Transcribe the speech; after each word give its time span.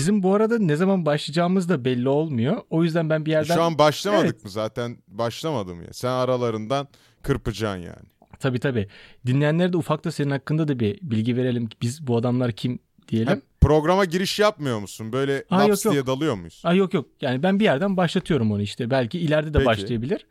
Bizim 0.00 0.22
bu 0.22 0.34
arada 0.34 0.58
ne 0.58 0.76
zaman 0.76 1.06
başlayacağımız 1.06 1.68
da 1.68 1.84
belli 1.84 2.08
olmuyor. 2.08 2.62
O 2.70 2.84
yüzden 2.84 3.10
ben 3.10 3.26
bir 3.26 3.30
yerden... 3.30 3.54
Şu 3.54 3.62
an 3.62 3.78
başlamadık 3.78 4.24
Evet. 4.24 4.44
mı 4.44 4.50
zaten? 4.50 4.96
Başlamadım 5.08 5.82
ya. 5.82 5.88
Sen 5.92 6.08
aralarından 6.08 6.88
kırpacaksın 7.22 7.82
yani. 7.82 8.08
Tabii 8.38 8.58
tabii. 8.58 8.88
Dinleyenlere 9.26 9.72
de 9.72 9.76
ufak 9.76 10.04
da 10.04 10.12
senin 10.12 10.30
hakkında 10.30 10.68
da 10.68 10.80
bir 10.80 10.98
bilgi 11.02 11.36
verelim. 11.36 11.68
Biz 11.82 12.06
bu 12.06 12.16
adamlar 12.16 12.52
kim 12.52 12.78
diyelim. 13.08 13.28
Ha, 13.28 13.36
programa 13.60 14.04
giriş 14.04 14.38
yapmıyor 14.38 14.78
musun? 14.78 15.12
Böyle 15.12 15.44
Aa, 15.50 15.58
laps 15.58 15.84
yok, 15.84 15.92
diye 15.92 15.98
yok. 15.98 16.06
dalıyor 16.06 16.34
muyuz? 16.34 16.62
Ay 16.64 16.76
yok 16.76 16.94
yok. 16.94 17.06
Yani 17.20 17.42
ben 17.42 17.60
bir 17.60 17.64
yerden 17.64 17.96
başlatıyorum 17.96 18.52
onu 18.52 18.62
işte. 18.62 18.90
Belki 18.90 19.18
ileride 19.18 19.48
de 19.54 19.58
Peki. 19.58 19.66
başlayabilir. 19.66 20.26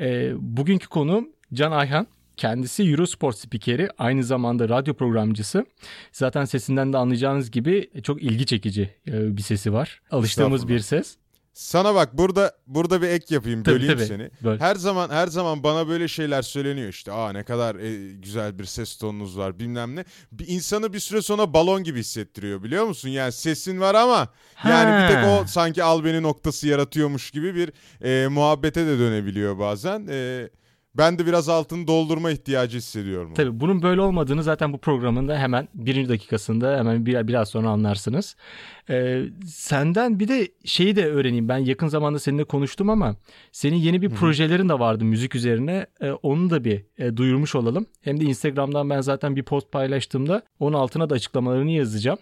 Ee, 0.00 0.32
bugünkü 0.38 0.88
konuğum 0.88 1.28
Can 1.54 1.72
Ayhan. 1.72 2.06
Kendisi 2.36 2.82
Eurosport 2.82 3.36
spikeri, 3.38 3.88
aynı 3.98 4.24
zamanda 4.24 4.68
radyo 4.68 4.94
programcısı. 4.94 5.66
Zaten 6.12 6.44
sesinden 6.44 6.92
de 6.92 6.96
anlayacağınız 6.96 7.50
gibi 7.50 7.90
çok 8.02 8.22
ilgi 8.22 8.46
çekici 8.46 8.94
e, 9.08 9.36
bir 9.36 9.42
sesi 9.42 9.72
var. 9.72 10.00
Alıştığımız 10.10 10.68
bir 10.68 10.78
ses. 10.78 11.16
Sana 11.54 11.94
bak 11.94 12.18
burada 12.18 12.52
burada 12.66 13.02
bir 13.02 13.08
ek 13.08 13.34
yapayım 13.34 13.62
Tabii, 13.62 13.74
böleyim 13.74 13.94
tabii. 13.94 14.06
seni. 14.06 14.30
Böyle. 14.44 14.60
Her 14.64 14.74
zaman 14.76 15.10
her 15.10 15.26
zaman 15.26 15.62
bana 15.62 15.88
böyle 15.88 16.08
şeyler 16.08 16.42
söyleniyor 16.42 16.88
işte. 16.88 17.12
Aa 17.12 17.32
ne 17.32 17.42
kadar 17.44 17.76
e, 17.76 18.12
güzel 18.12 18.58
bir 18.58 18.64
ses 18.64 18.96
tonunuz 18.96 19.38
var 19.38 19.58
bilmem 19.58 19.96
ne. 19.96 20.04
Bir 20.32 20.48
insanı 20.48 20.92
bir 20.92 20.98
süre 21.00 21.22
sonra 21.22 21.54
balon 21.54 21.84
gibi 21.84 21.98
hissettiriyor 21.98 22.62
biliyor 22.62 22.84
musun? 22.84 23.08
Yani 23.08 23.32
sesin 23.32 23.80
var 23.80 23.94
ama 23.94 24.28
yani 24.68 25.02
bir 25.02 25.14
tek 25.14 25.24
Ha. 25.24 25.40
o 25.40 25.46
sanki 25.46 25.82
al 25.84 26.04
beni 26.04 26.22
noktası 26.22 26.68
yaratıyormuş 26.68 27.30
gibi 27.30 27.54
bir 27.54 27.72
e, 28.04 28.28
muhabbete 28.28 28.86
de 28.86 28.98
dönebiliyor 28.98 29.58
bazen. 29.58 30.06
E, 30.10 30.48
ben 30.94 31.18
de 31.18 31.26
biraz 31.26 31.48
altını 31.48 31.86
doldurma 31.86 32.30
ihtiyacı 32.30 32.78
hissediyorum. 32.78 33.34
Tabii 33.34 33.60
bunun 33.60 33.82
böyle 33.82 34.00
olmadığını 34.00 34.42
zaten 34.42 34.72
bu 34.72 34.78
programın 34.78 35.28
da 35.28 35.38
hemen 35.38 35.68
birinci 35.74 36.08
dakikasında 36.08 36.78
hemen 36.78 37.06
bir, 37.06 37.28
biraz 37.28 37.48
sonra 37.48 37.68
anlarsınız. 37.68 38.36
Ee, 38.90 39.22
senden 39.46 40.20
bir 40.20 40.28
de 40.28 40.48
şeyi 40.64 40.96
de 40.96 41.06
öğreneyim. 41.06 41.48
Ben 41.48 41.58
yakın 41.58 41.88
zamanda 41.88 42.18
seninle 42.18 42.44
konuştum 42.44 42.90
ama 42.90 43.16
senin 43.52 43.76
yeni 43.76 44.02
bir 44.02 44.10
projelerin 44.10 44.68
de 44.68 44.78
vardı 44.78 45.04
müzik 45.04 45.34
üzerine. 45.34 45.86
Ee, 46.00 46.10
onu 46.10 46.50
da 46.50 46.64
bir 46.64 46.84
e, 46.98 47.16
duyurmuş 47.16 47.54
olalım. 47.54 47.86
Hem 48.00 48.20
de 48.20 48.24
Instagram'dan 48.24 48.90
ben 48.90 49.00
zaten 49.00 49.36
bir 49.36 49.42
post 49.42 49.72
paylaştığımda 49.72 50.42
onun 50.58 50.78
altına 50.78 51.10
da 51.10 51.14
açıklamalarını 51.14 51.70
yazacağım. 51.70 52.18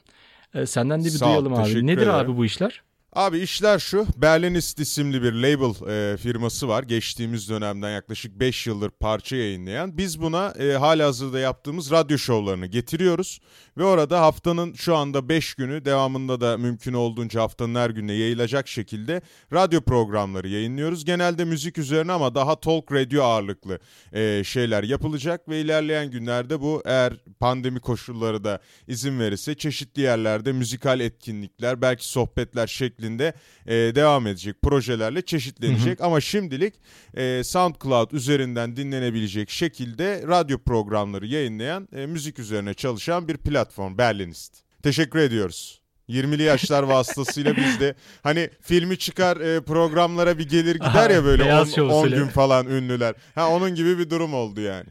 Ee, 0.54 0.66
senden 0.66 1.00
de 1.00 1.04
bir 1.04 1.10
Sağ 1.10 1.26
duyalım 1.26 1.54
abi. 1.54 1.86
Nedir 1.86 2.02
ederim. 2.02 2.14
abi 2.14 2.36
bu 2.36 2.44
işler? 2.44 2.82
Abi 3.12 3.38
işler 3.38 3.78
şu. 3.78 4.06
Berlinist 4.16 4.80
isimli 4.80 5.22
bir 5.22 5.32
label 5.32 5.88
e, 5.90 6.16
firması 6.16 6.68
var. 6.68 6.82
Geçtiğimiz 6.82 7.48
dönemden 7.48 7.90
yaklaşık 7.90 8.40
5 8.40 8.66
yıldır 8.66 8.90
parça 8.90 9.36
yayınlayan. 9.36 9.98
Biz 9.98 10.20
buna 10.20 10.54
e, 10.58 10.72
halihazırda 10.72 11.38
yaptığımız 11.38 11.90
radyo 11.90 12.18
şovlarını 12.18 12.66
getiriyoruz. 12.66 13.40
Ve 13.80 13.84
orada 13.84 14.20
haftanın 14.20 14.72
şu 14.74 14.96
anda 14.96 15.28
5 15.28 15.54
günü 15.54 15.84
devamında 15.84 16.40
da 16.40 16.58
mümkün 16.58 16.92
olduğunca 16.92 17.40
haftanın 17.40 17.74
her 17.74 17.90
gününe 17.90 18.12
yayılacak 18.12 18.68
şekilde 18.68 19.22
radyo 19.52 19.80
programları 19.80 20.48
yayınlıyoruz. 20.48 21.04
Genelde 21.04 21.44
müzik 21.44 21.78
üzerine 21.78 22.12
ama 22.12 22.34
daha 22.34 22.60
talk 22.60 22.92
radio 22.92 23.22
ağırlıklı 23.22 23.78
e, 24.12 24.44
şeyler 24.44 24.82
yapılacak. 24.82 25.48
Ve 25.48 25.60
ilerleyen 25.60 26.10
günlerde 26.10 26.60
bu 26.60 26.82
eğer 26.84 27.12
pandemi 27.40 27.80
koşulları 27.80 28.44
da 28.44 28.60
izin 28.88 29.20
verirse 29.20 29.54
çeşitli 29.54 30.02
yerlerde 30.02 30.52
müzikal 30.52 31.00
etkinlikler 31.00 31.82
belki 31.82 32.08
sohbetler 32.08 32.66
şeklinde 32.66 33.34
e, 33.66 33.74
devam 33.74 34.26
edecek 34.26 34.62
projelerle 34.62 35.22
çeşitlenecek 35.22 36.00
ama 36.00 36.20
şimdilik 36.20 36.74
e, 37.14 37.44
SoundCloud 37.44 38.10
üzerinden 38.10 38.76
dinlenebilecek 38.76 39.50
şekilde 39.50 40.22
radyo 40.28 40.58
programları 40.58 41.26
yayınlayan 41.26 41.88
e, 41.92 42.06
müzik 42.06 42.38
üzerine 42.38 42.74
çalışan 42.74 43.28
bir 43.28 43.36
platform 43.36 43.69
Berlinist. 43.78 44.54
Teşekkür 44.82 45.18
ediyoruz. 45.18 45.80
20'li 46.08 46.42
yaşlar 46.42 46.82
vasıtasıyla 46.82 47.56
biz 47.56 47.80
de 47.80 47.94
hani 48.22 48.50
filmi 48.60 48.98
çıkar 48.98 49.36
e, 49.36 49.60
programlara 49.60 50.38
bir 50.38 50.48
gelir 50.48 50.74
gider 50.74 51.10
ya 51.10 51.24
böyle 51.24 51.44
Beyaz 51.44 51.68
Show 51.74 51.94
10 51.94 52.02
usulü. 52.04 52.16
gün 52.16 52.26
falan 52.26 52.66
ünlüler. 52.66 53.14
Ha 53.34 53.48
onun 53.50 53.74
gibi 53.74 53.98
bir 53.98 54.10
durum 54.10 54.34
oldu 54.34 54.60
yani. 54.60 54.86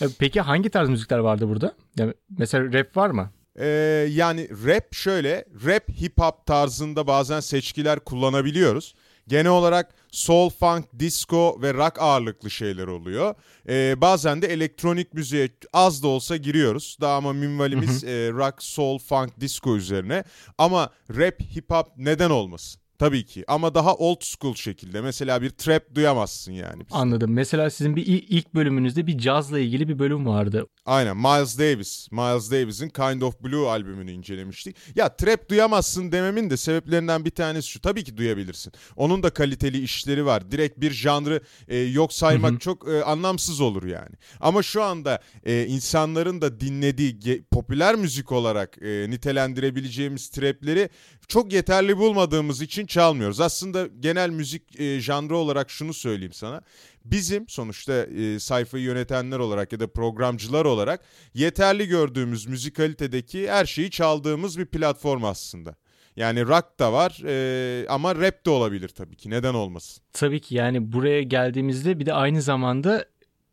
Ee, 0.00 0.06
Peki 0.18 0.40
hangi 0.40 0.70
tarz 0.70 0.88
müzikler 0.88 1.18
vardı 1.18 1.48
burada? 1.48 1.74
Yani 1.98 2.14
mesela 2.38 2.72
rap 2.72 2.96
var 2.96 3.10
mı? 3.10 3.30
Ee, 3.58 3.66
yani 4.10 4.48
rap 4.66 4.94
şöyle, 4.94 5.44
rap 5.66 5.88
hip 6.00 6.18
hop 6.20 6.46
tarzında 6.46 7.06
bazen 7.06 7.40
seçkiler 7.40 8.00
kullanabiliyoruz. 8.00 8.94
Genel 9.28 9.50
olarak 9.52 9.88
soul, 10.12 10.50
funk, 10.50 10.84
disco 10.98 11.58
ve 11.62 11.74
rock 11.74 12.02
ağırlıklı 12.02 12.50
şeyler 12.50 12.86
oluyor. 12.86 13.34
Ee, 13.68 14.00
bazen 14.00 14.42
de 14.42 14.46
elektronik 14.46 15.14
müziğe 15.14 15.48
az 15.72 16.02
da 16.02 16.08
olsa 16.08 16.36
giriyoruz. 16.36 16.96
Daha 17.00 17.16
ama 17.16 17.32
minvalimiz 17.32 18.04
e, 18.04 18.30
rock, 18.30 18.62
soul, 18.62 18.98
funk, 18.98 19.40
disco 19.40 19.76
üzerine. 19.76 20.24
Ama 20.58 20.90
rap, 21.10 21.40
hip 21.40 21.70
hop 21.70 21.86
neden 21.96 22.30
olmasın? 22.30 22.81
Tabii 23.02 23.24
ki 23.24 23.44
ama 23.48 23.74
daha 23.74 23.94
old 23.94 24.20
school 24.22 24.54
şekilde. 24.54 25.00
Mesela 25.00 25.42
bir 25.42 25.50
trap 25.50 25.94
duyamazsın 25.94 26.52
yani. 26.52 26.80
bizde. 26.80 26.94
Anladım. 26.98 27.32
Mesela 27.32 27.70
sizin 27.70 27.96
bir 27.96 28.06
il- 28.06 28.24
ilk 28.28 28.54
bölümünüzde 28.54 29.06
bir 29.06 29.18
cazla 29.18 29.58
ilgili 29.58 29.88
bir 29.88 29.98
bölüm 29.98 30.26
vardı. 30.26 30.66
Aynen 30.86 31.16
Miles 31.16 31.58
Davis. 31.58 32.08
Miles 32.12 32.50
Davis'in 32.50 32.88
Kind 32.88 33.22
of 33.22 33.40
Blue 33.40 33.68
albümünü 33.68 34.10
incelemiştik. 34.10 34.76
Ya 34.96 35.16
trap 35.16 35.48
duyamazsın 35.50 36.12
dememin 36.12 36.50
de 36.50 36.56
sebeplerinden 36.56 37.24
bir 37.24 37.30
tanesi 37.30 37.68
şu. 37.68 37.80
Tabii 37.80 38.04
ki 38.04 38.16
duyabilirsin. 38.16 38.72
Onun 38.96 39.22
da 39.22 39.30
kaliteli 39.30 39.78
işleri 39.82 40.26
var. 40.26 40.50
Direkt 40.50 40.80
bir 40.80 40.90
janrı 40.90 41.40
e, 41.68 41.78
yok 41.78 42.12
saymak 42.12 42.60
çok 42.60 42.88
e, 42.88 43.04
anlamsız 43.04 43.60
olur 43.60 43.84
yani. 43.84 44.14
Ama 44.40 44.62
şu 44.62 44.82
anda 44.82 45.20
e, 45.44 45.66
insanların 45.66 46.40
da 46.42 46.60
dinlediği 46.60 47.18
ge- 47.18 47.42
popüler 47.50 47.94
müzik 47.94 48.32
olarak 48.32 48.82
e, 48.82 49.06
nitelendirebileceğimiz 49.10 50.28
trapleri 50.28 50.88
çok 51.28 51.52
yeterli 51.52 51.98
bulmadığımız 51.98 52.62
için 52.62 52.86
çalmıyoruz. 52.92 53.40
Aslında 53.40 53.88
genel 54.00 54.30
müzik 54.30 54.80
e, 54.80 55.00
janrı 55.00 55.36
olarak 55.36 55.70
şunu 55.70 55.94
söyleyeyim 55.94 56.32
sana. 56.32 56.62
Bizim 57.04 57.48
sonuçta 57.48 57.92
e, 57.92 58.38
sayfayı 58.38 58.84
yönetenler 58.84 59.38
olarak 59.38 59.72
ya 59.72 59.80
da 59.80 59.86
programcılar 59.86 60.64
olarak 60.64 61.00
yeterli 61.34 61.88
gördüğümüz 61.88 62.46
müzikalitedeki 62.46 63.50
her 63.50 63.66
şeyi 63.66 63.90
çaldığımız 63.90 64.58
bir 64.58 64.66
platform 64.66 65.24
aslında. 65.24 65.74
Yani 66.16 66.46
rock 66.46 66.78
da 66.78 66.92
var 66.92 67.22
e, 67.26 67.86
ama 67.88 68.14
rap 68.16 68.46
de 68.46 68.50
olabilir 68.50 68.88
tabii 68.88 69.16
ki 69.16 69.30
neden 69.30 69.54
olmasın. 69.54 70.04
Tabii 70.12 70.40
ki 70.40 70.54
yani 70.54 70.92
buraya 70.92 71.22
geldiğimizde 71.22 71.98
bir 71.98 72.06
de 72.06 72.12
aynı 72.12 72.42
zamanda 72.42 73.04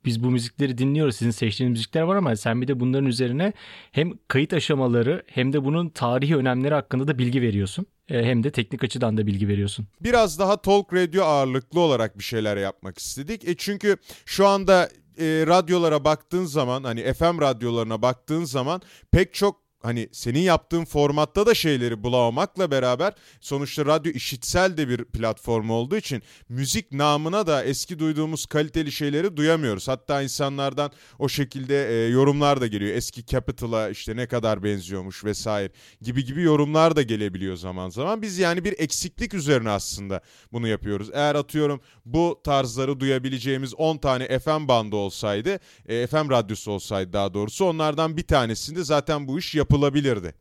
biz 0.06 0.24
bu 0.24 0.32
müzikleri 0.32 0.78
dinliyoruz. 0.78 1.16
Sizin 1.16 1.32
seçtiğiniz 1.32 1.72
müzikler 1.78 2.02
var 2.02 2.16
ama 2.16 2.36
sen 2.36 2.62
bir 2.62 2.68
de 2.68 2.80
bunların 2.80 3.06
üzerine 3.08 3.54
hem 3.92 4.12
kayıt 4.28 4.54
aşamaları 4.54 5.24
hem 5.28 5.54
de 5.54 5.64
bunun 5.66 5.90
tarihi 5.90 6.36
önemleri 6.36 6.74
hakkında 6.74 7.08
da 7.08 7.18
bilgi 7.18 7.42
veriyorsun. 7.42 7.86
E, 8.10 8.24
Hem 8.24 8.44
de 8.44 8.52
teknik 8.52 8.84
açıdan 8.84 9.18
da 9.18 9.28
bilgi 9.28 9.48
veriyorsun. 9.48 9.88
biraz 10.02 10.40
daha 10.40 10.62
talk 10.62 10.94
radio 10.94 11.24
ağırlıklı 11.24 11.80
olarak 11.80 12.18
bir 12.18 12.24
şeyler 12.24 12.58
yapmak 12.58 12.98
istedik. 13.00 13.48
E 13.48 13.56
çünkü 13.58 13.98
şu 14.26 14.48
anda 14.48 14.90
e, 15.20 15.26
radyolara 15.48 16.04
baktığın 16.04 16.46
zaman 16.46 16.84
hani 16.84 17.14
FM 17.14 17.42
radyolarına 17.42 18.02
baktığın 18.02 18.44
zaman 18.44 18.82
pek 19.12 19.34
çok 19.34 19.69
hani 19.84 20.10
senin 20.12 20.40
yaptığın 20.40 20.86
formatta 20.86 21.46
da 21.46 21.54
şeyleri 21.54 22.04
bulamamakla 22.04 22.72
beraber 22.72 23.14
sonuçta 23.42 23.86
radyo 23.86 24.12
işitsel 24.12 24.78
de 24.78 24.90
bir 24.90 25.06
platform 25.06 25.70
olduğu 25.70 25.98
için 25.98 26.24
müzik 26.50 26.92
namına 26.92 27.48
da 27.48 27.64
eski 27.64 28.00
duyduğumuz 28.00 28.46
kaliteli 28.46 28.92
şeyleri 28.92 29.38
duyamıyoruz. 29.38 29.88
Hatta 29.88 30.22
insanlardan 30.22 30.92
o 31.20 31.30
şekilde 31.30 31.90
e, 31.90 32.10
yorumlar 32.10 32.62
da 32.62 32.68
geliyor. 32.68 32.96
Eski 32.96 33.26
Capital'a 33.26 33.90
işte 33.90 34.16
ne 34.16 34.28
kadar 34.28 34.64
benziyormuş 34.64 35.26
vesaire 35.26 35.72
gibi 36.02 36.26
gibi 36.26 36.42
yorumlar 36.42 36.96
da 36.96 37.02
gelebiliyor 37.02 37.56
zaman 37.56 37.90
zaman. 37.90 38.22
Biz 38.22 38.40
yani 38.40 38.64
bir 38.64 38.76
eksiklik 38.80 39.34
üzerine 39.34 39.70
aslında 39.70 40.22
bunu 40.52 40.68
yapıyoruz. 40.68 41.10
Eğer 41.14 41.36
atıyorum 41.36 41.82
bu 42.06 42.42
tarzları 42.44 43.00
duyabileceğimiz 43.00 43.74
10 43.74 43.98
tane 43.98 44.40
FM 44.40 44.68
bandı 44.68 44.96
olsaydı, 44.96 45.60
e, 45.88 46.08
FM 46.08 46.30
radyosu 46.30 46.72
olsaydı 46.72 47.14
daha 47.14 47.34
doğrusu 47.34 47.66
onlardan 47.66 48.18
bir 48.18 48.28
tanesinde 48.28 48.84
zaten 48.84 49.28
bu 49.28 49.40
iş 49.40 49.56
yapılabilirdi. 49.70 50.34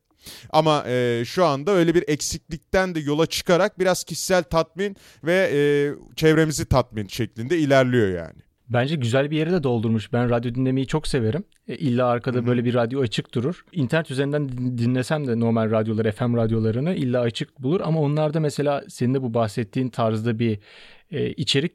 Ama 0.49 0.83
e, 0.87 1.23
şu 1.25 1.45
anda 1.45 1.71
öyle 1.71 1.95
bir 1.95 2.03
eksiklikten 2.07 2.95
de 2.95 2.99
yola 2.99 3.25
çıkarak 3.25 3.79
biraz 3.79 4.03
kişisel 4.03 4.43
tatmin 4.43 4.95
ve 5.23 5.49
e, 5.53 5.59
çevremizi 6.15 6.65
tatmin 6.65 7.07
şeklinde 7.07 7.57
ilerliyor 7.57 8.07
yani. 8.07 8.39
Bence 8.69 8.95
güzel 8.95 9.31
bir 9.31 9.37
yeri 9.37 9.51
de 9.51 9.63
doldurmuş. 9.63 10.13
Ben 10.13 10.29
radyo 10.29 10.55
dinlemeyi 10.55 10.87
çok 10.87 11.07
severim. 11.07 11.43
E, 11.67 11.75
illa 11.75 12.07
arkada 12.07 12.45
böyle 12.47 12.65
bir 12.65 12.73
radyo 12.73 13.01
açık 13.01 13.33
durur. 13.33 13.65
İnternet 13.71 14.11
üzerinden 14.11 14.49
din- 14.49 14.77
dinlesem 14.77 15.27
de 15.27 15.39
normal 15.39 15.71
radyoları, 15.71 16.11
FM 16.11 16.35
radyolarını 16.35 16.95
illa 16.95 17.21
açık 17.21 17.59
bulur. 17.59 17.81
Ama 17.83 17.99
onlarda 18.01 18.39
mesela 18.39 18.83
senin 18.87 19.13
de 19.13 19.21
bu 19.21 19.33
bahsettiğin 19.33 19.89
tarzda 19.89 20.39
bir 20.39 20.59
e, 21.11 21.31
içerik 21.31 21.73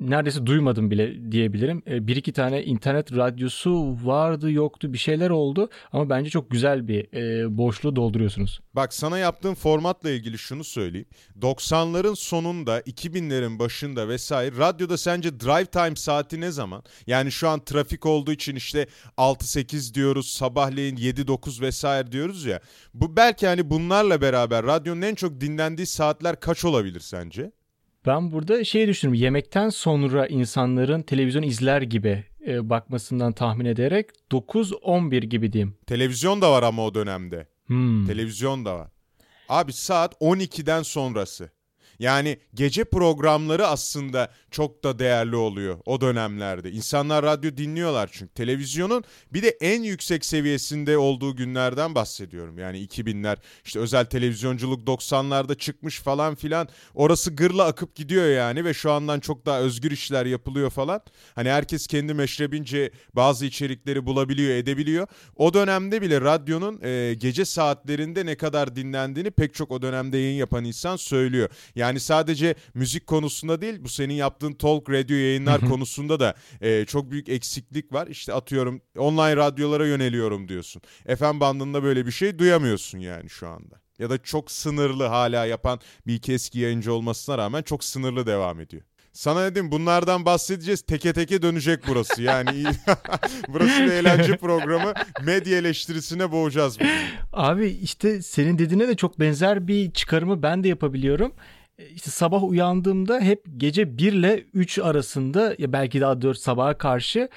neredeyse 0.00 0.46
duymadım 0.46 0.90
bile 0.90 1.32
diyebilirim. 1.32 1.82
E, 1.86 2.06
bir 2.06 2.16
iki 2.16 2.32
tane 2.32 2.64
internet 2.64 3.12
radyosu 3.16 3.96
vardı 4.04 4.50
yoktu 4.50 4.92
bir 4.92 4.98
şeyler 4.98 5.30
oldu 5.30 5.70
ama 5.92 6.10
bence 6.10 6.30
çok 6.30 6.50
güzel 6.50 6.88
bir 6.88 7.14
e, 7.14 7.56
boşluğu 7.58 7.96
dolduruyorsunuz. 7.96 8.60
Bak 8.74 8.94
sana 8.94 9.18
yaptığım 9.18 9.54
formatla 9.54 10.10
ilgili 10.10 10.38
şunu 10.38 10.64
söyleyeyim. 10.64 11.06
90'ların 11.40 12.16
sonunda 12.16 12.80
2000'lerin 12.80 13.58
başında 13.58 14.08
vesaire 14.08 14.56
radyoda 14.56 14.96
sence 14.96 15.40
drive 15.40 15.66
time 15.66 15.96
saati 15.96 16.40
ne 16.40 16.50
zaman? 16.50 16.82
Yani 17.06 17.32
şu 17.32 17.48
an 17.48 17.64
trafik 17.64 18.06
olduğu 18.06 18.32
için 18.32 18.56
işte 18.56 18.86
6-8 19.18 19.94
diyoruz 19.94 20.26
sabahleyin 20.30 20.96
7-9 20.96 21.60
vesaire 21.60 22.12
diyoruz 22.12 22.44
ya. 22.44 22.60
Bu 22.94 23.16
belki 23.16 23.46
hani 23.46 23.70
bunlarla 23.70 24.20
beraber 24.20 24.66
radyonun 24.66 25.02
en 25.02 25.14
çok 25.14 25.40
dinlendiği 25.40 25.86
saatler 25.86 26.40
kaç 26.40 26.64
olabilir 26.64 27.00
sence? 27.00 27.52
Ben 28.06 28.32
burada 28.32 28.64
şey 28.64 28.88
düşünüyorum. 28.88 29.22
Yemekten 29.22 29.68
sonra 29.68 30.26
insanların 30.26 31.02
televizyon 31.02 31.42
izler 31.42 31.82
gibi 31.82 32.24
e, 32.46 32.70
bakmasından 32.70 33.32
tahmin 33.32 33.64
ederek 33.64 34.10
9-11 34.30 35.24
gibi 35.24 35.52
diyeyim. 35.52 35.74
Televizyon 35.86 36.42
da 36.42 36.52
var 36.52 36.62
ama 36.62 36.84
o 36.84 36.94
dönemde. 36.94 37.48
Hmm. 37.66 38.06
Televizyon 38.06 38.64
da 38.64 38.74
var. 38.78 38.90
Abi 39.48 39.72
saat 39.72 40.14
12'den 40.14 40.82
sonrası. 40.82 41.50
Yani 42.02 42.38
gece 42.54 42.84
programları 42.84 43.66
aslında 43.66 44.30
çok 44.50 44.84
da 44.84 44.98
değerli 44.98 45.36
oluyor 45.36 45.78
o 45.86 46.00
dönemlerde. 46.00 46.70
İnsanlar 46.70 47.24
radyo 47.24 47.56
dinliyorlar 47.56 48.10
çünkü. 48.12 48.34
Televizyonun 48.34 49.04
bir 49.32 49.42
de 49.42 49.48
en 49.48 49.82
yüksek 49.82 50.24
seviyesinde 50.24 50.98
olduğu 50.98 51.36
günlerden 51.36 51.94
bahsediyorum. 51.94 52.58
Yani 52.58 52.86
2000'ler 52.86 53.36
işte 53.64 53.78
özel 53.78 54.04
televizyonculuk 54.04 54.88
90'larda 54.88 55.58
çıkmış 55.58 56.00
falan 56.00 56.34
filan. 56.34 56.68
Orası 56.94 57.36
gırla 57.36 57.64
akıp 57.64 57.94
gidiyor 57.94 58.28
yani 58.28 58.64
ve 58.64 58.74
şu 58.74 58.92
andan 58.92 59.20
çok 59.20 59.46
daha 59.46 59.60
özgür 59.60 59.90
işler 59.90 60.26
yapılıyor 60.26 60.70
falan. 60.70 61.00
Hani 61.34 61.50
herkes 61.50 61.86
kendi 61.86 62.14
meşrebince 62.14 62.90
bazı 63.14 63.46
içerikleri 63.46 64.06
bulabiliyor, 64.06 64.54
edebiliyor. 64.54 65.06
O 65.36 65.54
dönemde 65.54 66.02
bile 66.02 66.20
radyonun 66.20 66.80
e, 66.82 67.14
gece 67.14 67.44
saatlerinde 67.44 68.26
ne 68.26 68.34
kadar 68.34 68.76
dinlendiğini 68.76 69.30
pek 69.30 69.54
çok 69.54 69.70
o 69.70 69.82
dönemde 69.82 70.18
yayın 70.18 70.38
yapan 70.38 70.64
insan 70.64 70.96
söylüyor. 70.96 71.48
Yani 71.74 71.91
sadece 72.00 72.54
müzik 72.74 73.06
konusunda 73.06 73.60
değil 73.60 73.74
bu 73.80 73.88
senin 73.88 74.14
yaptığın 74.14 74.52
talk 74.52 74.90
radio 74.90 75.14
yayınlar 75.16 75.60
konusunda 75.60 76.20
da 76.20 76.34
e, 76.60 76.84
çok 76.84 77.10
büyük 77.10 77.28
eksiklik 77.28 77.92
var. 77.92 78.06
İşte 78.06 78.32
atıyorum 78.32 78.80
online 78.98 79.36
radyolara 79.36 79.86
yöneliyorum 79.86 80.48
diyorsun. 80.48 80.82
FM 81.18 81.40
bandında 81.40 81.82
böyle 81.82 82.06
bir 82.06 82.12
şey 82.12 82.38
duyamıyorsun 82.38 82.98
yani 82.98 83.30
şu 83.30 83.48
anda. 83.48 83.82
Ya 83.98 84.10
da 84.10 84.22
çok 84.22 84.50
sınırlı 84.50 85.04
hala 85.04 85.46
yapan 85.46 85.80
bir 86.06 86.14
iki 86.14 86.32
eski 86.32 86.58
yayıncı 86.58 86.92
olmasına 86.92 87.38
rağmen 87.38 87.62
çok 87.62 87.84
sınırlı 87.84 88.26
devam 88.26 88.60
ediyor. 88.60 88.82
Sana 89.12 89.44
dedim 89.44 89.72
bunlardan 89.72 90.24
bahsedeceğiz. 90.24 90.82
Teke 90.82 91.12
teke 91.12 91.42
dönecek 91.42 91.80
burası. 91.88 92.22
Yani 92.22 92.64
burası 93.48 93.80
bir 93.80 93.92
eğlence 93.92 94.36
programı. 94.36 94.92
Medya 95.22 95.58
eleştirisine 95.58 96.32
boğacağız. 96.32 96.80
Bunu. 96.80 96.88
Abi 97.32 97.66
işte 97.66 98.22
senin 98.22 98.58
dediğine 98.58 98.88
de 98.88 98.96
çok 98.96 99.20
benzer 99.20 99.68
bir 99.68 99.90
çıkarımı 99.92 100.42
ben 100.42 100.64
de 100.64 100.68
yapabiliyorum. 100.68 101.32
E, 101.82 101.88
işte 101.88 102.10
sabah 102.10 102.44
uyandığımda 102.44 103.20
hep 103.20 103.44
gece 103.56 103.98
1 103.98 104.12
ile 104.12 104.44
3 104.54 104.78
arasında 104.78 105.54
ya 105.58 105.72
belki 105.72 106.00
daha 106.00 106.22
4 106.22 106.38
sabaha 106.38 106.78
karşı 106.78 107.28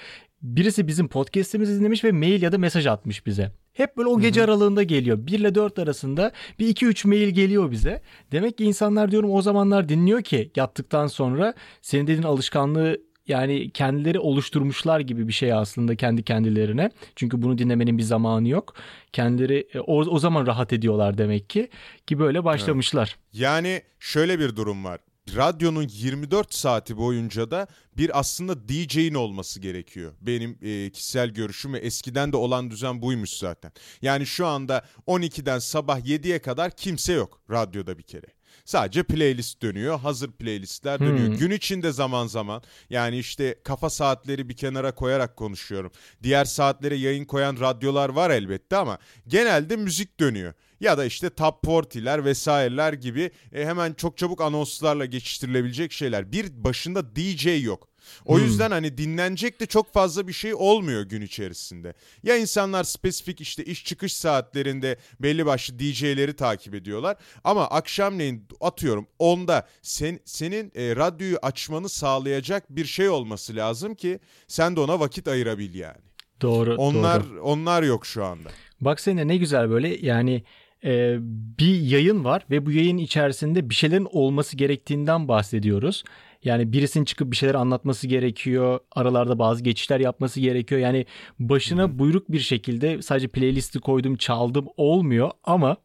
birisi 0.41 0.87
bizim 0.87 1.07
podcast'imizi 1.07 1.79
dinlemiş 1.79 2.03
ve 2.03 2.11
mail 2.11 2.41
ya 2.41 2.51
da 2.51 2.57
mesaj 2.57 2.87
atmış 2.87 3.25
bize. 3.25 3.51
Hep 3.73 3.97
böyle 3.97 4.09
o 4.09 4.19
gece 4.19 4.41
Hı-hı. 4.41 4.49
aralığında 4.49 4.83
geliyor. 4.83 5.17
1 5.27 5.39
ile 5.39 5.55
4 5.55 5.79
arasında 5.79 6.31
bir 6.59 6.75
2-3 6.75 7.07
mail 7.07 7.29
geliyor 7.29 7.71
bize. 7.71 8.01
Demek 8.31 8.57
ki 8.57 8.63
insanlar 8.63 9.11
diyorum 9.11 9.31
o 9.31 9.41
zamanlar 9.41 9.89
dinliyor 9.89 10.21
ki 10.21 10.51
yattıktan 10.55 11.07
sonra 11.07 11.53
senin 11.81 12.03
dediğin 12.03 12.23
alışkanlığı 12.23 12.97
yani 13.27 13.71
kendileri 13.71 14.19
oluşturmuşlar 14.19 14.99
gibi 14.99 15.27
bir 15.27 15.33
şey 15.33 15.53
aslında 15.53 15.95
kendi 15.95 16.23
kendilerine. 16.23 16.91
Çünkü 17.15 17.41
bunu 17.41 17.57
dinlemenin 17.57 17.97
bir 17.97 18.03
zamanı 18.03 18.47
yok. 18.47 18.75
Kendileri 19.13 19.67
e, 19.73 19.79
o, 19.79 19.97
o 19.97 20.19
zaman 20.19 20.47
rahat 20.47 20.73
ediyorlar 20.73 21.17
demek 21.17 21.49
ki 21.49 21.69
ki 22.07 22.19
böyle 22.19 22.43
başlamışlar. 22.43 23.15
Evet. 23.17 23.41
Yani 23.41 23.81
şöyle 23.99 24.39
bir 24.39 24.55
durum 24.55 24.85
var 24.85 24.99
radyonun 25.35 25.87
24 25.91 26.53
saati 26.53 26.97
boyunca 26.97 27.51
da 27.51 27.67
bir 27.97 28.19
aslında 28.19 28.69
DJ'in 28.69 29.13
olması 29.13 29.59
gerekiyor. 29.59 30.13
Benim 30.21 30.57
e, 30.61 30.89
kişisel 30.89 31.29
görüşüm 31.29 31.73
ve 31.73 31.79
eskiden 31.79 32.31
de 32.31 32.37
olan 32.37 32.71
düzen 32.71 33.01
buymuş 33.01 33.29
zaten. 33.29 33.71
Yani 34.01 34.25
şu 34.25 34.47
anda 34.47 34.85
12'den 35.07 35.59
sabah 35.59 35.99
7'ye 35.99 36.39
kadar 36.39 36.71
kimse 36.71 37.13
yok 37.13 37.41
radyoda 37.51 37.97
bir 37.97 38.03
kere. 38.03 38.27
Sadece 38.65 39.03
playlist 39.03 39.61
dönüyor. 39.61 39.99
Hazır 39.99 40.31
playlistler 40.31 40.99
dönüyor. 40.99 41.27
Hmm. 41.27 41.37
Gün 41.37 41.51
içinde 41.51 41.91
zaman 41.91 42.27
zaman 42.27 42.63
yani 42.89 43.17
işte 43.17 43.55
kafa 43.63 43.89
saatleri 43.89 44.49
bir 44.49 44.55
kenara 44.55 44.95
koyarak 44.95 45.35
konuşuyorum. 45.35 45.91
Diğer 46.23 46.45
saatlere 46.45 46.95
yayın 46.95 47.25
koyan 47.25 47.59
radyolar 47.59 48.09
var 48.09 48.29
elbette 48.29 48.77
ama 48.77 48.97
genelde 49.27 49.75
müzik 49.75 50.19
dönüyor. 50.19 50.53
Ya 50.79 50.97
da 50.97 51.05
işte 51.05 51.29
top 51.29 51.63
40'ler 51.63 52.25
vesaireler 52.25 52.93
gibi 52.93 53.31
e, 53.53 53.65
hemen 53.65 53.93
çok 53.93 54.17
çabuk 54.17 54.41
anonslarla 54.41 55.05
geçiştirilebilecek 55.05 55.91
şeyler. 55.91 56.31
Bir 56.31 56.63
başında 56.63 57.15
DJ 57.15 57.63
yok. 57.65 57.94
O 58.25 58.37
hmm. 58.37 58.43
yüzden 58.43 58.71
hani 58.71 58.97
dinlenecek 58.97 59.59
de 59.59 59.65
çok 59.65 59.93
fazla 59.93 60.27
bir 60.27 60.33
şey 60.33 60.53
olmuyor 60.53 61.03
gün 61.03 61.21
içerisinde. 61.21 61.93
Ya 62.23 62.37
insanlar 62.37 62.83
spesifik 62.83 63.41
işte 63.41 63.63
iş 63.63 63.85
çıkış 63.85 64.13
saatlerinde 64.13 64.97
belli 65.19 65.45
başlı 65.45 65.79
DJ'leri 65.79 66.35
takip 66.35 66.75
ediyorlar. 66.75 67.17
Ama 67.43 67.67
akşamleyin 67.67 68.47
atıyorum 68.61 69.07
onda 69.19 69.67
sen, 69.81 70.19
senin 70.25 70.71
e, 70.75 70.95
radyoyu 70.95 71.37
açmanı 71.41 71.89
sağlayacak 71.89 72.69
bir 72.69 72.85
şey 72.85 73.09
olması 73.09 73.55
lazım 73.55 73.95
ki 73.95 74.19
sen 74.47 74.75
de 74.75 74.79
ona 74.79 74.99
vakit 74.99 75.27
ayırabil 75.27 75.75
yani. 75.75 76.05
Doğru. 76.41 76.75
Onlar 76.75 77.29
doğru. 77.29 77.41
onlar 77.41 77.83
yok 77.83 78.05
şu 78.05 78.25
anda. 78.25 78.49
Bak 78.81 78.99
sene 78.99 79.27
ne 79.27 79.37
güzel 79.37 79.69
böyle 79.69 80.05
yani 80.07 80.43
e, 80.83 81.15
bir 81.59 81.81
yayın 81.81 82.23
var 82.23 82.45
ve 82.49 82.65
bu 82.65 82.71
yayın 82.71 82.97
içerisinde 82.97 83.69
bir 83.69 83.75
şeylerin 83.75 84.07
olması 84.11 84.57
gerektiğinden 84.57 85.27
bahsediyoruz. 85.27 86.03
Yani 86.45 86.73
birisinin 86.73 87.05
çıkıp 87.05 87.31
bir 87.31 87.35
şeyler 87.35 87.55
anlatması 87.55 88.07
gerekiyor. 88.07 88.79
Aralarda 88.91 89.39
bazı 89.39 89.63
geçişler 89.63 89.99
yapması 89.99 90.39
gerekiyor. 90.39 90.81
Yani 90.81 91.05
başına 91.39 91.99
buyruk 91.99 92.31
bir 92.31 92.39
şekilde 92.39 93.01
sadece 93.01 93.27
playlisti 93.27 93.79
koydum 93.79 94.15
çaldım 94.15 94.65
olmuyor 94.77 95.31
ama 95.43 95.77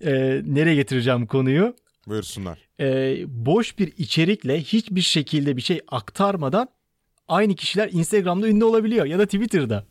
e, 0.00 0.12
nereye 0.46 0.74
getireceğim 0.74 1.26
konuyu? 1.26 1.74
Buyursunlar. 2.06 2.58
E, 2.80 3.16
boş 3.28 3.78
bir 3.78 3.92
içerikle 3.98 4.60
hiçbir 4.60 5.00
şekilde 5.00 5.56
bir 5.56 5.62
şey 5.62 5.80
aktarmadan 5.88 6.68
aynı 7.28 7.54
kişiler 7.54 7.88
Instagram'da 7.92 8.48
ünlü 8.48 8.64
olabiliyor 8.64 9.06
ya 9.06 9.18
da 9.18 9.24
Twitter'da. 9.24 9.84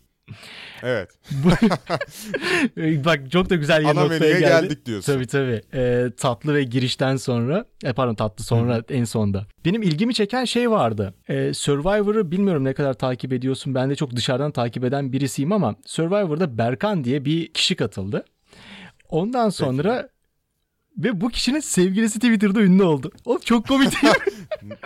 Evet. 0.84 1.10
Bak 3.06 3.32
çok 3.32 3.50
da 3.50 3.56
güzel 3.56 3.84
yer 3.84 3.96
noktaya 3.96 4.40
geldi. 4.40 4.40
geldik 4.40 4.86
diyorsun. 4.86 5.14
Tabii 5.14 5.28
tabii. 5.28 5.62
Ee, 5.74 6.08
tatlı 6.18 6.56
ve 6.56 6.64
girişten 6.64 7.16
sonra, 7.16 7.66
e, 7.84 7.94
pardon 7.94 8.16
tatlı 8.16 8.44
sonra 8.44 8.76
Hı. 8.76 8.84
en 8.90 9.04
sonda. 9.04 9.48
Benim 9.66 9.82
ilgimi 9.82 10.14
çeken 10.14 10.46
şey 10.46 10.72
vardı. 10.72 11.14
Ee, 11.30 11.54
Survivor'ı 11.54 12.32
bilmiyorum 12.32 12.64
ne 12.64 12.74
kadar 12.74 12.94
takip 12.94 13.34
ediyorsun. 13.34 13.76
Ben 13.76 13.90
de 13.90 13.96
çok 13.96 14.16
dışarıdan 14.16 14.52
takip 14.52 14.84
eden 14.84 15.14
birisiyim 15.14 15.52
ama 15.52 15.76
Survivor'da 15.86 16.58
Berkan 16.58 17.04
diye 17.04 17.26
bir 17.26 17.48
kişi 17.54 17.76
katıldı. 17.76 18.26
Ondan 19.10 19.50
sonra 19.50 20.02
Peki. 20.02 20.14
Ve 20.98 21.22
bu 21.22 21.30
kişinin 21.30 21.60
sevgilisi 21.60 22.20
Twitter'da 22.20 22.62
ünlü 22.62 22.84
oldu. 22.84 23.12
O 23.26 23.40
çok 23.40 23.68
komik 23.68 24.04
değil 24.04 24.14
mi? 24.14 24.78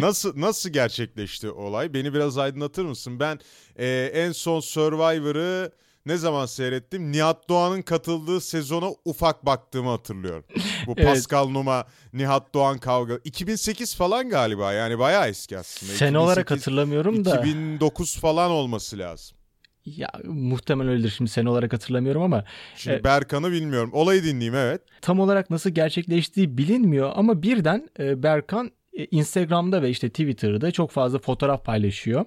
nasıl 0.00 0.40
nasıl 0.40 0.70
gerçekleşti 0.70 1.50
olay? 1.50 1.94
Beni 1.94 2.14
biraz 2.14 2.38
aydınlatır 2.38 2.84
mısın? 2.84 3.20
Ben 3.20 3.38
e, 3.76 4.10
en 4.14 4.32
son 4.32 4.60
Survivor'ı 4.60 5.72
ne 6.06 6.16
zaman 6.16 6.46
seyrettim? 6.46 7.12
Nihat 7.12 7.48
Doğan'ın 7.48 7.82
katıldığı 7.82 8.40
sezona 8.40 8.90
ufak 9.04 9.46
baktığımı 9.46 9.90
hatırlıyorum. 9.90 10.44
Bu 10.86 10.94
evet. 10.96 11.06
Pascal 11.08 11.48
Numa, 11.48 11.84
Nihat 12.12 12.54
Doğan 12.54 12.78
kavga. 12.78 13.18
2008 13.24 13.94
falan 13.94 14.28
galiba 14.28 14.72
yani 14.72 14.98
bayağı 14.98 15.28
eski 15.28 15.58
aslında. 15.58 15.92
Sene 15.92 16.08
2008, 16.08 16.16
olarak 16.16 16.50
hatırlamıyorum 16.50 17.24
da. 17.24 17.40
2009 17.40 18.18
falan 18.20 18.50
olması 18.50 18.98
lazım. 18.98 19.35
Ya 19.86 20.08
muhtemelen 20.24 20.92
öyledir 20.92 21.14
şimdi 21.16 21.30
sene 21.30 21.48
olarak 21.48 21.72
hatırlamıyorum 21.72 22.22
ama. 22.22 22.44
Şimdi 22.76 22.96
e, 22.96 23.04
Berkan'ı 23.04 23.52
bilmiyorum. 23.52 23.90
Olayı 23.92 24.24
dinleyeyim 24.24 24.54
evet. 24.54 24.80
Tam 25.00 25.20
olarak 25.20 25.50
nasıl 25.50 25.70
gerçekleştiği 25.70 26.58
bilinmiyor 26.58 27.12
ama 27.14 27.42
birden 27.42 27.88
e, 27.98 28.22
Berkan 28.22 28.70
e, 28.92 29.06
Instagram'da 29.10 29.82
ve 29.82 29.90
işte 29.90 30.08
Twitter'da 30.08 30.70
çok 30.70 30.90
fazla 30.90 31.18
fotoğraf 31.18 31.64
paylaşıyor. 31.64 32.24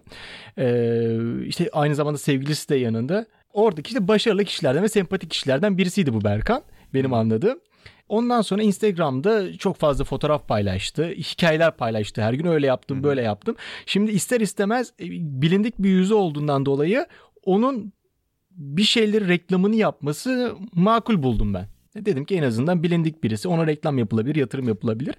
Ee, 0.57 1.45
işte 1.45 1.69
aynı 1.73 1.95
zamanda 1.95 2.17
sevgilisi 2.17 2.69
de 2.69 2.75
yanında. 2.75 3.25
Oradaki 3.53 3.87
işte 3.87 4.07
başarılı 4.07 4.45
kişilerden 4.45 4.83
ve 4.83 4.89
sempatik 4.89 5.29
kişilerden 5.31 5.77
birisiydi 5.77 6.13
bu 6.13 6.23
Berkan. 6.23 6.63
Benim 6.93 7.13
anladığım. 7.13 7.59
Ondan 8.09 8.41
sonra 8.41 8.63
Instagram'da 8.63 9.57
çok 9.57 9.77
fazla 9.77 10.03
fotoğraf 10.03 10.47
paylaştı. 10.47 11.07
Hikayeler 11.07 11.71
paylaştı. 11.71 12.21
Her 12.21 12.33
gün 12.33 12.45
öyle 12.45 12.67
yaptım, 12.67 13.03
böyle 13.03 13.21
yaptım. 13.21 13.55
Şimdi 13.85 14.11
ister 14.11 14.41
istemez 14.41 14.93
e, 14.99 15.05
bilindik 15.41 15.79
bir 15.79 15.89
yüzü 15.89 16.13
olduğundan 16.13 16.65
dolayı 16.65 17.05
onun 17.43 17.93
bir 18.51 18.83
şeyleri 18.83 19.27
reklamını 19.27 19.75
yapması 19.75 20.55
makul 20.73 21.23
buldum 21.23 21.53
ben. 21.53 21.67
Dedim 21.95 22.25
ki 22.25 22.35
en 22.35 22.43
azından 22.43 22.83
bilindik 22.83 23.23
birisi. 23.23 23.47
Ona 23.47 23.67
reklam 23.67 23.97
yapılabilir, 23.97 24.35
yatırım 24.35 24.67
yapılabilir. 24.67 25.15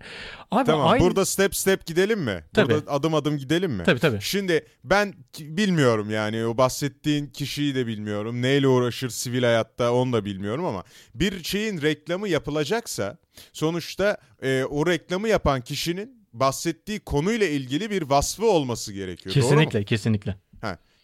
Abi 0.50 0.66
tamam 0.66 0.88
aynı... 0.88 1.04
burada 1.04 1.24
step 1.24 1.56
step 1.56 1.86
gidelim 1.86 2.20
mi? 2.20 2.44
Tabii. 2.52 2.72
Burada 2.72 2.92
adım 2.92 3.14
adım 3.14 3.38
gidelim 3.38 3.72
mi? 3.72 3.82
Tabii 3.86 4.00
tabii. 4.00 4.18
Şimdi 4.20 4.66
ben 4.84 5.14
bilmiyorum 5.40 6.10
yani 6.10 6.46
o 6.46 6.56
bahsettiğin 6.56 7.26
kişiyi 7.26 7.74
de 7.74 7.86
bilmiyorum. 7.86 8.42
Neyle 8.42 8.68
uğraşır 8.68 9.08
sivil 9.08 9.42
hayatta 9.42 9.92
onu 9.92 10.12
da 10.12 10.24
bilmiyorum 10.24 10.64
ama 10.64 10.84
bir 11.14 11.44
şeyin 11.44 11.82
reklamı 11.82 12.28
yapılacaksa 12.28 13.18
sonuçta 13.52 14.16
e, 14.42 14.64
o 14.64 14.86
reklamı 14.86 15.28
yapan 15.28 15.60
kişinin 15.60 16.26
bahsettiği 16.32 17.00
konuyla 17.00 17.46
ilgili 17.46 17.90
bir 17.90 18.02
vasfı 18.02 18.46
olması 18.46 18.92
gerekiyor. 18.92 19.34
Kesinlikle, 19.34 19.84
kesinlikle. 19.84 20.36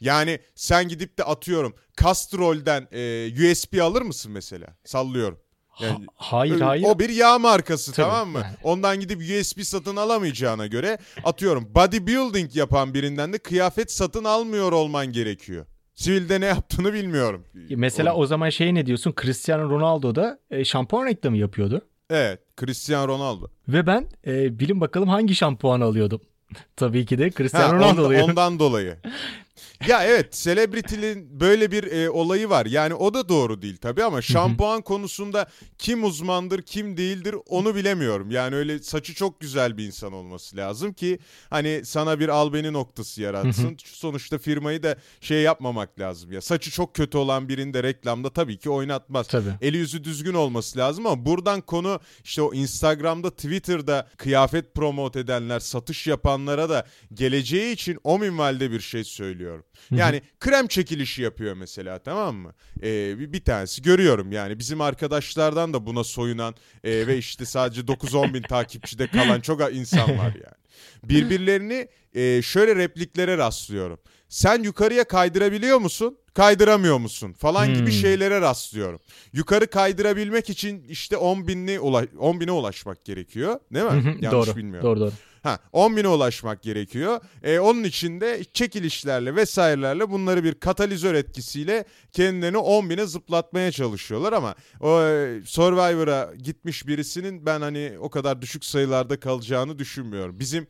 Yani 0.01 0.39
sen 0.55 0.89
gidip 0.89 1.19
de 1.19 1.25
atıyorum 1.25 1.75
Castrol'den 2.03 2.89
e, 2.93 3.51
USB 3.51 3.81
alır 3.81 4.03
mısın 4.03 4.33
mesela? 4.33 4.67
Sallıyorum. 4.85 5.39
Yani, 5.81 6.07
ha, 6.15 6.39
hayır 6.39 6.61
hayır. 6.61 6.85
O 6.87 6.99
bir 6.99 7.09
yağ 7.09 7.39
markası 7.39 7.93
Tabii, 7.93 8.07
tamam 8.07 8.29
mı? 8.29 8.39
Yani. 8.39 8.57
Ondan 8.63 9.01
gidip 9.01 9.19
USB 9.19 9.61
satın 9.63 9.97
alamayacağına 9.97 10.67
göre 10.67 10.99
atıyorum 11.25 11.75
bodybuilding 11.75 12.57
yapan 12.57 12.95
birinden 12.95 13.33
de 13.33 13.39
kıyafet 13.39 13.93
satın 13.93 14.25
almıyor 14.25 14.73
olman 14.73 15.07
gerekiyor. 15.07 15.67
Sivilde 15.95 16.41
ne 16.41 16.47
yaptığını 16.47 16.93
bilmiyorum. 16.93 17.45
Mesela 17.71 18.15
Onu... 18.15 18.23
o 18.23 18.27
zaman 18.27 18.51
şey 18.51 18.75
ne 18.75 18.87
diyorsun? 18.87 19.15
Cristiano 19.23 19.71
Ronaldo 19.71 20.15
da 20.15 20.39
e, 20.51 20.65
şampuan 20.65 21.07
reklamı 21.07 21.37
yapıyordu. 21.37 21.83
Evet, 22.11 22.41
Cristiano 22.61 23.09
Ronaldo. 23.09 23.49
Ve 23.69 23.87
ben 23.87 24.07
e, 24.27 24.59
bilin 24.59 24.81
bakalım 24.81 25.09
hangi 25.09 25.35
şampuan 25.35 25.81
alıyordum. 25.81 26.21
Tabii 26.77 27.07
ki 27.07 27.19
de 27.19 27.31
Cristiano 27.31 27.75
Ronaldo 27.75 28.07
ondan, 28.07 28.23
ondan 28.23 28.59
dolayı. 28.59 28.97
ya 29.87 30.05
evet 30.05 30.33
celebrity'nin 30.33 31.41
böyle 31.41 31.71
bir 31.71 31.93
e, 31.93 32.11
olayı 32.11 32.49
var. 32.49 32.67
Yani 32.67 32.95
o 32.95 33.15
da 33.15 33.29
doğru 33.29 33.63
değil 33.63 33.77
tabii 33.77 34.05
ama 34.05 34.23
şampuan 34.23 34.83
konusunda 34.83 35.47
kim 35.79 36.05
uzmandır 36.05 36.63
kim 36.63 36.97
değildir 36.97 37.35
onu 37.49 37.75
bilemiyorum. 37.75 38.31
Yani 38.31 38.57
öyle 38.57 38.79
saçı 38.79 39.15
çok 39.15 39.41
güzel 39.41 39.77
bir 39.79 39.87
insan 39.87 40.13
olması 40.13 40.57
lazım 40.57 40.93
ki 40.93 41.19
hani 41.51 41.81
sana 41.85 42.21
bir 42.21 42.29
albeni 42.29 42.73
noktası 42.73 43.23
yaratsın. 43.23 43.77
Sonuçta 43.85 44.39
firmayı 44.39 44.83
da 44.83 44.97
şey 45.21 45.43
yapmamak 45.43 46.01
lazım 46.01 46.33
ya. 46.33 46.41
Saçı 46.41 46.71
çok 46.71 46.95
kötü 46.95 47.19
olan 47.19 47.49
birinde 47.49 47.83
reklamda 47.83 48.31
tabii 48.31 48.59
ki 48.59 48.71
oynatmaz. 48.71 49.29
Tabii. 49.29 49.51
Eli 49.61 49.77
yüzü 49.77 50.05
düzgün 50.05 50.35
olması 50.35 50.79
lazım 50.79 51.07
ama 51.07 51.27
buradan 51.27 51.61
konu 51.61 52.01
işte 52.25 52.43
o 52.43 52.55
Instagram'da 52.55 53.31
Twitter'da 53.31 54.09
kıyafet 54.17 54.75
promote 54.75 55.21
edenler 55.21 55.61
satış 55.61 56.07
yapanlara 56.07 56.69
da 56.69 56.87
geleceği 57.15 57.73
için 57.73 57.99
o 58.05 58.19
minvalde 58.19 58.71
bir 58.71 58.81
şey 58.81 59.05
söylüyorum. 59.47 59.65
Yani 59.91 60.23
krem 60.41 60.67
çekilişi 60.67 61.23
yapıyor 61.23 61.55
mesela 61.55 61.99
tamam 61.99 62.37
mı? 62.37 62.53
Ee, 62.83 63.19
bir, 63.19 63.33
bir 63.33 63.45
tanesi 63.45 63.83
görüyorum 63.83 64.33
yani 64.33 64.59
bizim 64.59 64.81
arkadaşlardan 64.81 65.73
da 65.73 65.87
buna 65.87 66.05
soyunan 66.05 66.55
e, 66.85 67.07
ve 67.07 67.19
işte 67.19 67.45
sadece 67.45 67.81
9-10 67.81 68.35
bin 68.35 68.43
takipçide 68.43 69.07
kalan 69.07 69.41
çok 69.41 69.75
insan 69.75 70.19
var 70.19 70.35
yani. 70.35 70.57
Birbirlerini 71.05 71.89
e, 72.15 72.43
şöyle 72.43 72.77
repliklere 72.77 73.39
rastlıyorum. 73.39 73.99
Sen 74.29 74.63
yukarıya 74.63 75.05
kaydırabiliyor 75.05 75.79
musun? 75.79 76.19
Kaydıramıyor 76.35 76.99
musun? 76.99 77.33
Falan 77.33 77.67
hmm. 77.67 77.75
gibi 77.75 77.93
şeylere 77.93 78.41
rastlıyorum. 78.41 79.01
Yukarı 79.33 79.67
kaydırabilmek 79.67 80.51
için 80.51 80.85
işte 80.89 81.17
10 81.17 81.49
binli 81.49 81.81
10 81.81 82.41
bine 82.41 82.53
ulaşmak 82.53 83.05
gerekiyor. 83.05 83.61
Değil 83.75 83.87
mi? 83.87 84.17
Yanlış 84.21 84.49
doğru, 84.49 84.57
bilmiyorum. 84.57 84.89
Doğru 84.89 85.01
doğru. 85.01 85.13
Ha, 85.47 85.59
10 85.73 85.97
bine 85.97 86.09
ulaşmak 86.09 86.63
gerekiyor. 86.63 87.21
E, 87.43 87.59
onun 87.59 87.85
için 87.85 88.21
de 88.21 88.45
çekilişlerle 88.53 89.37
vesairelerle 89.37 90.11
bunları 90.11 90.45
bir 90.45 90.55
katalizör 90.55 91.15
etkisiyle 91.15 91.85
kendilerini 92.13 92.57
10 92.57 92.91
bine 92.91 93.07
zıplatmaya 93.07 93.73
çalışıyorlar 93.73 94.33
ama 94.33 94.55
o 94.81 95.03
e, 95.03 95.41
Survivor'a 95.45 96.35
gitmiş 96.35 96.87
birisinin 96.87 97.47
ben 97.47 97.61
hani 97.61 97.93
o 98.01 98.11
kadar 98.11 98.43
düşük 98.43 98.65
sayılarda 98.65 99.21
kalacağını 99.21 99.79
düşünmüyorum. 99.79 100.39
Bizim 100.41 100.67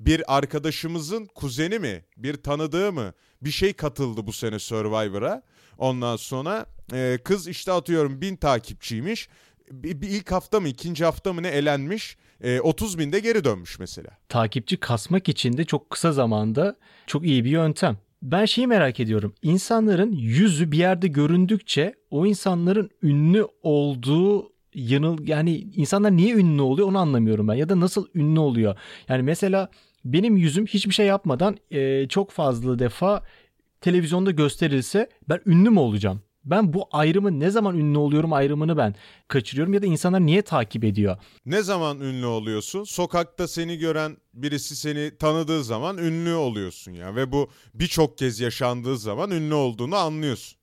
bir 0.00 0.36
arkadaşımızın 0.36 1.26
kuzeni 1.26 1.78
mi, 1.78 2.04
bir 2.16 2.34
tanıdığı 2.34 2.92
mı 2.92 3.12
bir 3.42 3.50
şey 3.50 3.72
katıldı 3.72 4.26
bu 4.26 4.32
sene 4.32 4.58
Survivor'a. 4.58 5.42
Ondan 5.78 6.16
sonra 6.16 6.66
e, 6.92 7.18
kız 7.24 7.48
işte 7.48 7.72
atıyorum 7.72 8.20
bin 8.20 8.36
takipçiymiş. 8.36 9.28
Bir, 9.70 10.00
bir 10.00 10.08
ilk 10.08 10.32
hafta 10.32 10.60
mı 10.60 10.68
ikinci 10.68 11.04
hafta 11.04 11.32
mı 11.32 11.42
ne 11.42 11.48
elenmiş 11.48 12.16
e, 12.42 12.60
30 12.60 12.98
binde 12.98 13.20
geri 13.20 13.44
dönmüş 13.44 13.78
mesela. 13.78 14.10
Takipçi 14.28 14.76
kasmak 14.76 15.28
için 15.28 15.56
de 15.56 15.64
çok 15.64 15.90
kısa 15.90 16.12
zamanda 16.12 16.76
çok 17.06 17.26
iyi 17.26 17.44
bir 17.44 17.50
yöntem. 17.50 17.98
Ben 18.22 18.44
şeyi 18.44 18.66
merak 18.66 19.00
ediyorum. 19.00 19.34
İnsanların 19.42 20.12
yüzü 20.12 20.72
bir 20.72 20.78
yerde 20.78 21.08
göründükçe 21.08 21.94
o 22.10 22.26
insanların 22.26 22.90
ünlü 23.02 23.46
olduğu 23.62 24.52
yanıl 24.74 25.26
yani 25.26 25.56
insanlar 25.56 26.16
niye 26.16 26.34
ünlü 26.34 26.62
oluyor 26.62 26.88
onu 26.88 26.98
anlamıyorum 26.98 27.48
ben 27.48 27.54
ya 27.54 27.68
da 27.68 27.80
nasıl 27.80 28.06
ünlü 28.14 28.40
oluyor. 28.40 28.78
Yani 29.08 29.22
mesela 29.22 29.68
benim 30.04 30.36
yüzüm 30.36 30.66
hiçbir 30.66 30.94
şey 30.94 31.06
yapmadan 31.06 31.56
e, 31.70 32.08
çok 32.08 32.30
fazla 32.30 32.78
defa 32.78 33.22
televizyonda 33.80 34.30
gösterilse 34.30 35.08
ben 35.28 35.40
ünlü 35.46 35.70
mü 35.70 35.78
olacağım? 35.78 36.22
Ben 36.44 36.72
bu 36.72 36.88
ayrımı 36.92 37.40
ne 37.40 37.50
zaman 37.50 37.78
ünlü 37.78 37.98
oluyorum 37.98 38.32
ayrımını 38.32 38.76
ben 38.76 38.94
kaçırıyorum 39.28 39.74
ya 39.74 39.82
da 39.82 39.86
insanlar 39.86 40.20
niye 40.20 40.42
takip 40.42 40.84
ediyor? 40.84 41.16
Ne 41.46 41.62
zaman 41.62 42.00
ünlü 42.00 42.26
oluyorsun? 42.26 42.84
Sokakta 42.84 43.48
seni 43.48 43.78
gören 43.78 44.16
birisi 44.34 44.76
seni 44.76 45.16
tanıdığı 45.18 45.64
zaman 45.64 45.98
ünlü 45.98 46.34
oluyorsun 46.34 46.92
ya 46.92 47.14
ve 47.16 47.32
bu 47.32 47.50
birçok 47.74 48.18
kez 48.18 48.40
yaşandığı 48.40 48.98
zaman 48.98 49.30
ünlü 49.30 49.54
olduğunu 49.54 49.96
anlıyorsun. 49.96 50.58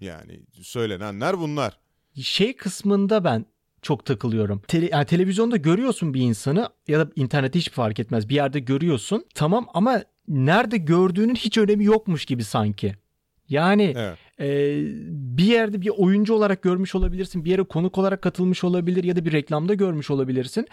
Yani 0.00 0.40
söylenenler 0.62 1.38
bunlar. 1.38 1.78
Şey 2.22 2.56
kısmında 2.56 3.24
ben 3.24 3.46
çok 3.82 4.04
takılıyorum. 4.04 4.62
Tele, 4.68 4.88
yani 4.92 5.06
televizyonda 5.06 5.56
görüyorsun 5.56 6.14
bir 6.14 6.20
insanı 6.20 6.68
ya 6.88 6.98
da 7.00 7.10
internette 7.16 7.58
hiç 7.58 7.70
fark 7.70 8.00
etmez. 8.00 8.28
Bir 8.28 8.34
yerde 8.34 8.60
görüyorsun. 8.60 9.24
Tamam 9.34 9.66
ama 9.74 10.02
nerede 10.28 10.76
gördüğünün 10.76 11.34
hiç 11.34 11.58
önemi 11.58 11.84
yokmuş 11.84 12.24
gibi 12.24 12.44
sanki. 12.44 12.94
Yani 13.48 13.92
evet. 13.96 14.18
E, 14.40 14.46
bir 15.10 15.44
yerde 15.44 15.80
bir 15.80 15.88
oyuncu 15.88 16.34
olarak 16.34 16.62
görmüş 16.62 16.94
olabilirsin. 16.94 17.44
Bir 17.44 17.50
yere 17.50 17.62
konuk 17.62 17.98
olarak 17.98 18.22
katılmış 18.22 18.64
olabilir 18.64 19.04
ya 19.04 19.16
da 19.16 19.24
bir 19.24 19.32
reklamda 19.32 19.74
görmüş 19.74 20.10
olabilirsin. 20.10 20.68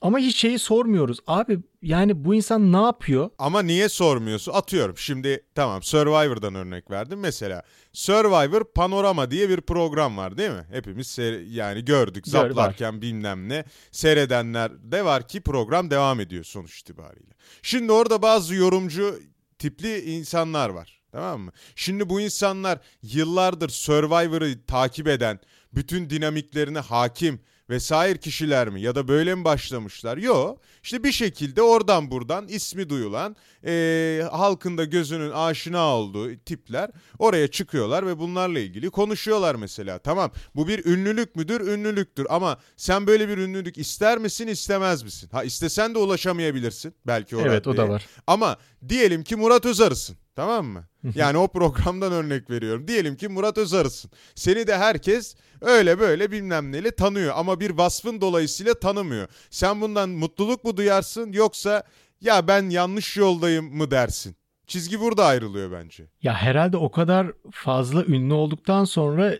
Ama 0.00 0.18
hiç 0.18 0.36
şeyi 0.36 0.58
sormuyoruz. 0.58 1.18
Abi 1.26 1.58
yani 1.82 2.24
bu 2.24 2.34
insan 2.34 2.72
ne 2.72 2.82
yapıyor? 2.82 3.30
Ama 3.38 3.62
niye 3.62 3.88
sormuyorsun? 3.88 4.52
Atıyorum 4.52 4.98
şimdi 4.98 5.44
tamam 5.54 5.82
Survivor'dan 5.82 6.54
örnek 6.54 6.90
verdim. 6.90 7.20
Mesela 7.20 7.62
Survivor 7.92 8.64
Panorama 8.64 9.30
diye 9.30 9.48
bir 9.48 9.60
program 9.60 10.16
var 10.16 10.38
değil 10.38 10.50
mi? 10.50 10.66
Hepimiz 10.70 11.18
yani 11.48 11.84
gördük 11.84 12.24
Gör, 12.24 12.32
zaplarken 12.32 12.94
var. 12.94 13.02
bilmem 13.02 13.48
ne. 13.48 13.64
Seyredenler 13.90 14.72
de 14.92 15.04
var 15.04 15.28
ki 15.28 15.40
program 15.40 15.90
devam 15.90 16.20
ediyor 16.20 16.44
sonuç 16.44 16.80
itibariyle. 16.80 17.32
Şimdi 17.62 17.92
orada 17.92 18.22
bazı 18.22 18.54
yorumcu 18.54 19.20
tipli 19.58 20.00
insanlar 20.00 20.68
var. 20.68 20.97
Tamam 21.12 21.40
mı? 21.40 21.52
Şimdi 21.76 22.08
bu 22.08 22.20
insanlar 22.20 22.78
yıllardır 23.02 23.68
Survivor'ı 23.68 24.64
takip 24.66 25.08
eden, 25.08 25.40
bütün 25.74 26.10
dinamiklerine 26.10 26.78
hakim 26.78 27.40
vesaire 27.70 28.18
kişiler 28.18 28.68
mi? 28.68 28.80
Ya 28.82 28.94
da 28.94 29.08
böyle 29.08 29.34
mi 29.34 29.44
başlamışlar? 29.44 30.16
Yok. 30.16 30.60
İşte 30.82 31.04
bir 31.04 31.12
şekilde 31.12 31.62
oradan 31.62 32.10
buradan 32.10 32.48
ismi 32.48 32.88
duyulan, 32.88 33.36
e, 33.64 34.22
halkın 34.30 34.78
da 34.78 34.84
gözünün 34.84 35.30
aşina 35.30 35.96
olduğu 35.96 36.36
tipler 36.36 36.90
oraya 37.18 37.48
çıkıyorlar 37.48 38.06
ve 38.06 38.18
bunlarla 38.18 38.58
ilgili 38.58 38.90
konuşuyorlar 38.90 39.54
mesela. 39.54 39.98
Tamam 39.98 40.30
bu 40.54 40.68
bir 40.68 40.84
ünlülük 40.84 41.36
müdür? 41.36 41.60
Ünlülüktür 41.60 42.26
ama 42.30 42.58
sen 42.76 43.06
böyle 43.06 43.28
bir 43.28 43.38
ünlülük 43.38 43.78
ister 43.78 44.18
misin 44.18 44.46
istemez 44.46 45.02
misin? 45.02 45.28
Ha 45.32 45.44
istesen 45.44 45.94
de 45.94 45.98
ulaşamayabilirsin 45.98 46.94
belki 47.06 47.36
o 47.36 47.40
Evet 47.40 47.66
raddeye. 47.66 47.70
o 47.72 47.76
da 47.76 47.88
var. 47.88 48.06
Ama 48.26 48.56
diyelim 48.88 49.24
ki 49.24 49.36
Murat 49.36 49.66
Özarısın 49.66 50.16
tamam 50.38 50.66
mı? 50.66 50.84
Yani 51.14 51.38
o 51.38 51.48
programdan 51.48 52.12
örnek 52.12 52.50
veriyorum. 52.50 52.88
Diyelim 52.88 53.16
ki 53.16 53.28
Murat 53.28 53.58
Özarısın. 53.58 54.10
Seni 54.34 54.66
de 54.66 54.76
herkes 54.76 55.36
öyle 55.60 55.98
böyle 55.98 56.30
bilmem 56.30 56.72
neyle 56.72 56.90
tanıyor 56.90 57.32
ama 57.36 57.60
bir 57.60 57.70
vasfın 57.70 58.20
dolayısıyla 58.20 58.74
tanımıyor. 58.74 59.28
Sen 59.50 59.80
bundan 59.80 60.08
mutluluk 60.10 60.64
mu 60.64 60.76
duyarsın 60.76 61.32
yoksa 61.32 61.82
ya 62.20 62.48
ben 62.48 62.70
yanlış 62.70 63.16
yoldayım 63.16 63.76
mı 63.76 63.90
dersin? 63.90 64.36
Çizgi 64.66 65.00
burada 65.00 65.24
ayrılıyor 65.24 65.72
bence. 65.72 66.04
Ya 66.22 66.34
herhalde 66.34 66.76
o 66.76 66.90
kadar 66.90 67.32
fazla 67.50 68.04
ünlü 68.04 68.34
olduktan 68.34 68.84
sonra 68.84 69.38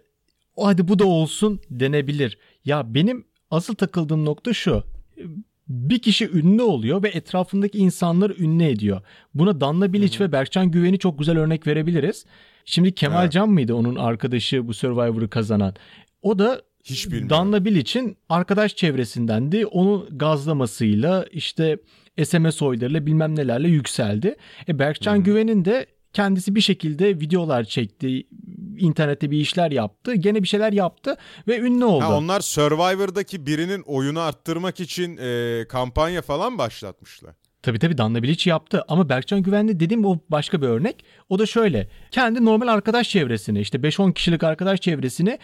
o 0.56 0.66
hadi 0.66 0.88
bu 0.88 0.98
da 0.98 1.06
olsun 1.06 1.60
denebilir. 1.70 2.38
Ya 2.64 2.94
benim 2.94 3.26
asıl 3.50 3.74
takıldığım 3.74 4.24
nokta 4.24 4.54
şu 4.54 4.84
bir 5.68 5.98
kişi 5.98 6.30
ünlü 6.30 6.62
oluyor 6.62 7.02
ve 7.02 7.08
etrafındaki 7.08 7.78
insanları 7.78 8.34
ünlü 8.38 8.64
ediyor. 8.64 9.00
Buna 9.34 9.60
Danla 9.60 9.92
Bilic 9.92 10.24
ve 10.24 10.32
Berkcan 10.32 10.70
Güven'i 10.70 10.98
çok 10.98 11.18
güzel 11.18 11.38
örnek 11.38 11.66
verebiliriz. 11.66 12.24
Şimdi 12.64 12.94
Kemal 12.94 13.22
evet. 13.22 13.32
Can 13.32 13.50
mıydı 13.50 13.74
onun 13.74 13.96
arkadaşı 13.96 14.68
bu 14.68 14.74
Survivor'ı 14.74 15.30
kazanan? 15.30 15.74
O 16.22 16.38
da 16.38 16.62
hiç 16.84 17.06
bilmiyorum. 17.06 17.30
Danla 17.30 17.64
Bilic'in 17.64 18.16
arkadaş 18.28 18.76
çevresindendi. 18.76 19.66
Onun 19.66 20.18
gazlamasıyla 20.18 21.26
işte 21.32 21.78
SMS 22.24 22.62
oylarıyla 22.62 23.06
bilmem 23.06 23.36
nelerle 23.36 23.68
yükseldi. 23.68 24.36
E 24.68 24.78
Berkcan 24.78 25.22
Güven'in 25.22 25.64
de 25.64 25.86
kendisi 26.12 26.54
bir 26.54 26.60
şekilde 26.60 27.20
videolar 27.20 27.64
çekti. 27.64 28.26
İnternette 28.78 29.30
bir 29.30 29.38
işler 29.38 29.70
yaptı. 29.70 30.14
Gene 30.14 30.42
bir 30.42 30.48
şeyler 30.48 30.72
yaptı 30.72 31.16
ve 31.48 31.58
ünlü 31.58 31.84
oldu. 31.84 32.04
Ha, 32.04 32.16
onlar 32.16 32.40
Survivor'daki 32.40 33.46
birinin 33.46 33.82
oyunu 33.82 34.20
arttırmak 34.20 34.80
için 34.80 35.16
e, 35.16 35.64
kampanya 35.68 36.22
falan 36.22 36.58
başlatmışlar. 36.58 37.34
Tabii 37.62 37.78
tabii 37.78 37.98
Danla 37.98 38.22
Bilic 38.22 38.50
yaptı 38.50 38.84
ama 38.88 39.08
Berkcan 39.08 39.42
Güvenli 39.42 39.80
dediğim 39.80 40.04
o 40.04 40.18
başka 40.28 40.62
bir 40.62 40.66
örnek. 40.66 41.04
O 41.28 41.38
da 41.38 41.46
şöyle. 41.46 41.88
Kendi 42.10 42.44
normal 42.44 42.68
arkadaş 42.68 43.08
çevresini 43.08 43.60
işte 43.60 43.78
5-10 43.78 44.14
kişilik 44.14 44.42
arkadaş 44.42 44.80
çevresini 44.80 45.38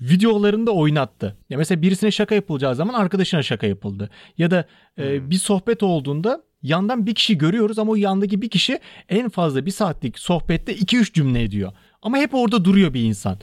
videolarında 0.00 0.70
oynattı. 0.70 1.36
Ya 1.50 1.58
mesela 1.58 1.82
birisine 1.82 2.10
şaka 2.10 2.34
yapılacağı 2.34 2.74
zaman 2.74 2.94
arkadaşına 2.94 3.42
şaka 3.42 3.66
yapıldı. 3.66 4.10
Ya 4.38 4.50
da 4.50 4.64
e, 4.98 5.18
hmm. 5.18 5.30
bir 5.30 5.36
sohbet 5.36 5.82
olduğunda 5.82 6.42
yandan 6.62 7.06
bir 7.06 7.14
kişi 7.14 7.38
görüyoruz 7.38 7.78
ama 7.78 7.92
o 7.92 7.96
yandaki 7.96 8.42
bir 8.42 8.50
kişi 8.50 8.78
en 9.08 9.28
fazla 9.28 9.66
bir 9.66 9.70
saatlik 9.70 10.18
sohbette 10.18 10.74
2-3 10.74 11.12
cümle 11.12 11.42
ediyor. 11.42 11.72
Ama 12.02 12.18
hep 12.18 12.34
orada 12.34 12.64
duruyor 12.64 12.94
bir 12.94 13.02
insan. 13.02 13.38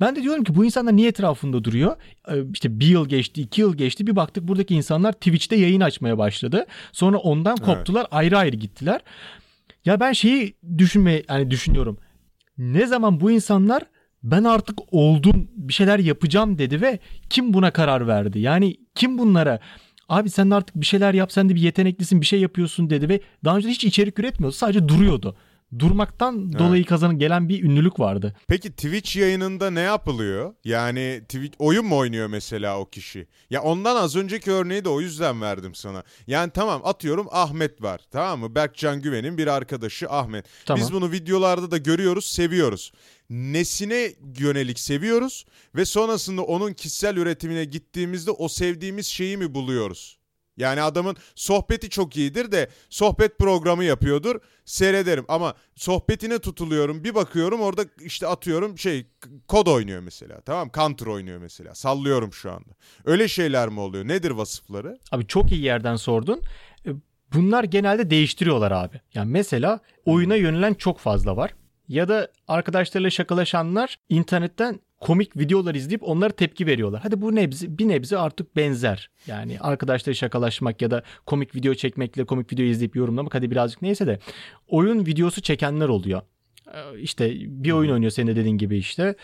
Ben 0.00 0.16
de 0.16 0.22
diyorum 0.22 0.44
ki 0.44 0.54
bu 0.54 0.64
insanlar 0.64 0.96
niye 0.96 1.08
etrafında 1.08 1.64
duruyor? 1.64 1.96
Ee, 2.28 2.34
işte 2.54 2.80
bir 2.80 2.86
yıl 2.86 3.08
geçti, 3.08 3.42
iki 3.42 3.60
yıl 3.60 3.74
geçti. 3.76 4.06
Bir 4.06 4.16
baktık 4.16 4.48
buradaki 4.48 4.74
insanlar 4.74 5.12
Twitch'te 5.12 5.56
yayın 5.56 5.80
açmaya 5.80 6.18
başladı. 6.18 6.66
Sonra 6.92 7.16
ondan 7.18 7.56
koptular, 7.56 8.00
evet. 8.00 8.12
ayrı 8.12 8.38
ayrı 8.38 8.56
gittiler. 8.56 9.00
Ya 9.84 10.00
ben 10.00 10.12
şeyi 10.12 10.54
düşünme 10.78 11.22
yani 11.28 11.50
düşünüyorum. 11.50 11.98
Ne 12.58 12.86
zaman 12.86 13.20
bu 13.20 13.30
insanlar 13.30 13.82
ben 14.22 14.44
artık 14.44 14.78
oldum 14.90 15.48
bir 15.54 15.72
şeyler 15.72 15.98
yapacağım 15.98 16.58
dedi 16.58 16.80
ve 16.80 16.98
kim 17.30 17.54
buna 17.54 17.70
karar 17.70 18.06
verdi? 18.06 18.38
Yani 18.38 18.76
kim 18.94 19.18
bunlara 19.18 19.60
abi 20.08 20.30
sen 20.30 20.50
de 20.50 20.54
artık 20.54 20.76
bir 20.76 20.86
şeyler 20.86 21.14
yap 21.14 21.32
sen 21.32 21.48
de 21.48 21.54
bir 21.54 21.60
yeteneklisin 21.60 22.20
bir 22.20 22.26
şey 22.26 22.40
yapıyorsun 22.40 22.90
dedi 22.90 23.08
ve 23.08 23.20
daha 23.44 23.56
önce 23.56 23.68
hiç 23.68 23.84
içerik 23.84 24.18
üretmiyordu 24.18 24.56
sadece 24.56 24.88
duruyordu 24.88 25.36
durmaktan 25.78 26.48
evet. 26.48 26.58
dolayı 26.58 26.84
kazanın 26.84 27.18
gelen 27.18 27.48
bir 27.48 27.64
ünlülük 27.64 28.00
vardı. 28.00 28.36
Peki 28.48 28.70
Twitch 28.70 29.16
yayınında 29.16 29.70
ne 29.70 29.80
yapılıyor? 29.80 30.54
Yani 30.64 31.20
Twitch 31.22 31.56
oyun 31.58 31.86
mu 31.86 31.96
oynuyor 31.96 32.26
mesela 32.26 32.78
o 32.78 32.84
kişi? 32.84 33.26
Ya 33.50 33.62
ondan 33.62 33.96
az 33.96 34.16
önceki 34.16 34.50
örneği 34.50 34.84
de 34.84 34.88
o 34.88 35.00
yüzden 35.00 35.40
verdim 35.40 35.74
sana. 35.74 36.02
Yani 36.26 36.50
tamam 36.50 36.80
atıyorum 36.84 37.26
Ahmet 37.30 37.82
var. 37.82 38.00
Tamam 38.10 38.40
mı? 38.40 38.54
Berkcan 38.54 39.02
Güven'in 39.02 39.38
bir 39.38 39.46
arkadaşı 39.46 40.10
Ahmet. 40.10 40.46
Tamam. 40.66 40.80
Biz 40.80 40.92
bunu 40.92 41.12
videolarda 41.12 41.70
da 41.70 41.76
görüyoruz, 41.76 42.24
seviyoruz. 42.24 42.92
Nesine 43.30 44.12
yönelik 44.38 44.78
seviyoruz 44.78 45.44
ve 45.74 45.84
sonrasında 45.84 46.42
onun 46.42 46.72
kişisel 46.72 47.16
üretimine 47.16 47.64
gittiğimizde 47.64 48.30
o 48.30 48.48
sevdiğimiz 48.48 49.06
şeyi 49.06 49.36
mi 49.36 49.54
buluyoruz? 49.54 50.19
Yani 50.60 50.82
adamın 50.82 51.16
sohbeti 51.34 51.90
çok 51.90 52.16
iyidir 52.16 52.52
de 52.52 52.68
sohbet 52.90 53.38
programı 53.38 53.84
yapıyordur. 53.84 54.40
Seyrederim 54.64 55.24
ama 55.28 55.54
sohbetine 55.76 56.38
tutuluyorum. 56.38 57.04
Bir 57.04 57.14
bakıyorum 57.14 57.60
orada 57.60 57.84
işte 58.00 58.26
atıyorum 58.26 58.78
şey 58.78 59.06
kod 59.48 59.66
oynuyor 59.66 60.00
mesela. 60.00 60.40
Tamam 60.40 60.70
Counter 60.74 61.06
oynuyor 61.06 61.38
mesela. 61.38 61.74
Sallıyorum 61.74 62.32
şu 62.32 62.50
anda. 62.50 62.70
Öyle 63.04 63.28
şeyler 63.28 63.68
mi 63.68 63.80
oluyor? 63.80 64.08
Nedir 64.08 64.30
vasıfları? 64.30 64.98
Abi 65.12 65.26
çok 65.26 65.52
iyi 65.52 65.62
yerden 65.62 65.96
sordun. 65.96 66.40
E, 66.86 66.90
bunlar 67.32 67.64
genelde 67.64 68.10
değiştiriyorlar 68.10 68.70
abi. 68.70 69.00
Yani 69.14 69.30
mesela 69.30 69.80
oyuna 70.04 70.36
yönelen 70.36 70.74
çok 70.74 70.98
fazla 70.98 71.36
var. 71.36 71.54
Ya 71.88 72.08
da 72.08 72.28
arkadaşlarıyla 72.48 73.10
şakalaşanlar 73.10 73.96
internetten 74.08 74.80
komik 75.00 75.36
videolar 75.36 75.74
izleyip 75.74 76.02
onlara 76.08 76.30
tepki 76.30 76.66
veriyorlar. 76.66 77.00
Hadi 77.02 77.20
bu 77.20 77.34
nebzi 77.34 77.78
bir 77.78 77.88
nebze 77.88 78.18
artık 78.18 78.56
benzer. 78.56 79.10
Yani 79.26 79.60
arkadaşlar 79.60 80.14
şakalaşmak 80.14 80.82
ya 80.82 80.90
da 80.90 81.02
komik 81.26 81.54
video 81.54 81.74
çekmekle 81.74 82.24
komik 82.24 82.52
video 82.52 82.64
izleyip 82.64 82.96
yorumlamak 82.96 83.34
hadi 83.34 83.50
birazcık 83.50 83.82
neyse 83.82 84.06
de 84.06 84.18
oyun 84.68 85.06
videosu 85.06 85.40
çekenler 85.40 85.88
oluyor. 85.88 86.22
Ee, 86.74 87.00
işte 87.00 87.32
bir 87.40 87.70
oyun 87.70 87.92
oynuyor 87.92 88.10
senin 88.10 88.26
de 88.26 88.36
dediğin 88.36 88.58
gibi 88.58 88.78
işte 88.78 89.14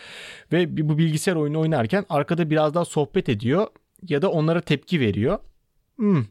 ve 0.52 0.88
bu 0.88 0.98
bilgisayar 0.98 1.36
oyunu 1.36 1.60
oynarken 1.60 2.04
arkada 2.08 2.50
biraz 2.50 2.74
daha 2.74 2.84
sohbet 2.84 3.28
ediyor 3.28 3.66
ya 4.08 4.22
da 4.22 4.30
onlara 4.30 4.60
tepki 4.60 5.00
veriyor. 5.00 5.38
Hmm, 5.96 6.24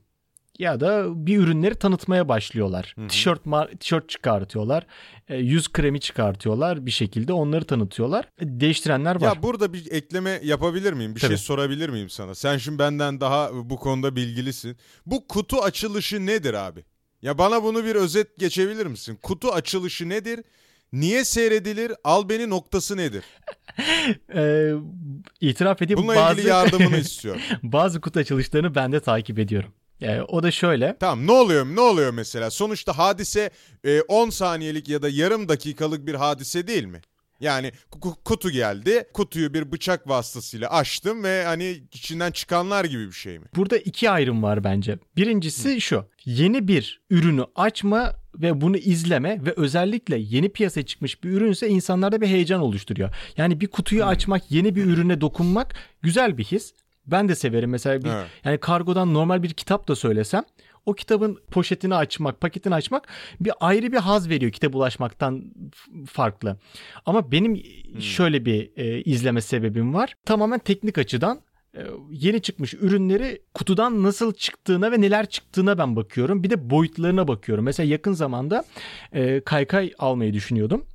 ya 0.59 0.79
da 0.79 1.25
bir 1.25 1.37
ürünleri 1.37 1.75
tanıtmaya 1.75 2.29
başlıyorlar. 2.29 2.95
Tişört 3.09 3.41
tişört 3.79 4.09
çıkartıyorlar. 4.09 4.85
E, 5.27 5.37
yüz 5.37 5.71
kremi 5.71 5.99
çıkartıyorlar 5.99 6.85
bir 6.85 6.91
şekilde 6.91 7.33
onları 7.33 7.65
tanıtıyorlar. 7.65 8.25
E, 8.25 8.59
değiştirenler 8.59 9.21
var. 9.21 9.35
Ya 9.35 9.43
burada 9.43 9.73
bir 9.73 9.91
ekleme 9.91 10.39
yapabilir 10.43 10.93
miyim? 10.93 11.15
Bir 11.15 11.19
şey 11.19 11.27
Tabii. 11.29 11.37
şey 11.37 11.45
sorabilir 11.45 11.89
miyim 11.89 12.09
sana? 12.09 12.35
Sen 12.35 12.57
şimdi 12.57 12.79
benden 12.79 13.21
daha 13.21 13.49
bu 13.69 13.75
konuda 13.77 14.15
bilgilisin. 14.15 14.77
Bu 15.05 15.27
kutu 15.27 15.61
açılışı 15.61 16.25
nedir 16.25 16.53
abi? 16.53 16.83
Ya 17.21 17.37
bana 17.37 17.63
bunu 17.63 17.85
bir 17.85 17.95
özet 17.95 18.37
geçebilir 18.37 18.85
misin? 18.85 19.19
Kutu 19.21 19.51
açılışı 19.51 20.09
nedir? 20.09 20.39
Niye 20.93 21.25
seyredilir? 21.25 21.91
Al 22.03 22.29
beni 22.29 22.49
noktası 22.49 22.97
nedir? 22.97 23.23
ee, 24.35 24.71
itiraf 25.41 25.81
edeyim. 25.81 25.97
Bununla 25.97 26.15
bazı, 26.15 26.33
ilgili 26.33 26.49
yardımını 26.49 26.97
istiyorum. 27.07 27.41
bazı 27.63 28.01
kutu 28.01 28.19
açılışlarını 28.19 28.75
ben 28.75 28.91
de 28.91 28.99
takip 28.99 29.39
ediyorum. 29.39 29.73
Yani 29.99 30.23
o 30.23 30.43
da 30.43 30.51
şöyle. 30.51 30.97
Tamam 30.99 31.27
ne 31.27 31.31
oluyor 31.31 31.65
ne 31.65 31.81
oluyor 31.81 32.13
mesela? 32.13 32.51
Sonuçta 32.51 32.97
hadise 32.97 33.49
e, 33.83 34.01
10 34.01 34.29
saniyelik 34.29 34.89
ya 34.89 35.01
da 35.01 35.09
yarım 35.09 35.49
dakikalık 35.49 36.07
bir 36.07 36.15
hadise 36.15 36.67
değil 36.67 36.85
mi? 36.85 37.01
Yani 37.39 37.71
kutu 38.25 38.49
geldi. 38.49 39.07
Kutuyu 39.13 39.53
bir 39.53 39.71
bıçak 39.71 40.09
vasıtasıyla 40.09 40.69
açtım 40.69 41.23
ve 41.23 41.43
hani 41.45 41.81
içinden 41.91 42.31
çıkanlar 42.31 42.85
gibi 42.85 43.07
bir 43.07 43.11
şey 43.11 43.39
mi? 43.39 43.45
Burada 43.55 43.77
iki 43.77 44.09
ayrım 44.09 44.43
var 44.43 44.63
bence. 44.63 44.99
Birincisi 45.15 45.75
Hı. 45.75 45.81
şu. 45.81 46.05
Yeni 46.25 46.67
bir 46.67 47.01
ürünü 47.09 47.45
açma 47.55 48.13
ve 48.35 48.61
bunu 48.61 48.77
izleme 48.77 49.45
ve 49.45 49.53
özellikle 49.57 50.17
yeni 50.17 50.49
piyasaya 50.49 50.85
çıkmış 50.85 51.23
bir 51.23 51.29
ürünse 51.29 51.67
insanlarda 51.67 52.21
bir 52.21 52.27
heyecan 52.27 52.61
oluşturuyor. 52.61 53.15
Yani 53.37 53.61
bir 53.61 53.67
kutuyu 53.67 54.05
açmak, 54.05 54.51
yeni 54.51 54.75
bir 54.75 54.85
ürüne 54.85 55.21
dokunmak 55.21 55.75
güzel 56.01 56.37
bir 56.37 56.43
his. 56.43 56.73
Ben 57.07 57.29
de 57.29 57.35
severim 57.35 57.69
mesela 57.69 58.03
bir, 58.03 58.09
evet. 58.09 58.27
yani 58.43 58.57
kargodan 58.57 59.13
normal 59.13 59.43
bir 59.43 59.49
kitap 59.49 59.87
da 59.87 59.95
söylesem 59.95 60.43
o 60.85 60.93
kitabın 60.93 61.39
poşetini 61.51 61.95
açmak, 61.95 62.41
paketini 62.41 62.75
açmak 62.75 63.07
bir 63.39 63.53
ayrı 63.59 63.91
bir 63.91 63.97
haz 63.97 64.29
veriyor 64.29 64.51
kitap 64.51 64.75
ulaşmaktan 64.75 65.43
farklı. 66.07 66.57
Ama 67.05 67.31
benim 67.31 67.55
hmm. 67.55 68.01
şöyle 68.01 68.45
bir 68.45 68.71
e, 68.75 69.01
izleme 69.01 69.41
sebebim 69.41 69.93
var. 69.93 70.13
Tamamen 70.25 70.59
teknik 70.59 70.97
açıdan 70.97 71.39
e, 71.77 71.81
yeni 72.11 72.41
çıkmış 72.41 72.73
ürünleri 72.73 73.41
kutudan 73.53 74.03
nasıl 74.03 74.33
çıktığına 74.33 74.91
ve 74.91 75.01
neler 75.01 75.25
çıktığına 75.25 75.77
ben 75.77 75.95
bakıyorum. 75.95 76.43
Bir 76.43 76.49
de 76.49 76.69
boyutlarına 76.69 77.27
bakıyorum. 77.27 77.65
Mesela 77.65 77.89
yakın 77.89 78.13
zamanda 78.13 78.63
e, 79.13 79.41
kaykay 79.41 79.93
almayı 79.99 80.33
düşünüyordum. 80.33 80.85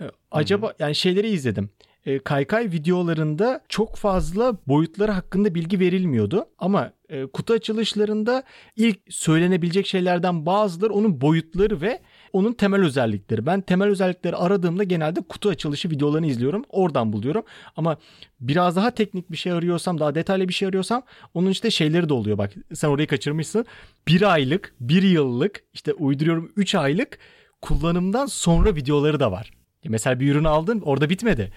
E, 0.00 0.04
acaba 0.30 0.74
yani 0.78 0.94
şeyleri 0.94 1.28
izledim 1.28 1.70
e, 2.08 2.18
kaykay 2.18 2.64
videolarında 2.72 3.60
çok 3.68 3.96
fazla 3.96 4.56
boyutları 4.66 5.12
hakkında 5.12 5.54
bilgi 5.54 5.80
verilmiyordu. 5.80 6.46
Ama 6.58 6.92
e, 7.08 7.26
kutu 7.26 7.52
açılışlarında 7.52 8.42
ilk 8.76 8.98
söylenebilecek 9.10 9.86
şeylerden 9.86 10.46
bazıları 10.46 10.92
onun 10.92 11.20
boyutları 11.20 11.80
ve 11.80 12.00
onun 12.32 12.52
temel 12.52 12.84
özellikleri. 12.84 13.46
Ben 13.46 13.60
temel 13.60 13.88
özellikleri 13.88 14.36
aradığımda 14.36 14.84
genelde 14.84 15.20
kutu 15.20 15.48
açılışı 15.48 15.90
videolarını 15.90 16.26
izliyorum. 16.26 16.64
Oradan 16.68 17.12
buluyorum. 17.12 17.42
Ama 17.76 17.96
biraz 18.40 18.76
daha 18.76 18.90
teknik 18.90 19.32
bir 19.32 19.36
şey 19.36 19.52
arıyorsam, 19.52 20.00
daha 20.00 20.14
detaylı 20.14 20.48
bir 20.48 20.54
şey 20.54 20.68
arıyorsam 20.68 21.02
onun 21.34 21.50
işte 21.50 21.70
şeyleri 21.70 22.08
de 22.08 22.14
oluyor. 22.14 22.38
Bak 22.38 22.52
sen 22.74 22.88
orayı 22.88 23.06
kaçırmışsın. 23.06 23.66
Bir 24.08 24.32
aylık, 24.32 24.74
bir 24.80 25.02
yıllık, 25.02 25.64
işte 25.72 25.92
uyduruyorum 25.92 26.52
3 26.56 26.74
aylık 26.74 27.18
kullanımdan 27.60 28.26
sonra 28.26 28.74
videoları 28.74 29.20
da 29.20 29.32
var. 29.32 29.50
Mesela 29.84 30.20
bir 30.20 30.32
ürün 30.32 30.44
aldın 30.44 30.80
orada 30.80 31.10
bitmedi. 31.10 31.52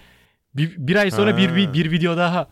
Bir, 0.54 0.74
bir 0.78 0.96
ay 0.96 1.10
sonra 1.10 1.36
bir, 1.36 1.56
bir, 1.56 1.72
bir 1.72 1.90
video 1.90 2.16
daha. 2.16 2.48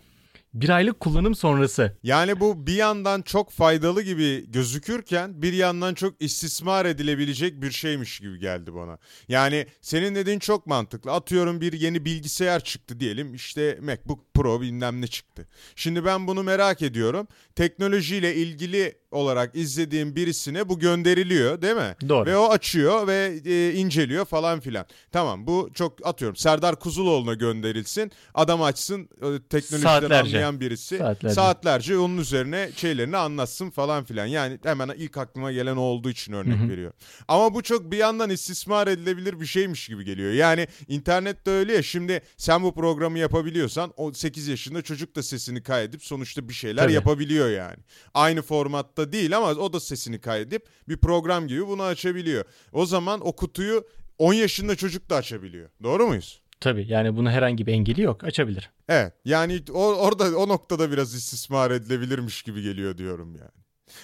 Bir 0.54 0.68
aylık 0.68 1.00
kullanım 1.00 1.34
sonrası. 1.34 1.96
Yani 2.02 2.40
bu 2.40 2.66
bir 2.66 2.74
yandan 2.74 3.22
çok 3.22 3.50
faydalı 3.50 4.02
gibi 4.02 4.50
gözükürken 4.50 5.42
bir 5.42 5.52
yandan 5.52 5.94
çok 5.94 6.22
istismar 6.22 6.84
edilebilecek 6.84 7.62
bir 7.62 7.70
şeymiş 7.70 8.20
gibi 8.20 8.38
geldi 8.38 8.74
bana. 8.74 8.98
Yani 9.28 9.66
senin 9.80 10.14
dediğin 10.14 10.38
çok 10.38 10.66
mantıklı. 10.66 11.12
Atıyorum 11.12 11.60
bir 11.60 11.72
yeni 11.72 12.04
bilgisayar 12.04 12.64
çıktı 12.64 13.00
diyelim 13.00 13.34
işte 13.34 13.78
MacBook 13.82 14.34
Pro 14.34 14.60
bilmem 14.60 15.00
ne 15.00 15.06
çıktı. 15.06 15.48
Şimdi 15.76 16.04
ben 16.04 16.26
bunu 16.26 16.42
merak 16.42 16.82
ediyorum. 16.82 17.28
Teknolojiyle 17.54 18.34
ilgili 18.34 19.00
olarak 19.10 19.56
izlediğim 19.56 20.16
birisine 20.16 20.68
bu 20.68 20.78
gönderiliyor 20.78 21.62
değil 21.62 21.76
mi? 21.76 21.96
Doğru. 22.08 22.26
Ve 22.26 22.36
o 22.36 22.50
açıyor 22.50 23.06
ve 23.06 23.40
e, 23.44 23.72
inceliyor 23.72 24.24
falan 24.24 24.60
filan. 24.60 24.86
Tamam 25.12 25.46
bu 25.46 25.70
çok 25.74 26.06
atıyorum 26.06 26.36
Serdar 26.36 26.76
Kuzuloğlu'na 26.76 27.34
gönderilsin. 27.34 28.12
Adam 28.34 28.62
açsın 28.62 29.02
e, 29.02 29.42
teknolojiden 29.50 30.00
Saatlerce. 30.00 30.39
Anlayan 30.46 30.60
birisi. 30.60 30.98
Saatlerce. 30.98 31.34
Saatlerce 31.34 31.98
onun 31.98 32.18
üzerine 32.18 32.70
şeylerini 32.76 33.16
anlatsın 33.16 33.70
falan 33.70 34.04
filan. 34.04 34.26
Yani 34.26 34.58
hemen 34.62 34.88
ilk 34.96 35.16
aklıma 35.16 35.52
gelen 35.52 35.76
olduğu 35.76 36.10
için 36.10 36.32
örnek 36.32 36.58
Hı-hı. 36.58 36.68
veriyor. 36.68 36.92
Ama 37.28 37.54
bu 37.54 37.62
çok 37.62 37.92
bir 37.92 37.96
yandan 37.96 38.30
istismar 38.30 38.86
edilebilir 38.86 39.40
bir 39.40 39.46
şeymiş 39.46 39.88
gibi 39.88 40.04
geliyor. 40.04 40.32
Yani 40.32 40.68
internette 40.88 41.50
öyle 41.50 41.72
ya 41.72 41.82
şimdi 41.82 42.20
sen 42.36 42.62
bu 42.62 42.74
programı 42.74 43.18
yapabiliyorsan 43.18 43.92
o 43.96 44.12
8 44.12 44.48
yaşında 44.48 44.82
çocuk 44.82 45.16
da 45.16 45.22
sesini 45.22 45.62
kaydedip 45.62 46.04
sonuçta 46.04 46.48
bir 46.48 46.54
şeyler 46.54 46.82
Tabii. 46.82 46.92
yapabiliyor 46.92 47.50
yani. 47.50 47.78
Aynı 48.14 48.42
formatta 48.42 49.12
değil 49.12 49.36
ama 49.36 49.50
o 49.50 49.72
da 49.72 49.80
sesini 49.80 50.20
kaydedip 50.20 50.66
bir 50.88 50.96
program 50.96 51.48
gibi 51.48 51.66
bunu 51.66 51.82
açabiliyor. 51.82 52.44
O 52.72 52.86
zaman 52.86 53.26
o 53.26 53.32
kutuyu 53.32 53.84
10 54.18 54.32
yaşında 54.34 54.76
çocuk 54.76 55.10
da 55.10 55.16
açabiliyor. 55.16 55.68
Doğru 55.82 56.06
muyuz? 56.06 56.40
Tabii 56.60 56.86
yani 56.88 57.16
bunun 57.16 57.30
herhangi 57.30 57.66
bir 57.66 57.72
engeli 57.72 58.02
yok. 58.02 58.24
Açabilir. 58.24 58.70
Evet 58.88 59.12
yani 59.24 59.62
o, 59.72 59.94
orada 59.94 60.38
o 60.38 60.48
noktada 60.48 60.92
biraz 60.92 61.14
istismar 61.14 61.70
edilebilirmiş 61.70 62.42
gibi 62.42 62.62
geliyor 62.62 62.98
diyorum 62.98 63.36
yani. 63.36 63.60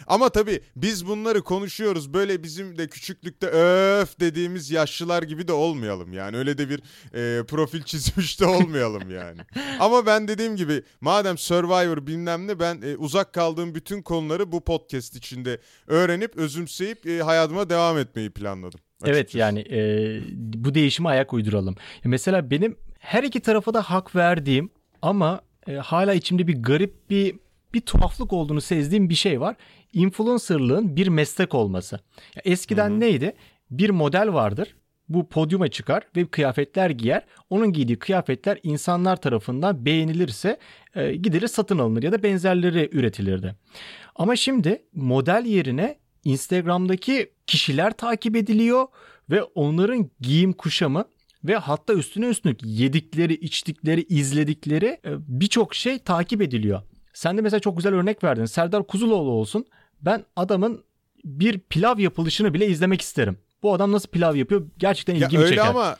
Ama 0.06 0.28
tabii 0.28 0.60
biz 0.76 1.06
bunları 1.06 1.42
konuşuyoruz. 1.42 2.14
Böyle 2.14 2.42
bizim 2.42 2.78
de 2.78 2.88
küçüklükte 2.88 3.46
öf 3.46 4.20
dediğimiz 4.20 4.70
yaşlılar 4.70 5.22
gibi 5.22 5.48
de 5.48 5.52
olmayalım. 5.52 6.12
Yani 6.12 6.36
öyle 6.36 6.58
de 6.58 6.68
bir 6.70 6.82
e, 7.14 7.46
profil 7.46 7.82
çizmiş 7.82 8.40
de 8.40 8.46
olmayalım 8.46 9.10
yani. 9.10 9.40
Ama 9.80 10.06
ben 10.06 10.28
dediğim 10.28 10.56
gibi 10.56 10.82
madem 11.00 11.38
Survivor 11.38 12.06
bilmem 12.06 12.46
ne 12.46 12.60
ben 12.60 12.82
e, 12.82 12.96
uzak 12.96 13.32
kaldığım 13.32 13.74
bütün 13.74 14.02
konuları 14.02 14.52
bu 14.52 14.64
podcast 14.64 15.16
içinde 15.16 15.60
öğrenip 15.86 16.36
özümseyip 16.36 17.06
e, 17.06 17.22
hayatıma 17.22 17.70
devam 17.70 17.98
etmeyi 17.98 18.30
planladım. 18.30 18.80
Açıkçası. 19.02 19.18
Evet 19.18 19.35
yani 19.35 19.61
e, 19.70 20.20
bu 20.64 20.74
değişime 20.74 21.09
ayak 21.09 21.32
uyduralım. 21.32 21.74
Mesela 22.04 22.50
benim 22.50 22.76
her 22.98 23.22
iki 23.22 23.40
tarafa 23.40 23.74
da 23.74 23.82
hak 23.82 24.16
verdiğim 24.16 24.70
ama 25.02 25.40
e, 25.68 25.74
hala 25.74 26.14
içimde 26.14 26.46
bir 26.46 26.62
garip 26.62 27.11
bir 27.11 27.37
bir 27.74 27.80
tuhaflık 27.80 28.32
olduğunu 28.32 28.61
sezdiğim 28.61 29.11
bir 29.11 29.14
şey 29.14 29.40
var. 29.40 29.56
Influencerlığın 29.92 30.96
bir 30.96 31.09
meslek 31.09 31.54
olması. 31.54 32.00
Ya 32.37 32.42
eskiden 32.44 32.90
Hı-hı. 32.90 33.00
neydi? 33.00 33.32
Bir 33.70 33.90
model 33.90 34.32
vardır. 34.32 34.76
Bu 35.09 35.28
podyuma 35.28 35.68
çıkar 35.68 36.02
ve 36.16 36.26
kıyafetler 36.26 36.90
giyer. 36.90 37.24
Onun 37.50 37.72
giydiği 37.72 37.98
kıyafetler 37.98 38.59
insanlar 38.62 39.16
tarafından 39.16 39.87
beğenilirse 39.87 40.59
e, 40.94 41.14
gidilir 41.14 41.48
satın 41.48 41.78
alınır 41.78 42.02
ya 42.02 42.12
da 42.12 42.22
benzerleri 42.22 42.88
üretilirdi. 42.92 43.54
Ama 44.14 44.37
şimdi 44.37 44.82
model 44.94 45.44
yerine 45.46 45.98
Instagram'daki 46.26 47.32
kişiler 47.46 47.92
takip 47.92 48.36
ediliyor 48.36 48.86
ve 49.30 49.42
onların 49.42 50.10
giyim 50.20 50.52
kuşamı 50.52 51.04
ve 51.44 51.56
hatta 51.56 51.92
üstüne 51.92 52.26
üstlük 52.26 52.60
yedikleri, 52.62 53.34
içtikleri, 53.34 54.02
izledikleri 54.02 54.86
e, 54.86 55.00
birçok 55.28 55.74
şey 55.74 55.98
takip 55.98 56.42
ediliyor. 56.42 56.82
Sen 57.14 57.38
de 57.38 57.42
mesela 57.42 57.60
çok 57.60 57.76
güzel 57.76 57.94
örnek 57.94 58.24
verdin. 58.24 58.44
Serdar 58.44 58.86
Kuzuloğlu 58.86 59.30
olsun. 59.30 59.66
Ben 60.02 60.24
adamın 60.36 60.84
bir 61.24 61.58
pilav 61.58 61.98
yapılışını 61.98 62.54
bile 62.54 62.66
izlemek 62.66 63.00
isterim. 63.00 63.38
Bu 63.62 63.74
adam 63.74 63.92
nasıl 63.92 64.08
pilav 64.08 64.36
yapıyor 64.36 64.66
gerçekten 64.78 65.14
ilgimi 65.14 65.34
ya 65.34 65.40
öyle 65.40 65.48
çeker. 65.50 65.68
Öyle 65.68 65.78
ama 65.78 65.96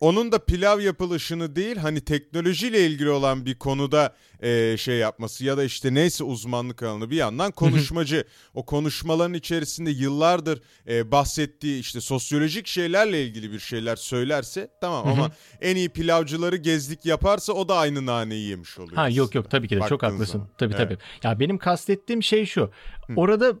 onun 0.00 0.32
da 0.32 0.38
pilav 0.38 0.80
yapılışını 0.80 1.56
değil 1.56 1.76
hani 1.76 2.00
teknolojiyle 2.00 2.86
ilgili 2.86 3.10
olan 3.10 3.46
bir 3.46 3.54
konuda 3.54 4.14
e, 4.42 4.76
şey 4.76 4.96
yapması 4.96 5.44
ya 5.44 5.56
da 5.56 5.64
işte 5.64 5.94
neyse 5.94 6.24
uzmanlık 6.24 6.82
alanı 6.82 7.10
bir 7.10 7.16
yandan 7.16 7.52
konuşmacı. 7.52 8.24
o 8.54 8.66
konuşmaların 8.66 9.34
içerisinde 9.34 9.90
yıllardır 9.90 10.62
e, 10.88 11.10
bahsettiği 11.12 11.80
işte 11.80 12.00
sosyolojik 12.00 12.66
şeylerle 12.66 13.24
ilgili 13.24 13.52
bir 13.52 13.58
şeyler 13.58 13.96
söylerse 13.96 14.68
tamam 14.80 15.08
ama 15.08 15.30
en 15.60 15.76
iyi 15.76 15.88
pilavcıları 15.88 16.56
gezdik 16.56 17.06
yaparsa 17.06 17.52
o 17.52 17.68
da 17.68 17.76
aynı 17.76 18.06
naneyi 18.06 18.48
yemiş 18.48 18.78
oluyor. 18.78 18.96
Ha 18.96 19.08
yok 19.08 19.34
yok 19.34 19.50
tabii 19.50 19.68
ki 19.68 19.76
de 19.76 19.88
çok 19.88 20.02
haklısın. 20.02 20.32
Zaman. 20.32 20.48
Tabii 20.58 20.74
evet. 20.74 20.88
tabii. 20.88 20.98
Ya 21.22 21.40
benim 21.40 21.58
kastettiğim 21.58 22.22
şey 22.22 22.46
şu. 22.46 22.70
Orada 23.16 23.54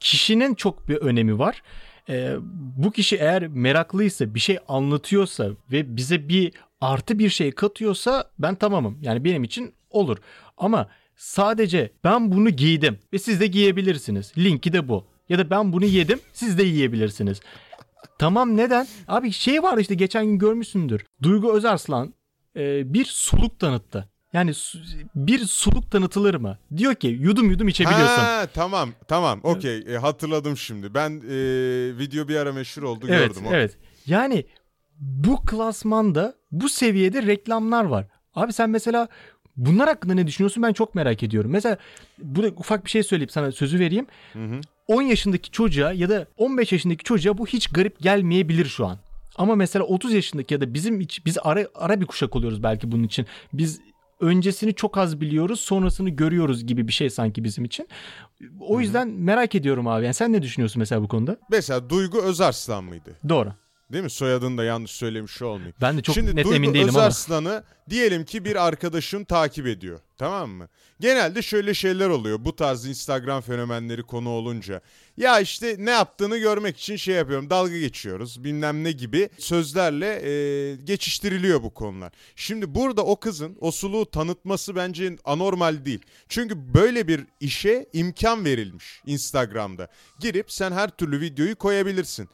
kişinin 0.00 0.54
çok 0.54 0.88
bir 0.88 0.96
önemi 0.96 1.38
var 1.38 1.62
e, 2.10 2.36
bu 2.76 2.90
kişi 2.90 3.16
eğer 3.16 3.46
meraklıysa 3.46 4.34
bir 4.34 4.40
şey 4.40 4.58
anlatıyorsa 4.68 5.50
ve 5.72 5.96
bize 5.96 6.28
bir 6.28 6.52
artı 6.80 7.18
bir 7.18 7.28
şey 7.28 7.52
katıyorsa 7.52 8.30
ben 8.38 8.54
tamamım. 8.54 8.98
Yani 9.02 9.24
benim 9.24 9.44
için 9.44 9.74
olur. 9.90 10.18
Ama 10.56 10.88
sadece 11.16 11.90
ben 12.04 12.32
bunu 12.32 12.50
giydim 12.50 12.98
ve 13.12 13.18
siz 13.18 13.40
de 13.40 13.46
giyebilirsiniz. 13.46 14.32
Linki 14.38 14.72
de 14.72 14.88
bu. 14.88 15.04
Ya 15.28 15.38
da 15.38 15.50
ben 15.50 15.72
bunu 15.72 15.84
yedim 15.84 16.20
siz 16.32 16.58
de 16.58 16.62
yiyebilirsiniz. 16.62 17.40
Tamam 18.18 18.56
neden? 18.56 18.86
Abi 19.08 19.32
şey 19.32 19.62
var 19.62 19.78
işte 19.78 19.94
geçen 19.94 20.26
gün 20.26 20.38
görmüşsündür. 20.38 21.06
Duygu 21.22 21.52
Özarslan 21.52 22.14
e, 22.56 22.94
bir 22.94 23.04
suluk 23.04 23.58
tanıttı. 23.58 24.08
Yani 24.32 24.52
bir 25.14 25.38
suluk 25.38 25.90
tanıtılır 25.90 26.34
mı? 26.34 26.58
Diyor 26.76 26.94
ki 26.94 27.08
yudum 27.08 27.50
yudum 27.50 27.68
içebiliyorsun. 27.68 28.22
Ha, 28.22 28.46
tamam 28.54 28.90
tamam 29.08 29.40
okey 29.42 29.84
e, 29.88 29.96
hatırladım 29.96 30.56
şimdi. 30.56 30.94
Ben 30.94 31.10
e, 31.10 31.34
video 31.98 32.28
bir 32.28 32.36
ara 32.36 32.52
meşhur 32.52 32.82
oldu 32.82 33.06
evet, 33.08 33.28
gördüm. 33.28 33.46
Okay. 33.46 33.58
Evet 33.58 33.76
yani 34.06 34.44
bu 35.00 35.36
klasmanda 35.46 36.34
bu 36.52 36.68
seviyede 36.68 37.22
reklamlar 37.22 37.84
var. 37.84 38.06
Abi 38.34 38.52
sen 38.52 38.70
mesela 38.70 39.08
bunlar 39.56 39.88
hakkında 39.88 40.14
ne 40.14 40.26
düşünüyorsun 40.26 40.62
ben 40.62 40.72
çok 40.72 40.94
merak 40.94 41.22
ediyorum. 41.22 41.50
Mesela 41.50 41.76
burada 42.18 42.48
ufak 42.56 42.84
bir 42.84 42.90
şey 42.90 43.02
söyleyip 43.02 43.32
sana 43.32 43.52
sözü 43.52 43.78
vereyim. 43.78 44.06
Hı 44.32 44.44
hı. 44.44 44.60
10 44.86 45.02
yaşındaki 45.02 45.50
çocuğa 45.50 45.92
ya 45.92 46.08
da 46.08 46.26
15 46.36 46.72
yaşındaki 46.72 47.04
çocuğa 47.04 47.38
bu 47.38 47.46
hiç 47.46 47.66
garip 47.66 48.00
gelmeyebilir 48.00 48.64
şu 48.66 48.86
an. 48.86 48.98
Ama 49.36 49.54
mesela 49.54 49.84
30 49.84 50.12
yaşındaki 50.12 50.54
ya 50.54 50.60
da 50.60 50.74
bizim 50.74 51.00
iç, 51.00 51.26
biz 51.26 51.38
ara, 51.42 51.68
ara 51.74 52.00
bir 52.00 52.06
kuşak 52.06 52.36
oluyoruz 52.36 52.62
belki 52.62 52.92
bunun 52.92 53.04
için. 53.04 53.26
Biz 53.52 53.80
öncesini 54.20 54.74
çok 54.74 54.98
az 54.98 55.20
biliyoruz, 55.20 55.60
sonrasını 55.60 56.10
görüyoruz 56.10 56.66
gibi 56.66 56.88
bir 56.88 56.92
şey 56.92 57.10
sanki 57.10 57.44
bizim 57.44 57.64
için. 57.64 57.88
O 58.60 58.80
yüzden 58.80 59.06
Hı-hı. 59.06 59.16
merak 59.18 59.54
ediyorum 59.54 59.86
abi. 59.86 60.04
Yani 60.04 60.14
sen 60.14 60.32
ne 60.32 60.42
düşünüyorsun 60.42 60.80
mesela 60.80 61.02
bu 61.02 61.08
konuda? 61.08 61.36
Mesela 61.50 61.90
Duygu 61.90 62.22
Özarslan 62.22 62.84
mıydı? 62.84 63.16
Doğru. 63.28 63.52
Değil 63.92 64.04
mi? 64.04 64.10
Soyadını 64.10 64.58
da 64.58 64.64
yanlış 64.64 64.90
söylemiş 64.90 65.42
olmayayım. 65.42 65.74
Ben 65.80 65.98
de 65.98 66.02
çok 66.02 66.14
Şimdi 66.14 66.36
net 66.36 66.44
Duygu 66.44 66.56
emin 66.56 66.74
değilim 66.74 66.88
Özarslan'ı 66.88 67.50
ama. 67.50 67.64
diyelim 67.90 68.24
ki 68.24 68.44
bir 68.44 68.66
arkadaşın 68.66 69.24
takip 69.24 69.66
ediyor. 69.66 70.00
Tamam 70.18 70.50
mı? 70.50 70.68
Genelde 71.00 71.42
şöyle 71.42 71.74
şeyler 71.74 72.08
oluyor. 72.08 72.44
Bu 72.44 72.56
tarz 72.56 72.86
Instagram 72.86 73.40
fenomenleri 73.40 74.02
konu 74.02 74.28
olunca. 74.28 74.80
Ya 75.16 75.40
işte 75.40 75.76
ne 75.78 75.90
yaptığını 75.90 76.38
görmek 76.38 76.78
için 76.78 76.96
şey 76.96 77.14
yapıyorum. 77.14 77.50
Dalga 77.50 77.78
geçiyoruz. 77.78 78.44
Bilmem 78.44 78.84
ne 78.84 78.92
gibi 78.92 79.28
sözlerle 79.38 80.06
e, 80.24 80.76
geçiştiriliyor 80.76 81.62
bu 81.62 81.74
konular. 81.74 82.12
Şimdi 82.36 82.74
burada 82.74 83.04
o 83.04 83.20
kızın 83.20 83.56
o 83.60 83.70
suluğu 83.70 84.10
tanıtması 84.10 84.76
bence 84.76 85.16
anormal 85.24 85.84
değil. 85.84 86.00
Çünkü 86.28 86.74
böyle 86.74 87.08
bir 87.08 87.20
işe 87.40 87.86
imkan 87.92 88.44
verilmiş 88.44 89.02
Instagram'da. 89.06 89.88
Girip 90.20 90.52
sen 90.52 90.72
her 90.72 90.90
türlü 90.90 91.20
videoyu 91.20 91.56
koyabilirsin 91.56 92.28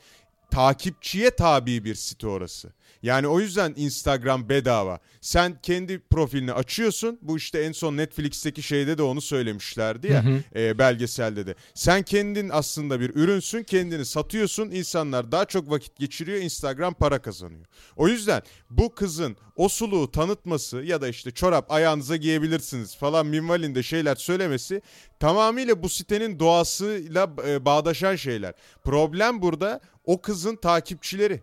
takipçiye 0.51 1.31
tabi 1.31 1.85
bir 1.85 1.95
site 1.95 2.27
orası. 2.27 2.73
Yani 3.03 3.27
o 3.27 3.41
yüzden 3.41 3.75
Instagram 3.77 4.49
bedava. 4.49 4.99
Sen 5.21 5.59
kendi 5.63 5.99
profilini 5.99 6.53
açıyorsun. 6.53 7.19
Bu 7.23 7.37
işte 7.37 7.59
en 7.59 7.73
son 7.73 7.97
Netflix'teki 7.97 8.63
şeyde 8.63 8.99
de 8.99 9.03
onu 9.03 9.21
söylemişlerdi 9.21 10.13
ya. 10.13 10.25
Hı 10.25 10.29
hı. 10.29 10.61
E, 10.61 10.79
belgeselde 10.79 11.47
de. 11.47 11.55
Sen 11.75 12.03
kendin 12.03 12.49
aslında 12.49 13.01
bir 13.01 13.11
ürünsün. 13.15 13.63
Kendini 13.63 14.05
satıyorsun. 14.05 14.71
İnsanlar 14.71 15.33
daha 15.33 15.45
çok 15.45 15.71
vakit 15.71 15.97
geçiriyor. 15.97 16.39
Instagram 16.39 16.95
para 16.95 17.23
kazanıyor. 17.23 17.67
O 17.97 18.09
yüzden 18.09 18.43
bu 18.71 18.95
kızın 18.95 19.37
o 19.57 19.69
suluğu 19.69 20.11
tanıtması 20.11 20.77
ya 20.77 21.01
da 21.01 21.09
işte 21.09 21.31
çorap 21.31 21.73
ayağınıza 21.73 22.17
giyebilirsiniz 22.17 22.97
falan 22.97 23.27
minvalinde 23.27 23.83
şeyler 23.83 24.15
söylemesi 24.15 24.83
tamamıyla 25.21 25.83
bu 25.83 25.89
sitenin 25.89 26.39
doğasıyla 26.39 27.31
e, 27.47 27.65
bağdaşan 27.65 28.17
şeyler. 28.17 28.55
Problem 28.85 29.43
burada 29.43 29.81
o 30.05 30.21
kızın 30.21 30.57
takipçileri. 30.57 31.43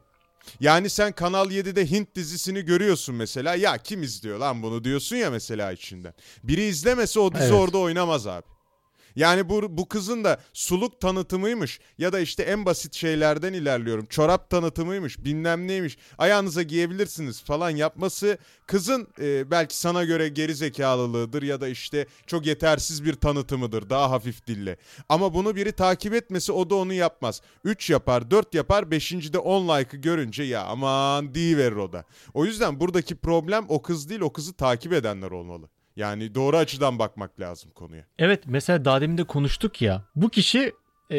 Yani 0.59 0.89
sen 0.89 1.11
Kanal 1.11 1.51
7'de 1.51 1.91
Hint 1.91 2.15
dizisini 2.15 2.61
görüyorsun 2.61 3.15
mesela. 3.15 3.55
Ya 3.55 3.77
kim 3.77 4.03
izliyor 4.03 4.39
lan 4.39 4.63
bunu 4.63 4.83
diyorsun 4.83 5.15
ya 5.15 5.31
mesela 5.31 5.71
içinden. 5.71 6.13
Biri 6.43 6.63
izlemese 6.63 7.19
o 7.19 7.33
dizi 7.33 7.43
evet. 7.43 7.53
orada 7.53 7.77
oynamaz 7.77 8.27
abi. 8.27 8.52
Yani 9.15 9.49
bu, 9.49 9.77
bu 9.77 9.87
kızın 9.87 10.23
da 10.23 10.39
suluk 10.53 11.01
tanıtımıymış 11.01 11.79
ya 11.97 12.13
da 12.13 12.19
işte 12.19 12.43
en 12.43 12.65
basit 12.65 12.93
şeylerden 12.93 13.53
ilerliyorum. 13.53 14.05
Çorap 14.05 14.49
tanıtımıymış 14.49 15.25
bilmem 15.25 15.67
neymiş 15.67 15.97
ayağınıza 16.17 16.63
giyebilirsiniz 16.63 17.43
falan 17.43 17.69
yapması 17.69 18.37
kızın 18.67 19.07
e, 19.19 19.51
belki 19.51 19.77
sana 19.77 20.03
göre 20.03 20.27
geri 20.29 20.55
zekalılığıdır 20.55 21.43
ya 21.43 21.61
da 21.61 21.67
işte 21.67 22.07
çok 22.27 22.45
yetersiz 22.45 23.05
bir 23.05 23.13
tanıtımıdır 23.13 23.89
daha 23.89 24.11
hafif 24.11 24.47
dille. 24.47 24.77
Ama 25.09 25.33
bunu 25.33 25.55
biri 25.55 25.71
takip 25.71 26.13
etmesi 26.13 26.51
o 26.51 26.69
da 26.69 26.75
onu 26.75 26.93
yapmaz. 26.93 27.41
3 27.63 27.89
yapar 27.89 28.31
4 28.31 28.53
yapar 28.53 28.91
5. 28.91 29.33
de 29.33 29.37
10 29.37 29.67
like'ı 29.67 30.01
görünce 30.01 30.43
ya 30.43 30.63
aman 30.63 31.35
verir 31.35 31.75
o 31.75 31.93
da. 31.93 32.05
O 32.33 32.45
yüzden 32.45 32.79
buradaki 32.79 33.15
problem 33.15 33.65
o 33.69 33.81
kız 33.81 34.09
değil 34.09 34.21
o 34.21 34.33
kızı 34.33 34.53
takip 34.53 34.93
edenler 34.93 35.31
olmalı. 35.31 35.69
Yani 35.95 36.35
doğru 36.35 36.57
açıdan 36.57 36.99
bakmak 36.99 37.39
lazım 37.39 37.71
konuya. 37.75 38.05
Evet 38.19 38.43
mesela 38.45 38.85
daha 38.85 39.01
demin 39.01 39.17
de 39.17 39.23
konuştuk 39.23 39.81
ya. 39.81 40.03
Bu 40.15 40.29
kişi 40.29 40.73
e, 41.09 41.17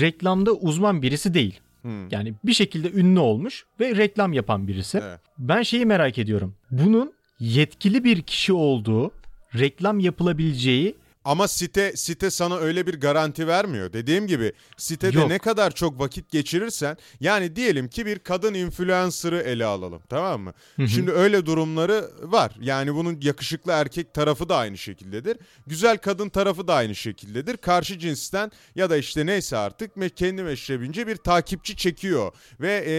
reklamda 0.00 0.52
uzman 0.52 1.02
birisi 1.02 1.34
değil. 1.34 1.60
Hmm. 1.82 2.08
Yani 2.08 2.34
bir 2.44 2.52
şekilde 2.52 2.90
ünlü 2.90 3.20
olmuş 3.20 3.66
ve 3.80 3.96
reklam 3.96 4.32
yapan 4.32 4.68
birisi. 4.68 4.98
Evet. 5.04 5.20
Ben 5.38 5.62
şeyi 5.62 5.86
merak 5.86 6.18
ediyorum. 6.18 6.54
Bunun 6.70 7.12
yetkili 7.40 8.04
bir 8.04 8.22
kişi 8.22 8.52
olduğu, 8.52 9.10
reklam 9.58 10.00
yapılabileceği 10.00 10.96
Ama 11.24 11.48
site 11.48 11.96
site 11.96 12.30
sana 12.30 12.56
öyle 12.56 12.86
bir 12.86 13.00
garanti 13.00 13.46
vermiyor. 13.46 13.92
Dediğim 13.92 14.26
gibi 14.26 14.52
sitede 14.76 15.18
Yok. 15.18 15.28
ne 15.28 15.38
kadar 15.38 15.70
çok 15.70 16.00
vakit 16.00 16.30
geçirirsen 16.30 16.96
yani 17.20 17.56
diyelim 17.56 17.88
ki 17.88 18.06
bir 18.06 18.18
kadın 18.18 18.54
influencer'ı 18.54 19.38
ele 19.40 19.64
alalım 19.64 20.02
tamam 20.08 20.40
mı? 20.40 20.52
Şimdi 20.88 21.10
öyle 21.10 21.46
durumları 21.46 22.10
var. 22.22 22.52
Yani 22.60 22.94
bunun 22.94 23.20
yakışıklı 23.22 23.72
erkek 23.72 24.14
tarafı 24.14 24.48
da 24.48 24.56
aynı 24.56 24.78
şekildedir. 24.78 25.36
Güzel 25.66 25.98
kadın 25.98 26.28
tarafı 26.28 26.68
da 26.68 26.74
aynı 26.74 26.94
şekildedir. 26.94 27.56
Karşı 27.56 27.98
cinsten 27.98 28.52
ya 28.74 28.90
da 28.90 28.96
işte 28.96 29.26
neyse 29.26 29.56
artık 29.56 29.96
me- 29.96 30.10
kendi 30.14 30.42
meşrebince 30.42 31.06
bir 31.06 31.16
takipçi 31.16 31.76
çekiyor 31.76 32.32
ve 32.60 32.84
e, 32.86 32.94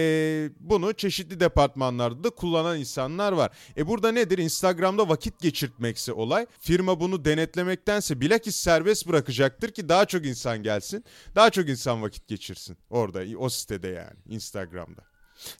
bunu 0.60 0.92
çeşitli 0.92 1.40
departmanlarda 1.40 2.24
da 2.24 2.30
kullanan 2.30 2.78
insanlar 2.78 3.32
var. 3.32 3.50
E 3.76 3.86
burada 3.86 4.12
nedir? 4.12 4.38
Instagram'da 4.38 5.08
vakit 5.08 5.40
geçirtmekse 5.40 6.12
olay. 6.12 6.46
Firma 6.60 7.00
bunu 7.00 7.24
denetlemektense 7.24 8.11
bilakis 8.20 8.56
serbest 8.56 9.08
bırakacaktır 9.08 9.70
ki 9.70 9.88
daha 9.88 10.04
çok 10.04 10.26
insan 10.26 10.62
gelsin. 10.62 11.04
Daha 11.34 11.50
çok 11.50 11.68
insan 11.68 12.02
vakit 12.02 12.28
geçirsin 12.28 12.76
orada 12.90 13.22
o 13.38 13.48
sitede 13.48 13.88
yani 13.88 14.18
Instagram'da. 14.28 15.02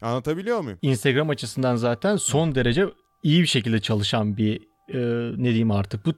Anlatabiliyor 0.00 0.60
muyum? 0.60 0.78
Instagram 0.82 1.30
açısından 1.30 1.76
zaten 1.76 2.16
son 2.16 2.54
derece 2.54 2.86
iyi 3.22 3.42
bir 3.42 3.46
şekilde 3.46 3.80
çalışan 3.80 4.36
bir 4.36 4.60
e, 4.88 4.98
ne 5.42 5.48
diyeyim 5.48 5.70
artık 5.70 6.06
bu 6.06 6.12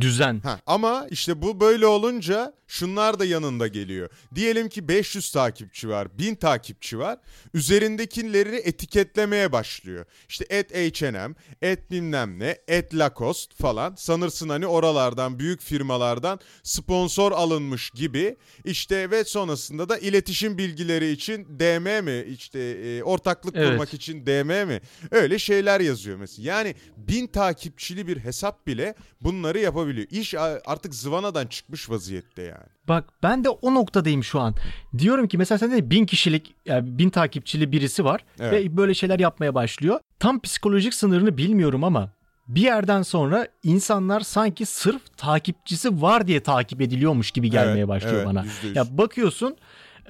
düzen. 0.00 0.40
Ha, 0.40 0.60
ama 0.66 1.06
işte 1.10 1.42
bu 1.42 1.60
böyle 1.60 1.86
olunca 1.86 2.54
şunlar 2.66 3.18
da 3.18 3.24
yanında 3.24 3.66
geliyor. 3.66 4.10
Diyelim 4.34 4.68
ki 4.68 4.88
500 4.88 5.32
takipçi 5.32 5.88
var, 5.88 6.18
1000 6.18 6.34
takipçi 6.34 6.98
var. 6.98 7.18
Üzerindekileri 7.54 8.56
etiketlemeye 8.56 9.52
başlıyor. 9.52 10.04
İşte 10.28 10.46
et 10.50 10.74
H&M, 10.74 11.34
et 11.62 11.90
bilmem 11.90 12.38
ne, 12.38 12.58
et 12.68 12.94
Lacoste 12.94 13.54
falan. 13.62 13.94
Sanırsın 13.94 14.48
hani 14.48 14.66
oralardan, 14.66 15.38
büyük 15.38 15.62
firmalardan 15.62 16.40
sponsor 16.62 17.32
alınmış 17.32 17.90
gibi. 17.90 18.36
İşte 18.64 19.10
ve 19.10 19.24
sonrasında 19.24 19.88
da 19.88 19.98
iletişim 19.98 20.58
bilgileri 20.58 21.10
için 21.10 21.46
DM 21.58 22.04
mi? 22.04 22.24
İşte 22.28 22.58
e, 22.60 23.02
ortaklık 23.02 23.56
Evet. 23.56 23.68
kurmak 23.68 23.94
için 23.94 24.26
DM 24.26 24.68
mi? 24.68 24.80
Öyle 25.10 25.38
şeyler 25.38 25.80
yazıyor 25.80 26.16
mesela. 26.16 26.48
Yani 26.48 26.74
bin 26.96 27.26
takipçili 27.26 28.06
bir 28.06 28.18
hesap 28.18 28.66
bile 28.66 28.94
bunları 29.20 29.58
yapabiliyor. 29.58 29.81
İş 29.90 30.34
a- 30.34 30.60
artık 30.66 30.94
zıvanadan 30.94 31.46
çıkmış 31.46 31.90
vaziyette 31.90 32.42
yani. 32.42 32.66
Bak 32.88 33.04
ben 33.22 33.44
de 33.44 33.48
o 33.48 33.74
noktadayım 33.74 34.24
şu 34.24 34.40
an. 34.40 34.54
Diyorum 34.98 35.28
ki 35.28 35.38
mesela 35.38 35.58
sende 35.58 35.90
bin 35.90 36.06
kişilik, 36.06 36.54
yani 36.66 36.98
bin 36.98 37.10
takipçili 37.10 37.72
birisi 37.72 38.04
var 38.04 38.24
Evet. 38.40 38.52
ve 38.52 38.76
böyle 38.76 38.94
şeyler 38.94 39.18
yapmaya 39.18 39.54
başlıyor. 39.54 40.00
Tam 40.18 40.40
psikolojik 40.40 40.94
sınırını 40.94 41.36
bilmiyorum 41.38 41.84
ama 41.84 42.10
bir 42.48 42.60
yerden 42.60 43.02
sonra 43.02 43.48
insanlar 43.62 44.20
sanki 44.20 44.66
sırf 44.66 45.16
takipçisi 45.16 46.02
var 46.02 46.26
diye 46.26 46.42
takip 46.42 46.80
ediliyormuş 46.80 47.30
gibi 47.30 47.50
gelmeye 47.50 47.78
Evet, 47.78 47.88
başlıyor 47.88 48.14
evet, 48.16 48.26
bana. 48.26 48.42
yüzde 48.44 48.66
yüz. 48.66 48.76
Ya 48.76 48.98
bakıyorsun 48.98 49.56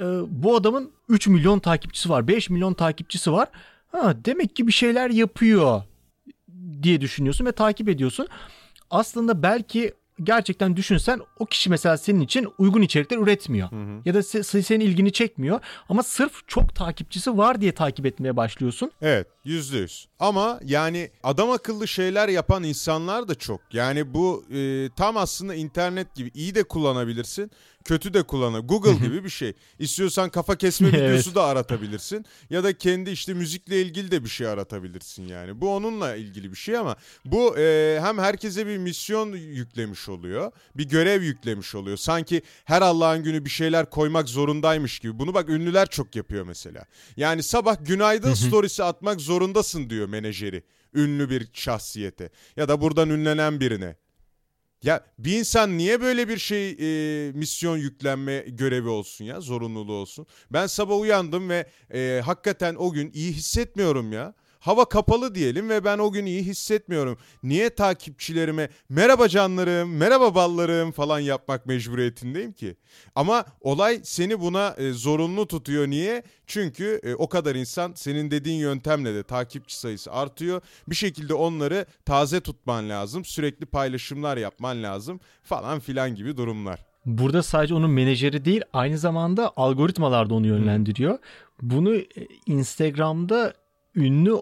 e, 0.00 0.04
bu 0.28 0.56
adamın 0.56 0.90
3 1.08 1.26
milyon 1.28 1.58
takipçisi 1.58 2.08
var, 2.10 2.28
5 2.28 2.50
milyon 2.50 2.74
takipçisi 2.74 3.32
var. 3.32 3.48
Ha, 3.92 4.14
demek 4.24 4.56
ki 4.56 4.66
bir 4.66 4.72
şeyler 4.72 5.10
yapıyor 5.10 5.82
diye 6.82 7.00
düşünüyorsun 7.00 7.46
ve 7.46 7.52
takip 7.52 7.88
ediyorsun. 7.88 8.28
Aslında 8.96 9.42
belki 9.42 9.92
gerçekten 10.22 10.76
düşünsen 10.76 11.20
o 11.38 11.46
kişi 11.46 11.70
mesela 11.70 11.96
senin 11.96 12.20
için 12.20 12.48
uygun 12.58 12.82
içerikler 12.82 13.18
üretmiyor. 13.18 13.68
Ya 14.04 14.14
da 14.14 14.18
se- 14.18 14.62
senin 14.62 14.84
ilgini 14.84 15.12
çekmiyor. 15.12 15.60
Ama 15.88 16.02
sırf 16.02 16.48
çok 16.48 16.74
takipçisi 16.74 17.38
var 17.38 17.60
diye 17.60 17.72
takip 17.72 18.06
etmeye 18.06 18.36
başlıyorsun. 18.36 18.90
Evet 19.02 19.26
yüzde 19.44 19.78
yüz. 19.78 20.08
Ama 20.18 20.60
yani 20.64 21.10
adam 21.22 21.50
akıllı 21.50 21.88
şeyler 21.88 22.28
yapan 22.28 22.62
insanlar 22.62 23.28
da 23.28 23.34
çok. 23.34 23.60
Yani 23.72 24.14
bu 24.14 24.44
e, 24.54 24.88
tam 24.96 25.16
aslında 25.16 25.54
internet 25.54 26.14
gibi 26.14 26.30
iyi 26.34 26.54
de 26.54 26.62
kullanabilirsin. 26.62 27.50
Kötü 27.84 28.14
de 28.14 28.22
kullanabilirsin. 28.22 28.68
Google 28.68 29.06
gibi 29.06 29.24
bir 29.24 29.28
şey. 29.28 29.52
İstiyorsan 29.78 30.30
kafa 30.30 30.56
kesme 30.56 30.88
Evet. 30.92 31.10
videosu 31.10 31.34
da 31.34 31.44
aratabilirsin. 31.44 32.26
Ya 32.50 32.64
da 32.64 32.78
kendi 32.78 33.10
işte 33.10 33.34
müzikle 33.34 33.82
ilgili 33.82 34.10
de 34.10 34.24
bir 34.24 34.28
şey 34.28 34.46
aratabilirsin 34.46 35.26
yani. 35.26 35.60
Bu 35.60 35.74
onunla 35.74 36.16
ilgili 36.16 36.50
bir 36.50 36.56
şey 36.56 36.76
ama 36.76 36.96
bu 37.24 37.58
e, 37.58 37.98
hem 38.02 38.18
herkese 38.18 38.66
bir 38.66 38.78
misyon 38.78 39.32
yüklemiş 39.32 40.08
oluyor. 40.08 40.52
Bir 40.74 40.88
görev 40.88 41.22
yüklemiş 41.22 41.74
oluyor. 41.74 41.96
Sanki 41.96 42.42
her 42.64 42.82
Allah'ın 42.82 43.22
günü 43.22 43.44
bir 43.44 43.50
şeyler 43.50 43.90
koymak 43.90 44.28
zorundaymış 44.28 44.98
gibi. 44.98 45.18
Bunu 45.18 45.34
bak 45.34 45.48
ünlüler 45.48 45.86
çok 45.86 46.16
yapıyor 46.16 46.46
mesela. 46.46 46.84
Yani 47.16 47.42
sabah 47.42 47.76
günaydın 47.84 48.34
storiesi 48.34 48.84
atmak 48.84 49.20
zorundasın 49.20 49.90
diyor 49.90 50.08
menajeri. 50.08 50.62
Ünlü 50.94 51.30
bir 51.30 51.48
şahsiyete. 51.52 52.30
Ya 52.56 52.68
da 52.68 52.80
buradan 52.80 53.10
ünlenen 53.10 53.60
birine. 53.60 53.96
Ya 54.82 55.04
bir 55.18 55.38
insan 55.38 55.78
niye 55.78 56.00
böyle 56.00 56.28
bir 56.28 56.38
şey 56.38 56.70
e, 57.28 57.32
misyon 57.32 57.76
yüklenme 57.78 58.38
görevi 58.38 58.88
olsun 58.88 59.24
ya 59.24 59.40
zorunluluğu 59.40 59.92
olsun. 59.94 60.26
Ben 60.50 60.66
sabah 60.66 61.00
uyandım 61.00 61.48
ve 61.48 61.66
e, 61.94 62.20
hakikaten 62.24 62.74
o 62.74 62.92
gün 62.92 63.10
iyi 63.14 63.32
hissetmiyorum 63.32 64.12
ya. 64.12 64.34
Hava 64.62 64.84
kapalı 64.84 65.34
diyelim 65.34 65.68
ve 65.68 65.84
ben 65.84 65.98
o 65.98 66.12
gün 66.12 66.26
iyi 66.26 66.42
hissetmiyorum. 66.42 67.18
Niye 67.42 67.70
takipçilerime 67.70 68.68
merhaba 68.88 69.28
canlarım, 69.28 69.96
merhaba 69.96 70.34
ballarım 70.34 70.92
falan 70.92 71.18
yapmak 71.18 71.66
mecburiyetindeyim 71.66 72.52
ki? 72.52 72.76
Ama 73.14 73.44
olay 73.60 74.00
seni 74.04 74.40
buna 74.40 74.74
e, 74.78 74.92
zorunlu 74.92 75.46
tutuyor. 75.46 75.88
Niye? 75.88 76.22
Çünkü 76.46 77.00
e, 77.02 77.14
o 77.14 77.28
kadar 77.28 77.54
insan 77.54 77.92
senin 77.96 78.30
dediğin 78.30 78.58
yöntemle 78.58 79.14
de 79.14 79.22
takipçi 79.22 79.78
sayısı 79.78 80.12
artıyor. 80.12 80.60
Bir 80.88 80.94
şekilde 80.94 81.34
onları 81.34 81.86
taze 82.04 82.40
tutman 82.40 82.88
lazım. 82.88 83.24
Sürekli 83.24 83.66
paylaşımlar 83.66 84.36
yapman 84.36 84.82
lazım 84.82 85.20
falan 85.42 85.80
filan 85.80 86.14
gibi 86.14 86.36
durumlar. 86.36 86.86
Burada 87.06 87.42
sadece 87.42 87.74
onun 87.74 87.90
menajeri 87.90 88.44
değil 88.44 88.62
aynı 88.72 88.98
zamanda 88.98 89.52
algoritmalar 89.56 90.30
da 90.30 90.34
onu 90.34 90.46
yönlendiriyor. 90.46 91.18
Bunu 91.62 91.94
e, 91.96 92.06
Instagram'da 92.46 93.54
ünlü 93.94 94.34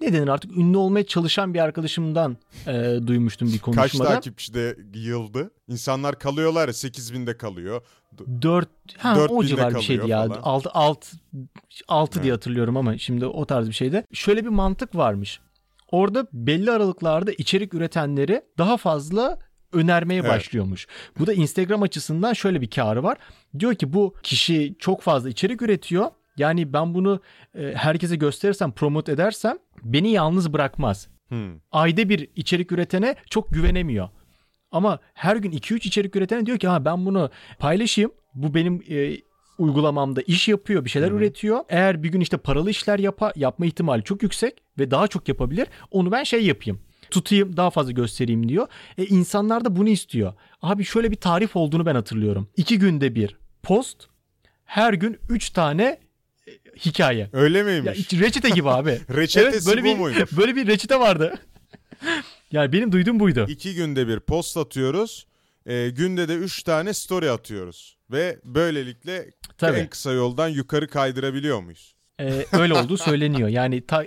ne 0.00 0.12
denir 0.12 0.28
artık 0.28 0.56
ünlü 0.56 0.76
olmaya 0.76 1.06
çalışan 1.06 1.54
bir 1.54 1.58
arkadaşımdan 1.58 2.36
e, 2.66 2.98
duymuştum 3.06 3.48
bir 3.48 3.58
Kaç 3.58 3.62
konuşmada. 3.76 4.08
takipçide 4.08 4.76
yıldı? 4.94 5.50
İnsanlar 5.68 6.18
kalıyorlar 6.18 6.68
ya 6.68 6.72
8000'de 6.74 7.36
kalıyor. 7.36 7.82
4 8.42 8.68
ha, 8.98 9.16
Dört 9.16 9.30
o 9.30 9.38
binde 9.40 9.48
civar 9.48 9.74
bir 9.74 9.80
şeydi 9.80 10.10
ya. 10.10 10.18
kalıyor 10.22 10.40
6 10.42 10.70
6 10.70 11.16
6 11.88 12.22
diye 12.22 12.32
hatırlıyorum 12.32 12.76
ama 12.76 12.98
şimdi 12.98 13.26
o 13.26 13.44
tarz 13.46 13.68
bir 13.68 13.72
şeyde. 13.74 14.06
Şöyle 14.12 14.44
bir 14.44 14.48
mantık 14.50 14.96
varmış. 14.96 15.40
Orada 15.90 16.26
belli 16.32 16.70
aralıklarda 16.70 17.32
içerik 17.32 17.74
üretenleri 17.74 18.42
daha 18.58 18.76
fazla 18.76 19.38
önermeye 19.72 20.20
Evet. 20.20 20.30
başlıyormuş. 20.30 20.86
Bu 21.18 21.26
da 21.26 21.32
Instagram 21.32 21.82
açısından 21.82 22.32
şöyle 22.32 22.60
bir 22.60 22.70
karı 22.70 23.02
var. 23.02 23.18
Diyor 23.58 23.74
ki 23.74 23.92
bu 23.92 24.14
kişi 24.22 24.74
çok 24.78 25.02
fazla 25.02 25.28
içerik 25.28 25.62
üretiyor. 25.62 26.06
Yani 26.40 26.72
ben 26.72 26.94
bunu 26.94 27.20
e, 27.54 27.72
herkese 27.74 28.16
gösterirsem, 28.16 28.72
promote 28.72 29.12
edersem 29.12 29.58
beni 29.82 30.10
yalnız 30.10 30.52
bırakmaz. 30.52 31.08
Hmm. 31.28 31.58
Ayda 31.72 32.08
bir 32.08 32.28
içerik 32.36 32.72
üretene 32.72 33.14
çok 33.30 33.50
güvenemiyor. 33.50 34.08
Ama 34.70 34.98
her 35.14 35.36
gün 35.36 35.52
2-3 35.52 35.86
içerik 35.86 36.16
üretene 36.16 36.46
diyor 36.46 36.58
ki 36.58 36.68
ha 36.68 36.84
ben 36.84 37.06
bunu 37.06 37.30
paylaşayım. 37.58 38.12
Bu 38.34 38.54
benim 38.54 38.82
e, 38.90 39.16
uygulamamda 39.58 40.22
iş 40.22 40.48
yapıyor, 40.48 40.84
bir 40.84 40.90
şeyler 40.90 41.10
üretiyor. 41.10 41.60
Eğer 41.68 42.02
bir 42.02 42.08
gün 42.08 42.20
işte 42.20 42.36
paralı 42.36 42.70
işler 42.70 42.98
yapa, 42.98 43.32
yapma 43.36 43.66
ihtimali 43.66 44.02
çok 44.02 44.22
yüksek 44.22 44.62
ve 44.78 44.90
daha 44.90 45.08
çok 45.08 45.28
yapabilir. 45.28 45.68
Onu 45.90 46.12
ben 46.12 46.22
şey 46.24 46.46
yapayım. 46.46 46.80
Tutayım, 47.10 47.56
daha 47.56 47.70
fazla 47.70 47.92
göstereyim 47.92 48.48
diyor. 48.48 48.66
E 48.98 49.04
insanlar 49.04 49.64
da 49.64 49.76
bunu 49.76 49.88
istiyor. 49.88 50.32
Abi 50.62 50.84
şöyle 50.84 51.10
bir 51.10 51.16
tarif 51.16 51.56
olduğunu 51.56 51.86
ben 51.86 51.94
hatırlıyorum. 51.94 52.48
İki 52.56 52.78
günde 52.78 53.14
bir 53.14 53.36
post, 53.62 54.06
her 54.64 54.94
gün 54.94 55.18
3 55.28 55.50
tane 55.50 55.98
hikaye. 56.84 57.30
Öyle 57.32 57.58
Ya 57.58 57.64
miymiş? 57.64 57.98
hiç 57.98 58.12
reçete 58.12 58.48
gibi 58.50 58.70
abi. 58.70 59.00
Reçetesi 59.16 59.66
böyle 59.68 59.80
bu 59.80 59.84
bir, 59.84 59.96
muymuş? 59.96 60.32
Böyle 60.36 60.56
bir 60.56 60.66
reçete 60.66 61.00
vardı. 61.00 61.38
yani 62.52 62.72
benim 62.72 62.92
duyduğum 62.92 63.20
buydu. 63.20 63.46
İki 63.48 63.74
günde 63.74 64.08
bir 64.08 64.20
post 64.20 64.56
atıyoruz. 64.56 65.26
E, 65.66 65.90
günde 65.90 66.28
de 66.28 66.34
üç 66.34 66.62
tane 66.62 66.94
story 66.94 67.30
atıyoruz. 67.30 67.96
Ve 68.10 68.38
böylelikle 68.44 69.30
Tabii. 69.58 69.78
en 69.78 69.86
kısa 69.88 70.12
yoldan 70.12 70.48
yukarı 70.48 70.88
kaydırabiliyor 70.88 71.60
muyuz? 71.60 71.94
Ee, 72.20 72.44
öyle 72.52 72.74
olduğu 72.74 72.96
söyleniyor. 72.96 73.48
Yani 73.48 73.86
ta- 73.86 74.06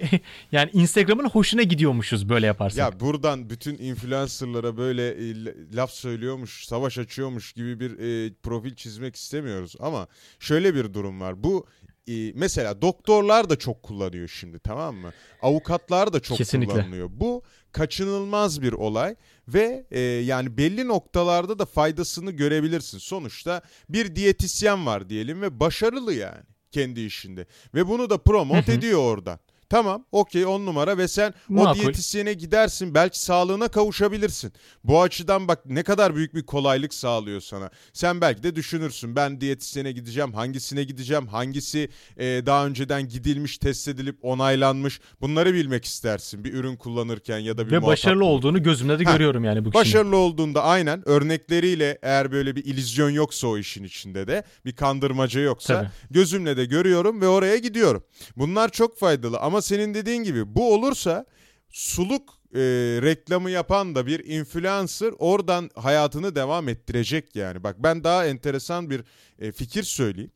yani 0.51 0.69
Instagram'ın 0.73 1.29
hoşuna 1.29 1.63
gidiyormuşuz 1.63 2.29
böyle 2.29 2.45
yaparsak. 2.45 2.77
Ya 2.79 2.99
buradan 2.99 3.49
bütün 3.49 3.77
influencerlara 3.77 4.77
böyle 4.77 5.07
e, 5.09 5.33
laf 5.75 5.91
söylüyormuş, 5.91 6.65
savaş 6.65 6.97
açıyormuş 6.97 7.53
gibi 7.53 7.79
bir 7.79 7.91
e, 7.99 8.33
profil 8.43 8.75
çizmek 8.75 9.15
istemiyoruz. 9.15 9.75
Ama 9.79 10.07
şöyle 10.39 10.75
bir 10.75 10.93
durum 10.93 11.21
var. 11.21 11.43
Bu 11.43 11.67
e, 12.07 12.31
mesela 12.35 12.81
doktorlar 12.81 13.49
da 13.49 13.55
çok 13.55 13.83
kullanıyor 13.83 14.27
şimdi 14.27 14.59
tamam 14.59 14.95
mı? 14.95 15.13
Avukatlar 15.41 16.13
da 16.13 16.19
çok 16.19 16.37
Kesinlikle. 16.37 16.73
kullanılıyor. 16.73 17.09
Bu 17.11 17.43
kaçınılmaz 17.71 18.61
bir 18.61 18.73
olay 18.73 19.15
ve 19.47 19.85
e, 19.91 19.99
yani 19.99 20.57
belli 20.57 20.87
noktalarda 20.87 21.59
da 21.59 21.65
faydasını 21.65 22.31
görebilirsin. 22.31 22.97
Sonuçta 22.97 23.61
bir 23.89 24.15
diyetisyen 24.15 24.85
var 24.85 25.09
diyelim 25.09 25.41
ve 25.41 25.59
başarılı 25.59 26.13
yani 26.13 26.41
kendi 26.71 27.01
işinde 27.01 27.45
ve 27.75 27.87
bunu 27.87 28.09
da 28.09 28.17
promote 28.17 28.73
ediyor 28.73 28.99
oradan. 28.99 29.39
Tamam 29.69 30.05
okey 30.11 30.45
on 30.45 30.65
numara 30.65 30.97
ve 30.97 31.07
sen 31.07 31.33
Makul. 31.49 31.71
o 31.71 31.75
diyetisyene 31.75 32.33
gidersin 32.33 32.93
belki 32.93 33.19
sağlığına 33.19 33.67
kavuşabilirsin. 33.67 34.53
Bu 34.83 35.01
açıdan 35.01 35.47
bak 35.47 35.59
ne 35.65 35.83
kadar 35.83 36.15
büyük 36.15 36.35
bir 36.35 36.43
kolaylık 36.45 36.93
sağlıyor 36.93 37.41
sana. 37.41 37.69
Sen 37.93 38.21
belki 38.21 38.43
de 38.43 38.55
düşünürsün 38.55 39.15
ben 39.15 39.41
diyetisyene 39.41 39.91
gideceğim 39.91 40.33
hangisine 40.33 40.83
gideceğim 40.83 41.27
hangisi 41.27 41.89
e, 42.17 42.25
daha 42.45 42.65
önceden 42.65 43.07
gidilmiş 43.07 43.57
test 43.57 43.87
edilip 43.87 44.17
onaylanmış 44.21 44.99
bunları 45.21 45.53
bilmek 45.53 45.85
istersin 45.85 46.43
bir 46.43 46.53
ürün 46.53 46.75
kullanırken 46.75 47.39
ya 47.39 47.57
da 47.57 47.65
bir 47.67 47.71
Ve 47.71 47.79
muhatap 47.79 47.91
başarılı 47.91 48.25
olduğunu 48.25 48.63
gözümle 48.63 48.99
de 48.99 49.03
Ha, 49.03 49.11
görüyorum 49.11 49.43
yani 49.43 49.65
bu 49.65 49.71
kişinin. 49.71 49.85
Başarılı 49.85 50.17
olduğunda 50.17 50.63
aynen 50.63 51.09
örnekleriyle 51.09 51.99
eğer 52.01 52.31
böyle 52.31 52.55
bir 52.55 52.65
illüzyon 52.65 53.09
yoksa 53.09 53.47
o 53.47 53.57
işin 53.57 53.83
içinde 53.83 54.27
de 54.27 54.43
bir 54.65 54.75
kandırmaca 54.75 55.41
yoksa 55.41 55.73
Tabii. 55.79 55.89
gözümle 56.11 56.57
de 56.57 56.65
görüyorum 56.65 57.21
ve 57.21 57.27
oraya 57.27 57.57
gidiyorum. 57.57 58.03
Bunlar 58.37 58.69
çok 58.69 58.99
faydalı 58.99 59.39
ama 59.39 59.52
senin 59.61 59.93
dediğin 59.93 60.23
gibi 60.23 60.55
bu 60.55 60.73
olursa 60.73 61.25
suluk 61.69 62.33
e, 62.55 62.59
reklamı 63.01 63.49
yapan 63.49 63.95
da 63.95 64.05
bir 64.05 64.25
influencer 64.25 65.13
oradan 65.19 65.69
hayatını 65.75 66.35
devam 66.35 66.69
ettirecek 66.69 67.35
yani. 67.35 67.63
Bak 67.63 67.75
ben 67.79 68.03
daha 68.03 68.25
enteresan 68.25 68.89
bir 68.89 69.03
e, 69.39 69.51
fikir 69.51 69.83
söyleyeyim. 69.83 70.31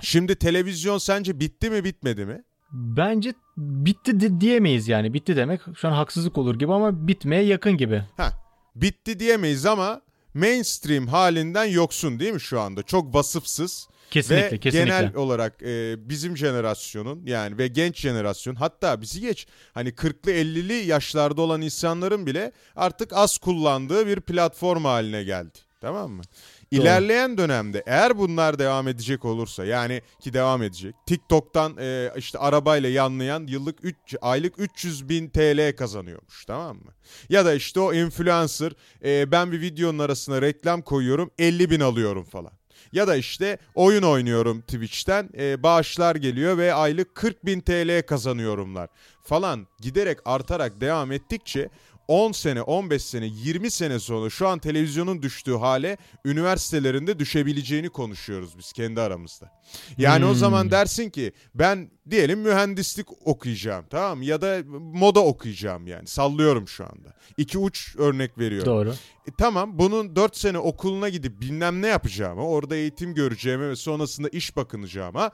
Şimdi 0.00 0.36
televizyon 0.36 0.98
sence 0.98 1.40
bitti 1.40 1.70
mi 1.70 1.84
bitmedi 1.84 2.26
mi? 2.26 2.42
Bence 2.72 3.34
bitti 3.56 4.20
de 4.20 4.40
diyemeyiz 4.40 4.88
yani. 4.88 5.14
Bitti 5.14 5.36
demek 5.36 5.60
şu 5.76 5.88
an 5.88 5.92
haksızlık 5.92 6.38
olur 6.38 6.58
gibi 6.58 6.72
ama 6.72 7.08
bitmeye 7.08 7.42
yakın 7.42 7.76
gibi. 7.76 8.04
Ha, 8.16 8.32
bitti 8.74 9.20
diyemeyiz 9.20 9.66
ama 9.66 10.02
mainstream 10.34 11.06
halinden 11.06 11.64
yoksun 11.64 12.20
değil 12.20 12.32
mi 12.32 12.40
şu 12.40 12.60
anda? 12.60 12.82
Çok 12.82 13.14
vasıfsız 13.14 13.88
Kesinlikle 14.10 14.52
ve 14.52 14.58
kesinlikle. 14.58 14.90
genel 14.90 15.14
olarak 15.14 15.62
e, 15.62 15.96
bizim 16.08 16.36
jenerasyonun 16.36 17.22
yani 17.26 17.58
ve 17.58 17.68
genç 17.68 18.00
jenerasyon 18.00 18.54
hatta 18.54 19.00
bizi 19.00 19.20
geç 19.20 19.46
hani 19.74 19.88
40'lı 19.88 20.32
50'li 20.32 20.86
yaşlarda 20.86 21.42
olan 21.42 21.62
insanların 21.62 22.26
bile 22.26 22.52
artık 22.76 23.12
az 23.12 23.38
kullandığı 23.38 24.06
bir 24.06 24.20
platform 24.20 24.84
haline 24.84 25.24
geldi. 25.24 25.58
Tamam 25.80 26.10
mı? 26.10 26.22
Doğru. 26.22 26.80
İlerleyen 26.80 27.38
dönemde 27.38 27.82
eğer 27.86 28.18
bunlar 28.18 28.58
devam 28.58 28.88
edecek 28.88 29.24
olursa 29.24 29.64
yani 29.64 30.02
ki 30.20 30.32
devam 30.32 30.62
edecek 30.62 30.94
TikTok'tan 31.06 31.76
e, 31.80 32.12
işte 32.16 32.38
arabayla 32.38 32.88
yanlayan 32.88 33.46
yıllık 33.46 33.84
3 33.84 33.96
aylık 34.20 34.54
300 34.58 35.08
bin 35.08 35.28
TL 35.28 35.76
kazanıyormuş 35.76 36.44
tamam 36.44 36.76
mı? 36.76 36.92
Ya 37.28 37.44
da 37.44 37.54
işte 37.54 37.80
o 37.80 37.94
influencer 37.94 38.72
e, 39.04 39.32
ben 39.32 39.52
bir 39.52 39.60
videonun 39.60 39.98
arasına 39.98 40.42
reklam 40.42 40.82
koyuyorum 40.82 41.30
50 41.38 41.70
bin 41.70 41.80
alıyorum 41.80 42.24
falan. 42.24 42.57
Ya 42.92 43.08
da 43.08 43.16
işte 43.16 43.58
oyun 43.74 44.02
oynuyorum 44.02 44.60
Twitch'ten 44.60 45.30
e, 45.38 45.62
bağışlar 45.62 46.16
geliyor 46.16 46.58
ve 46.58 46.74
aylık 46.74 47.14
40 47.14 47.46
bin 47.46 47.60
TL 47.60 48.02
kazanıyorumlar 48.06 48.88
falan 49.22 49.66
giderek 49.80 50.18
artarak 50.24 50.80
devam 50.80 51.12
ettikçe 51.12 51.68
10 52.08 52.32
sene, 52.32 52.62
15 52.62 53.02
sene, 53.02 53.26
20 53.26 53.70
sene 53.70 53.98
sonra 53.98 54.30
şu 54.30 54.48
an 54.48 54.58
televizyonun 54.58 55.22
düştüğü 55.22 55.56
hale 55.56 55.96
üniversitelerinde 56.24 57.18
düşebileceğini 57.18 57.88
konuşuyoruz 57.88 58.58
biz 58.58 58.72
kendi 58.72 59.00
aramızda. 59.00 59.50
Yani 59.98 60.24
o 60.24 60.28
Hmm. 60.28 60.34
zaman 60.36 60.70
dersin 60.70 61.10
ki 61.10 61.32
ben 61.54 61.90
diyelim 62.10 62.40
mühendislik 62.40 63.06
okuyacağım 63.26 63.84
tamam 63.90 64.22
ya 64.22 64.40
da 64.40 64.62
moda 64.78 65.20
okuyacağım 65.24 65.86
yani 65.86 66.06
sallıyorum 66.06 66.68
şu 66.68 66.84
anda. 66.84 67.14
İki 67.36 67.58
uç 67.58 67.94
örnek 67.98 68.38
veriyorum. 68.38 68.66
Doğru. 68.66 68.90
E, 69.26 69.30
tamam 69.38 69.78
bunun 69.78 70.16
4 70.16 70.36
sene 70.36 70.58
okuluna 70.58 71.08
gidip 71.08 71.40
bilmem 71.40 71.82
ne 71.82 71.86
yapacağıma, 71.86 72.42
orada 72.42 72.76
eğitim 72.76 73.14
göreceğime 73.14 73.68
ve 73.68 73.76
sonrasında 73.76 74.28
iş 74.28 74.56
bakınacağıma 74.56 75.30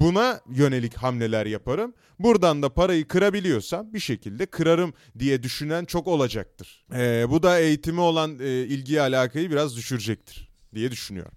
buna 0.00 0.40
yönelik 0.50 0.94
hamleler 0.94 1.46
yaparım. 1.46 1.94
Buradan 2.18 2.62
da 2.62 2.68
parayı 2.68 3.08
kırabiliyorsam 3.08 3.94
bir 3.94 3.98
şekilde 3.98 4.46
kırarım 4.46 4.94
diye 5.18 5.42
düşünen 5.42 5.84
çok 5.84 6.06
olacaktır. 6.06 6.84
E, 6.94 7.30
bu 7.30 7.42
da 7.42 7.58
eğitime 7.58 8.00
olan 8.00 8.38
e, 8.40 8.48
ilgiyi 8.48 9.00
alakayı 9.00 9.50
biraz 9.50 9.76
düşürecektir 9.76 10.48
diye 10.74 10.90
düşünüyorum. 10.90 11.32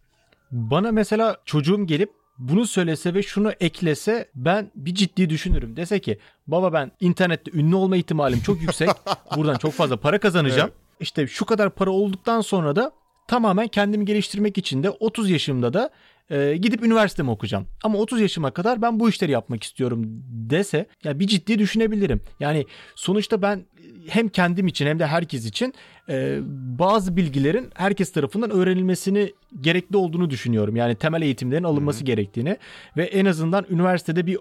Bana 0.51 0.91
mesela 0.91 1.37
çocuğum 1.45 1.87
gelip 1.87 2.11
bunu 2.37 2.67
söylese 2.67 3.13
ve 3.13 3.23
şunu 3.23 3.51
eklese 3.59 4.29
ben 4.35 4.71
bir 4.75 4.95
ciddi 4.95 5.29
düşünürüm. 5.29 5.75
Dese 5.75 5.99
ki 5.99 6.19
baba 6.47 6.73
ben 6.73 6.91
internette 6.99 7.51
ünlü 7.53 7.75
olma 7.75 7.97
ihtimalim 7.97 8.39
çok 8.39 8.61
yüksek. 8.61 8.89
Buradan 9.35 9.55
çok 9.55 9.73
fazla 9.73 9.97
para 9.97 10.19
kazanacağım. 10.19 10.71
İşte 10.99 11.27
şu 11.27 11.45
kadar 11.45 11.69
para 11.69 11.91
olduktan 11.91 12.41
sonra 12.41 12.75
da 12.75 12.91
tamamen 13.27 13.67
kendimi 13.67 14.05
geliştirmek 14.05 14.57
için 14.57 14.83
de 14.83 14.89
30 14.89 15.29
yaşımda 15.29 15.73
da 15.73 15.89
e, 16.29 16.57
gidip 16.57 16.83
üniversitemi 16.83 17.29
okuyacağım. 17.29 17.67
Ama 17.83 17.97
30 17.97 18.21
yaşıma 18.21 18.51
kadar 18.51 18.81
ben 18.81 18.99
bu 18.99 19.09
işleri 19.09 19.31
yapmak 19.31 19.63
istiyorum 19.63 20.03
dese 20.27 20.85
ya 21.03 21.19
bir 21.19 21.27
ciddi 21.27 21.59
düşünebilirim. 21.59 22.21
Yani 22.39 22.65
sonuçta 22.95 23.41
ben 23.41 23.65
hem 24.07 24.29
kendim 24.29 24.67
için 24.67 24.85
hem 24.85 24.99
de 24.99 25.05
herkes 25.05 25.45
için 25.45 25.73
e, 26.09 26.39
bazı 26.79 27.17
bilgilerin 27.17 27.69
herkes 27.75 28.11
tarafından 28.11 28.51
öğrenilmesini 28.51 29.33
gerekli 29.61 29.97
olduğunu 29.97 30.29
düşünüyorum. 30.29 30.75
Yani 30.75 30.95
temel 30.95 31.21
eğitimlerin 31.21 31.63
alınması 31.63 32.03
gerektiğini 32.03 32.57
ve 32.97 33.03
en 33.03 33.25
azından 33.25 33.65
üniversitede 33.69 34.25
bir 34.25 34.37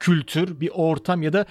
kültür, 0.00 0.60
bir 0.60 0.70
ortam 0.74 1.22
ya 1.22 1.32
da 1.32 1.46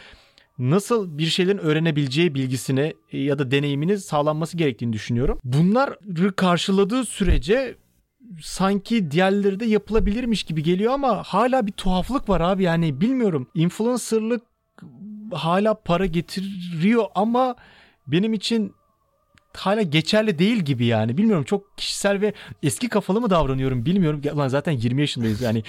nasıl 0.59 1.17
bir 1.17 1.25
şeylerin 1.25 1.57
öğrenebileceği 1.57 2.35
bilgisini 2.35 2.93
e, 3.11 3.19
ya 3.19 3.39
da 3.39 3.51
deneyimini 3.51 3.97
sağlanması 3.97 4.57
gerektiğini 4.57 4.93
düşünüyorum. 4.93 5.39
Bunları 5.43 6.35
karşıladığı 6.35 7.05
sürece 7.05 7.75
sanki 8.41 9.11
diğerleri 9.11 9.59
de 9.59 9.65
yapılabilirmiş 9.65 10.43
gibi 10.43 10.63
geliyor 10.63 10.93
ama 10.93 11.23
hala 11.23 11.67
bir 11.67 11.71
tuhaflık 11.71 12.29
var 12.29 12.41
abi 12.41 12.63
yani 12.63 13.01
bilmiyorum. 13.01 13.47
Influencerlık 13.55 14.41
hala 15.33 15.73
para 15.73 16.05
getiriyor 16.05 17.05
ama 17.15 17.55
benim 18.07 18.33
için 18.33 18.73
hala 19.57 19.81
geçerli 19.81 20.39
değil 20.39 20.57
gibi 20.57 20.85
yani. 20.85 21.17
Bilmiyorum 21.17 21.43
çok 21.43 21.77
kişisel 21.77 22.21
ve 22.21 22.33
eski 22.63 22.89
kafalı 22.89 23.21
mı 23.21 23.29
davranıyorum 23.29 23.85
bilmiyorum. 23.85 24.21
Lan 24.37 24.47
zaten 24.47 24.71
20 24.71 25.01
yaşındayız 25.01 25.41
yani. 25.41 25.63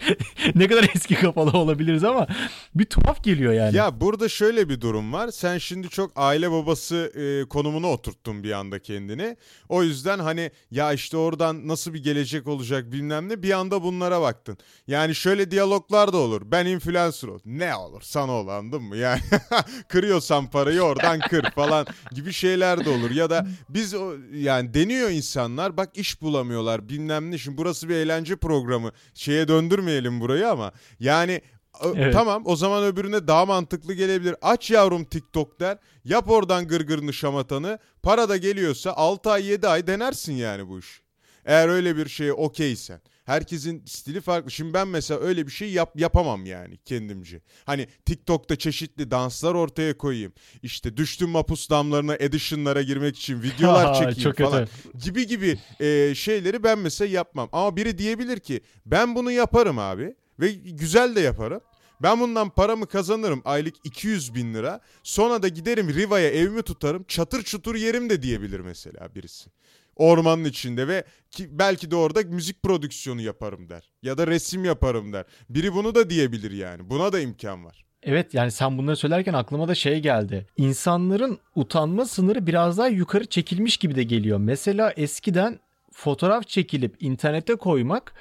ne 0.54 0.68
kadar 0.68 0.90
eski 0.94 1.14
kafalı 1.14 1.50
olabiliriz 1.50 2.04
ama 2.04 2.26
bir 2.74 2.84
tuhaf 2.84 3.24
geliyor 3.24 3.52
yani. 3.52 3.76
Ya 3.76 4.00
burada 4.00 4.28
şöyle 4.28 4.68
bir 4.68 4.80
durum 4.80 5.12
var. 5.12 5.28
Sen 5.28 5.58
şimdi 5.58 5.88
çok 5.88 6.12
aile 6.16 6.50
babası 6.50 7.12
e, 7.14 7.48
konumuna 7.48 7.86
oturttun 7.86 8.44
bir 8.44 8.52
anda 8.52 8.78
kendini. 8.78 9.36
O 9.68 9.82
yüzden 9.82 10.18
hani 10.18 10.50
ya 10.70 10.92
işte 10.92 11.16
oradan 11.16 11.68
nasıl 11.68 11.94
bir 11.94 12.02
gelecek 12.02 12.48
olacak 12.48 12.92
bilmem 12.92 13.28
ne 13.28 13.42
bir 13.42 13.50
anda 13.50 13.82
bunlara 13.82 14.20
baktın. 14.20 14.58
Yani 14.86 15.14
şöyle 15.14 15.50
diyaloglar 15.50 16.12
da 16.12 16.16
olur. 16.16 16.42
Ben 16.44 16.66
influencer 16.66 17.28
ol. 17.28 17.38
Ne 17.44 17.74
olur 17.74 18.02
sana 18.02 18.32
ol 18.32 18.48
anladın 18.48 18.82
mı? 18.82 18.96
Yani 18.96 19.20
kırıyorsan 19.88 20.50
parayı 20.50 20.80
oradan 20.80 21.20
kır 21.20 21.50
falan 21.50 21.86
gibi 22.12 22.32
şeyler 22.32 22.84
de 22.84 22.90
olur. 22.90 23.10
Ya 23.10 23.23
da 23.30 23.46
biz 23.68 23.94
o, 23.94 24.12
yani 24.34 24.74
deniyor 24.74 25.10
insanlar 25.10 25.76
bak 25.76 25.90
iş 25.94 26.22
bulamıyorlar 26.22 26.88
bilmem 26.88 27.30
ne. 27.30 27.38
Şimdi 27.38 27.58
burası 27.58 27.88
bir 27.88 27.94
eğlence 27.94 28.36
programı. 28.36 28.92
Şeye 29.14 29.48
döndürmeyelim 29.48 30.20
burayı 30.20 30.48
ama 30.48 30.72
yani 31.00 31.40
Evet. 31.82 32.12
Tamam 32.12 32.42
o 32.46 32.56
zaman 32.56 32.84
öbürüne 32.84 33.28
daha 33.28 33.46
mantıklı 33.46 33.94
gelebilir. 33.94 34.36
Aç 34.42 34.70
yavrum 34.70 35.04
TikTok 35.04 35.60
der. 35.60 35.78
Yap 36.04 36.30
oradan 36.30 36.68
gırgırını 36.68 37.12
şamatanı. 37.12 37.78
Para 38.02 38.28
da 38.28 38.36
geliyorsa 38.36 38.92
6 38.92 39.30
ay 39.30 39.46
7 39.46 39.68
ay 39.68 39.86
denersin 39.86 40.32
yani 40.32 40.68
bu 40.68 40.78
iş. 40.78 41.02
Eğer 41.44 41.68
öyle 41.68 41.96
bir 41.96 42.08
şeye 42.08 42.32
okeysen. 42.32 43.00
Herkesin 43.24 43.82
stili 43.86 44.20
farklı. 44.20 44.50
Şimdi 44.50 44.74
ben 44.74 44.88
mesela 44.88 45.20
öyle 45.20 45.46
bir 45.46 45.52
şey 45.52 45.72
yap 45.72 46.00
yapamam 46.00 46.46
yani 46.46 46.76
kendimce. 46.84 47.40
Hani 47.64 47.88
TikTok'ta 48.04 48.56
çeşitli 48.56 49.10
danslar 49.10 49.54
ortaya 49.54 49.98
koyayım. 49.98 50.32
İşte 50.62 50.96
düştüm 50.96 51.28
mapus 51.28 51.70
damlarına 51.70 52.14
edition'lara 52.16 52.82
girmek 52.82 53.16
için 53.16 53.42
videolar 53.42 53.94
çekeyim 53.98 54.20
Çok 54.22 54.36
kötü. 54.36 54.50
falan. 54.50 54.68
Gibi 55.04 55.26
gibi 55.26 55.58
e, 55.80 56.14
şeyleri 56.14 56.62
ben 56.62 56.78
mesela 56.78 57.10
yapmam. 57.12 57.48
Ama 57.52 57.76
biri 57.76 57.98
diyebilir 57.98 58.40
ki 58.40 58.60
ben 58.86 59.14
bunu 59.14 59.30
yaparım 59.30 59.78
abi. 59.78 60.14
Ve 60.40 60.52
güzel 60.52 61.16
de 61.16 61.20
yaparım. 61.20 61.60
Ben 62.02 62.20
bundan 62.20 62.50
paramı 62.50 62.86
kazanırım 62.86 63.42
aylık 63.44 63.74
200 63.84 64.34
bin 64.34 64.54
lira. 64.54 64.80
Sonra 65.02 65.42
da 65.42 65.48
giderim 65.48 65.94
Riva'ya 65.94 66.30
evimi 66.30 66.62
tutarım. 66.62 67.04
Çatır 67.08 67.42
çutur 67.42 67.74
yerim 67.74 68.10
de 68.10 68.22
diyebilir 68.22 68.60
mesela 68.60 69.14
birisi. 69.14 69.50
Ormanın 69.96 70.44
içinde 70.44 70.88
ve 70.88 71.04
ki 71.30 71.48
belki 71.50 71.90
de 71.90 71.96
orada 71.96 72.22
müzik 72.22 72.62
prodüksiyonu 72.62 73.20
yaparım 73.20 73.68
der. 73.68 73.90
Ya 74.02 74.18
da 74.18 74.26
resim 74.26 74.64
yaparım 74.64 75.12
der. 75.12 75.24
Biri 75.48 75.74
bunu 75.74 75.94
da 75.94 76.10
diyebilir 76.10 76.50
yani. 76.50 76.90
Buna 76.90 77.12
da 77.12 77.20
imkan 77.20 77.64
var. 77.64 77.84
Evet 78.02 78.34
yani 78.34 78.50
sen 78.50 78.78
bunları 78.78 78.96
söylerken 78.96 79.32
aklıma 79.32 79.68
da 79.68 79.74
şey 79.74 80.00
geldi. 80.00 80.46
İnsanların 80.56 81.38
utanma 81.54 82.04
sınırı 82.04 82.46
biraz 82.46 82.78
daha 82.78 82.88
yukarı 82.88 83.24
çekilmiş 83.24 83.76
gibi 83.76 83.96
de 83.96 84.02
geliyor. 84.02 84.38
Mesela 84.38 84.92
eskiden 84.96 85.58
fotoğraf 85.92 86.48
çekilip 86.48 86.96
internete 87.00 87.54
koymak 87.54 88.14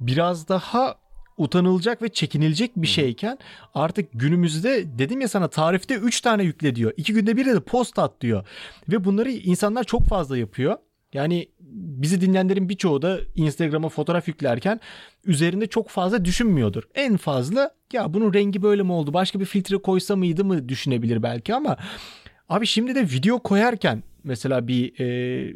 biraz 0.00 0.48
daha 0.48 0.94
utanılacak 1.36 2.02
ve 2.02 2.08
çekinilecek 2.08 2.76
bir 2.76 2.86
şeyken 2.86 3.38
artık 3.74 4.08
günümüzde 4.12 4.98
dedim 4.98 5.20
ya 5.20 5.28
sana 5.28 5.48
tarifte 5.48 5.94
3 5.94 6.20
tane 6.20 6.42
yükle 6.42 6.74
diyor. 6.74 6.92
2 6.96 7.12
günde 7.12 7.36
bir 7.36 7.46
de 7.46 7.60
post 7.60 7.98
at 7.98 8.20
diyor. 8.20 8.46
Ve 8.88 9.04
bunları 9.04 9.30
insanlar 9.30 9.84
çok 9.84 10.06
fazla 10.06 10.38
yapıyor. 10.38 10.76
Yani 11.12 11.48
bizi 11.70 12.20
dinleyenlerin 12.20 12.68
birçoğu 12.68 13.02
da 13.02 13.18
Instagram'a 13.34 13.88
fotoğraf 13.88 14.28
yüklerken 14.28 14.80
üzerinde 15.24 15.66
çok 15.66 15.88
fazla 15.88 16.24
düşünmüyordur. 16.24 16.82
En 16.94 17.16
fazla 17.16 17.70
ya 17.92 18.14
bunun 18.14 18.34
rengi 18.34 18.62
böyle 18.62 18.82
mi 18.82 18.92
oldu 18.92 19.14
başka 19.14 19.40
bir 19.40 19.44
filtre 19.44 19.76
koysa 19.76 20.16
mıydı 20.16 20.44
mı 20.44 20.68
düşünebilir 20.68 21.22
belki 21.22 21.54
ama 21.54 21.76
abi 22.48 22.66
şimdi 22.66 22.94
de 22.94 23.02
video 23.02 23.38
koyarken 23.38 24.02
mesela 24.24 24.68
bir 24.68 25.00
e, 25.00 25.54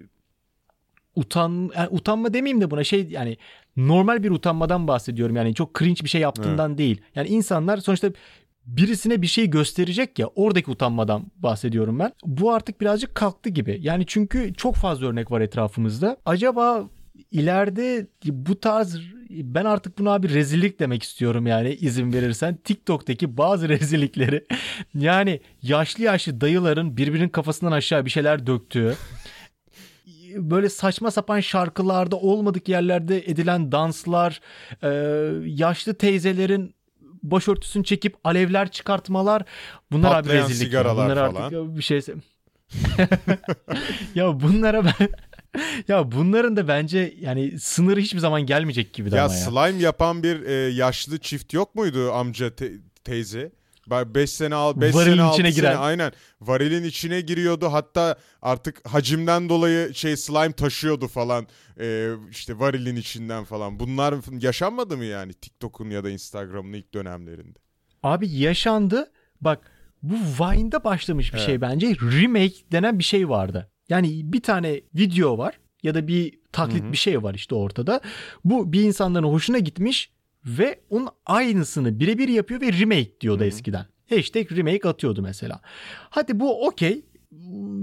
utan 1.17 1.71
yani 1.77 1.89
utanma 1.91 2.35
demeyeyim 2.35 2.61
de 2.61 2.71
buna 2.71 2.85
şey 2.85 3.07
yani 3.11 3.37
normal 3.77 4.23
bir 4.23 4.31
utanmadan 4.31 4.89
bahsediyorum 4.89 5.37
yani 5.37 5.55
çok 5.55 5.79
cringe 5.79 6.05
bir 6.05 6.09
şey 6.09 6.21
yaptığından 6.21 6.71
evet. 6.71 6.79
değil. 6.79 7.01
Yani 7.15 7.29
insanlar 7.29 7.77
sonuçta 7.77 8.13
birisine 8.67 9.23
bir 9.23 9.27
şey 9.27 9.51
gösterecek 9.51 10.19
ya 10.19 10.27
oradaki 10.27 10.71
utanmadan 10.71 11.27
bahsediyorum 11.37 11.99
ben. 11.99 12.13
Bu 12.25 12.53
artık 12.53 12.81
birazcık 12.81 13.15
kalktı 13.15 13.51
gibi. 13.51 13.79
Yani 13.83 14.05
çünkü 14.07 14.55
çok 14.55 14.75
fazla 14.75 15.07
örnek 15.07 15.31
var 15.31 15.41
etrafımızda. 15.41 16.17
Acaba 16.27 16.89
ileride 17.31 18.07
bu 18.25 18.61
tarz 18.61 18.99
ben 19.31 19.65
artık 19.65 19.99
buna 19.99 20.23
bir 20.23 20.35
rezillik 20.35 20.81
demek 20.81 21.03
istiyorum 21.03 21.47
yani 21.47 21.75
izin 21.75 22.13
verirsen. 22.13 22.59
TikTok'taki 22.65 23.37
bazı 23.37 23.69
rezillikleri 23.69 24.45
yani 24.95 25.41
yaşlı 25.63 26.05
yaşlı 26.05 26.41
dayıların 26.41 26.97
birbirinin 26.97 27.29
kafasından 27.29 27.73
aşağı 27.73 28.05
bir 28.05 28.11
şeyler 28.11 28.47
döktüğü 28.47 28.95
böyle 30.37 30.69
saçma 30.69 31.11
sapan 31.11 31.41
şarkılarda 31.41 32.17
olmadık 32.17 32.69
yerlerde 32.69 33.31
edilen 33.31 33.73
danslar, 33.73 34.41
yaşlı 35.47 35.95
teyzelerin 35.95 36.75
başörtüsünü 37.31 37.85
çekip 37.85 38.17
alevler 38.25 38.71
çıkartmalar 38.71 39.43
bunlar 39.93 40.13
Patlayan 40.13 40.43
abi 40.43 40.51
rezillik. 40.51 40.67
sigaralar 40.69 41.11
bunlar 41.11 41.33
falan. 41.33 41.43
artık 41.45 41.77
bir 41.77 41.83
şey 41.83 42.01
ya 44.15 44.41
bunlara 44.41 44.85
ben 44.85 45.09
ya 45.89 46.13
bunların 46.13 46.57
da 46.57 46.69
bence 46.69 47.15
yani 47.21 47.59
sınırı 47.61 48.01
hiçbir 48.01 48.19
zaman 48.19 48.47
gelmeyecek 48.47 48.95
gibi 48.95 49.15
ya 49.15 49.25
ama 49.25 49.35
ya. 49.35 49.41
slime 49.41 49.83
yapan 49.83 50.23
bir 50.23 50.43
e, 50.43 50.53
yaşlı 50.53 51.19
çift 51.19 51.53
yok 51.55 51.75
muydu 51.75 52.13
amca 52.13 52.55
te- 52.55 52.73
teyze? 53.05 53.53
5 53.91 54.31
sene 54.31 54.55
al 54.55 54.81
5 54.81 54.95
Varilin 54.95 55.11
sene 55.13 55.23
6 55.23 55.35
içine 55.35 55.53
sene 55.53 55.61
giren. 55.61 55.77
aynen 55.81 56.13
varilin 56.41 56.85
içine 56.85 57.21
giriyordu 57.21 57.67
hatta 57.73 58.17
artık 58.43 58.89
hacimden 58.89 59.49
dolayı 59.49 59.95
şey 59.95 60.17
slime 60.17 60.53
taşıyordu 60.53 61.09
falan 61.09 61.47
e, 61.81 62.11
işte 62.31 62.59
varilin 62.59 62.97
içinden 62.97 63.45
falan 63.45 63.79
bunlar 63.81 64.15
yaşanmadı 64.43 64.97
mı 64.97 65.05
yani 65.05 65.33
TikTok'un 65.35 65.91
ya 65.91 66.05
da 66.05 66.11
Instagram'ın 66.11 66.73
ilk 66.73 66.95
dönemlerinde? 66.95 67.59
Abi 68.03 68.29
yaşandı 68.29 69.11
bak 69.41 69.71
bu 70.03 70.15
Vine'da 70.15 70.85
başlamış 70.85 71.33
bir 71.33 71.39
Evet. 71.39 71.47
şey 71.47 71.61
bence 71.61 71.87
remake 71.89 72.55
denen 72.73 72.99
bir 72.99 73.05
şey 73.05 73.29
vardı. 73.29 73.71
Yani 73.89 74.33
bir 74.33 74.43
tane 74.43 74.81
video 74.95 75.39
var 75.39 75.59
ya 75.83 75.95
da 75.95 76.09
bir 76.09 76.39
taklit 76.53 76.83
Hı 76.83 76.89
hı. 76.89 76.93
bir 76.93 76.97
şey 76.97 77.23
var 77.23 77.35
işte 77.35 77.55
ortada. 77.55 78.01
Bu 78.45 78.73
bir 78.73 78.83
insanların 78.83 79.27
hoşuna 79.27 79.59
gitmiş 79.59 80.11
ve 80.47 80.81
onun 80.91 81.09
aynısını 81.27 82.01
birebir 82.01 82.29
yapıyor 82.29 82.61
ve 82.61 82.73
remake 82.73 83.21
diyordu 83.21 83.41
Hı 83.41 83.45
hı. 83.45 83.49
eskiden. 83.49 83.87
Hashtag 84.11 84.53
remake 84.53 84.89
atıyordu 84.89 85.23
mesela. 85.23 85.61
Hadi 86.11 86.41
bu 86.41 86.67
okey 86.67 87.05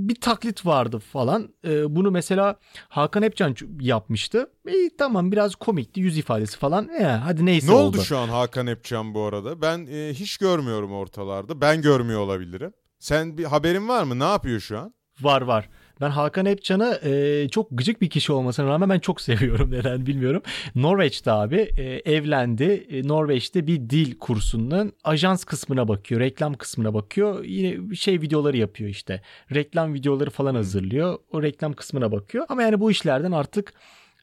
bir 0.07 0.15
taklit 0.15 0.65
vardı 0.65 0.99
falan. 0.99 1.49
Ee, 1.67 1.95
bunu 1.95 2.11
mesela 2.11 2.59
Hakan 2.89 3.23
Epcan 3.23 3.55
yapmıştı. 3.79 4.51
İyi 4.69 4.91
tamam 4.97 5.31
biraz 5.31 5.55
komikti 5.55 5.99
yüz 5.99 6.17
ifadesi 6.17 6.57
falan. 6.57 6.89
Ee, 6.89 7.03
hadi 7.03 7.45
neyse 7.45 7.67
Ne 7.67 7.71
oldu 7.75 7.97
oldu. 7.97 8.05
şu 8.05 8.17
an 8.17 8.27
Hakan 8.27 8.67
Epcan 8.67 9.13
bu 9.13 9.21
arada? 9.23 9.61
Ben 9.61 9.85
e, 9.91 10.13
hiç 10.13 10.37
görmüyorum 10.37 10.91
ortalarda. 10.93 11.61
Ben 11.61 11.81
görmüyor 11.81 12.19
olabilirim. 12.19 12.73
Sen 12.99 13.37
bir 13.37 13.43
haberin 13.45 13.87
var 13.87 14.03
mı? 14.03 14.19
Ne 14.19 14.23
yapıyor 14.23 14.59
şu 14.59 14.79
an? 14.79 14.93
Var 15.21 15.41
var. 15.41 15.69
Ben 16.01 16.09
Hakan 16.09 16.45
Epcan'ı 16.45 16.99
e, 17.03 17.47
çok 17.49 17.67
gıcık 17.71 18.01
bir 18.01 18.09
kişi 18.09 18.31
olmasına 18.31 18.65
rağmen 18.65 18.89
ben 18.89 18.99
çok 18.99 19.21
seviyorum 19.31 19.71
neden 19.71 20.05
bilmiyorum. 20.05 20.41
Norveç'te 20.75 21.31
abi 21.31 21.71
e, 21.77 22.13
evlendi. 22.13 22.87
E, 22.89 23.07
Norveç'te 23.07 23.67
bir 23.67 23.89
dil 23.89 24.17
kursunun 24.17 24.93
ajans 25.03 25.43
kısmına 25.43 25.87
bakıyor, 25.87 26.21
reklam 26.21 26.53
kısmına 26.53 26.93
bakıyor. 26.93 27.43
Yine 27.43 27.95
şey 27.95 28.21
videoları 28.21 28.57
yapıyor 28.57 28.89
işte. 28.89 29.21
Reklam 29.53 29.93
videoları 29.93 30.29
falan 30.29 30.55
hazırlıyor. 30.55 31.19
O 31.31 31.43
reklam 31.43 31.73
kısmına 31.73 32.11
bakıyor. 32.11 32.45
Ama 32.49 32.63
yani 32.63 32.79
bu 32.79 32.91
işlerden 32.91 33.31
artık 33.31 33.73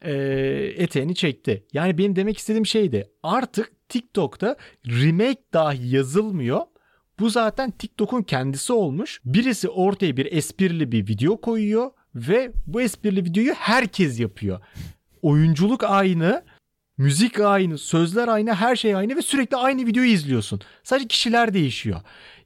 e, 0.03 0.13
eteğini 0.77 1.15
çekti. 1.15 1.65
Yani 1.73 1.99
benim 1.99 2.17
demek 2.17 2.39
istediğim 2.39 2.67
şeydi. 2.67 3.11
Artık 3.23 3.89
TikTok'ta 3.89 4.57
remake 4.87 5.43
dahi 5.53 5.95
yazılmıyor. 5.95 6.61
Bu 7.21 7.31
zaten 7.31 7.71
TikTok'un 7.71 8.23
kendisi 8.23 8.73
olmuş. 8.73 9.21
Birisi 9.25 9.69
ortaya 9.69 10.17
bir 10.17 10.33
esprili 10.33 10.93
bir 10.93 11.09
video 11.09 11.41
koyuyor 11.41 11.91
ve 12.15 12.53
bu 12.67 12.81
esprili 12.81 13.25
videoyu 13.25 13.55
herkes 13.55 14.21
yapıyor. 14.21 14.61
Oyunculuk 15.23 15.85
aynı, 15.85 16.45
müzik 16.99 17.41
aynı, 17.41 17.79
sözler 17.79 18.29
aynı, 18.29 18.55
her 18.55 18.77
şey 18.77 18.95
aynı 18.95 19.17
ve 19.17 19.23
sürekli 19.23 19.57
aynı 19.57 19.87
videoyu 19.87 20.11
izliyorsun. 20.11 20.61
Sadece 20.83 21.09
kişiler 21.09 21.55
değişiyor. 21.55 22.01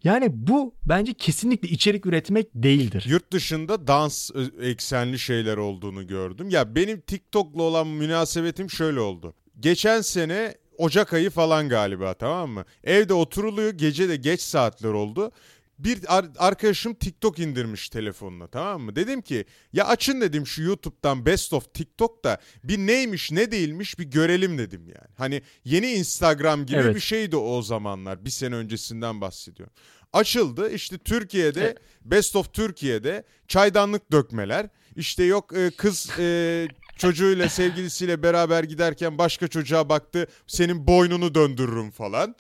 Yani 0.04 0.28
bu 0.32 0.74
bence 0.84 1.14
kesinlikle 1.14 1.68
içerik 1.68 2.06
üretmek 2.06 2.46
değildir. 2.54 3.04
Yurt 3.08 3.32
dışında 3.32 3.86
dans 3.86 4.30
eksenli 4.60 5.18
şeyler 5.18 5.56
olduğunu 5.56 6.06
gördüm. 6.06 6.50
Ya 6.50 6.74
benim 6.74 7.00
TikTok'la 7.00 7.62
olan 7.62 7.86
münasebetim 7.86 8.70
şöyle 8.70 9.00
oldu. 9.00 9.34
Geçen 9.60 10.00
sene 10.00 10.54
Ocak 10.82 11.12
ayı 11.12 11.30
falan 11.30 11.68
galiba 11.68 12.14
tamam 12.14 12.50
mı? 12.50 12.64
Evde 12.84 13.14
oturuluyor 13.14 13.70
gece 13.70 14.08
de 14.08 14.16
geç 14.16 14.40
saatler 14.40 14.88
oldu. 14.88 15.32
Bir 15.78 16.16
ar- 16.18 16.30
arkadaşım 16.38 16.94
TikTok 16.94 17.38
indirmiş 17.38 17.88
telefonuna 17.88 18.46
tamam 18.46 18.82
mı? 18.82 18.96
Dedim 18.96 19.22
ki 19.22 19.44
ya 19.72 19.86
açın 19.86 20.20
dedim 20.20 20.46
şu 20.46 20.62
YouTube'dan 20.62 21.26
Best 21.26 21.52
of 21.52 21.74
TikTok'ta 21.74 22.38
bir 22.64 22.78
neymiş 22.78 23.32
ne 23.32 23.50
değilmiş 23.52 23.98
bir 23.98 24.04
görelim 24.04 24.58
dedim 24.58 24.88
yani. 24.88 25.08
Hani 25.16 25.42
yeni 25.64 25.92
Instagram 25.92 26.66
gibi 26.66 26.78
Evet. 26.80 26.94
bir 26.94 27.00
şeydi 27.00 27.36
o 27.36 27.62
zamanlar 27.62 28.24
bir 28.24 28.30
sene 28.30 28.54
öncesinden 28.54 29.20
bahsediyorum. 29.20 29.74
Açıldı 30.12 30.70
işte 30.72 30.98
Türkiye'de 30.98 31.64
Evet. 31.64 31.78
Best 32.04 32.36
of 32.36 32.52
Türkiye'de 32.54 33.24
çaydanlık 33.48 34.12
dökmeler. 34.12 34.68
İşte 34.96 35.24
yok 35.24 35.56
e, 35.56 35.70
kız 35.70 36.10
e, 36.18 36.68
çocuğuyla 36.96 37.48
sevgilisiyle 37.48 38.22
beraber 38.22 38.64
giderken 38.64 39.18
başka 39.18 39.48
çocuğa 39.48 39.88
baktı 39.88 40.26
senin 40.46 40.86
boynunu 40.86 41.34
döndürürüm 41.34 41.90
falan. 41.90 42.34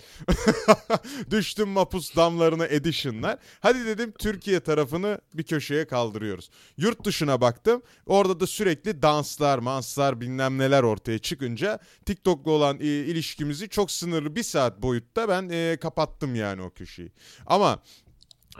Düştüm 1.30 1.68
mapus 1.68 2.16
damlarına 2.16 2.66
edition'lar. 2.66 3.38
Hadi 3.60 3.86
dedim 3.86 4.12
Türkiye 4.18 4.60
tarafını 4.60 5.20
bir 5.34 5.42
köşeye 5.42 5.86
kaldırıyoruz. 5.86 6.50
Yurt 6.76 7.04
dışına 7.04 7.40
baktım. 7.40 7.82
Orada 8.06 8.40
da 8.40 8.46
sürekli 8.46 9.02
danslar, 9.02 9.58
manslar 9.58 10.20
bilmem 10.20 10.58
neler 10.58 10.82
ortaya 10.82 11.18
çıkınca 11.18 11.78
TikTok'la 12.06 12.50
olan 12.50 12.80
e, 12.80 12.84
ilişkimizi 12.84 13.68
çok 13.68 13.90
sınırlı 13.90 14.36
bir 14.36 14.42
saat 14.42 14.82
boyutta 14.82 15.28
ben 15.28 15.48
e, 15.48 15.76
kapattım 15.76 16.34
yani 16.34 16.62
o 16.62 16.70
köşeyi. 16.70 17.12
Ama 17.46 17.82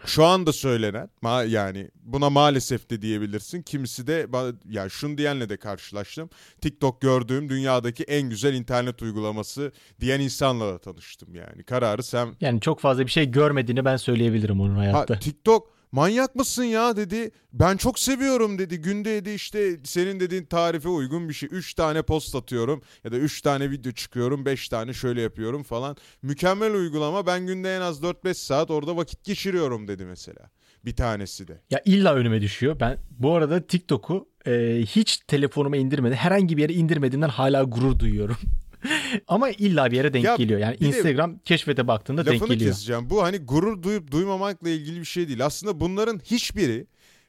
şu 0.07 0.25
anda 0.25 0.53
söylenen 0.53 1.09
ma- 1.23 1.49
yani 1.49 1.89
buna 2.03 2.31
maalesef 2.31 2.91
de 2.91 3.03
diyebilirsin. 3.03 3.63
Kimisi 3.63 4.07
de 4.07 4.27
ya 4.71 4.89
şunu 4.89 5.19
diyenle 5.19 5.49
de 5.49 5.57
karşılaştım. 5.57 6.31
TikTok 6.61 7.01
gördüğüm 7.01 7.49
dünyadaki 7.49 8.05
en 8.05 8.31
güzel 8.31 8.55
internet 8.55 9.03
uygulaması 9.03 9.73
diyen 10.01 10.21
insanla 10.21 10.73
da 10.75 10.79
tanıştım 10.79 11.35
yani. 11.35 11.63
Kararı 11.65 12.03
sen 12.03 12.29
Yani 12.41 12.61
çok 12.61 12.81
fazla 12.81 13.07
bir 13.07 13.11
şey 13.11 13.31
görmediğini 13.31 13.85
ben 13.85 13.97
söyleyebilirim 13.97 14.61
onun 14.61 14.75
Ha, 14.75 14.81
hayatta. 14.81 15.19
TikTok 15.19 15.73
manyak 15.93 16.35
mısın 16.35 16.65
ya 16.65 16.97
dedi. 16.97 17.31
Ben 17.53 17.77
çok 17.77 17.99
seviyorum 17.99 18.59
dedi. 18.59 18.81
Günde 18.81 19.11
dedi 19.11 19.31
işte 19.31 19.77
senin 19.85 20.21
dediğin 20.21 20.45
tarife 20.45 20.89
uygun 20.89 21.29
bir 21.29 21.35
şey. 21.35 21.49
3 21.53 21.75
tane 21.75 22.03
post 22.03 22.35
atıyorum 22.35 22.83
ya 23.05 23.13
da 23.13 23.17
3 23.17 23.43
tane 23.43 23.71
video 23.71 23.93
çıkıyorum. 23.93 24.45
5 24.45 24.69
tane 24.69 24.93
şöyle 24.93 25.21
yapıyorum 25.21 25.63
falan. 25.63 25.97
Mükemmel 26.23 26.75
uygulama. 26.75 27.27
Ben 27.27 27.47
günde 27.47 27.77
en 27.77 27.81
az 27.81 28.03
4-5 28.03 28.35
saat 28.35 28.71
orada 28.71 28.97
vakit 28.97 29.25
geçiriyorum 29.25 29.89
dedi 29.89 30.05
mesela. 30.05 30.51
Bir 30.85 30.97
tanesi 30.97 31.49
de. 31.49 31.61
Ya 31.71 31.81
illa 31.85 32.15
önüme 32.15 32.41
düşüyor. 32.41 32.81
Ben 32.81 32.99
bu 33.11 33.35
arada 33.35 33.67
TikTok'u 33.67 34.29
e, 34.47 34.83
hiç 34.87 35.17
telefonuma 35.17 35.77
indirmedi. 35.77 36.15
Herhangi 36.15 36.57
bir 36.57 36.63
yere 36.63 36.73
indirmediğinden 36.73 37.29
hala 37.29 37.63
gurur 37.63 37.99
duyuyorum. 37.99 38.37
Ama 39.29 39.51
illa 39.51 39.91
bir 39.91 39.97
yere 39.97 40.13
denk 40.13 40.25
Ya 40.25 40.37
geliyor. 40.37 40.61
Yani 40.61 40.75
bir 40.75 40.81
de- 40.81 40.87
Instagram 40.87 41.39
keşfete 41.39 41.89
baktığında 41.89 42.27
denk 42.27 42.35
Lafını 42.43 42.55
geliyor. 42.55 42.71
keseceğim. 42.71 43.11
Bu 43.11 43.23
hani 43.23 43.39
gurur 43.39 43.83
duyup 43.83 44.11
duymamakla 44.11 44.69
ilgili 44.69 45.01
bir 45.01 45.05
şey 45.05 45.29
değil. 45.29 45.45
Aslında 45.47 45.81
bunların 45.81 46.21
hiçbiri 46.25 46.87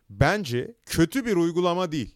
bence 0.10 0.76
kötü 0.86 1.26
bir 1.26 1.36
uygulama 1.36 1.92
değil. 1.92 2.16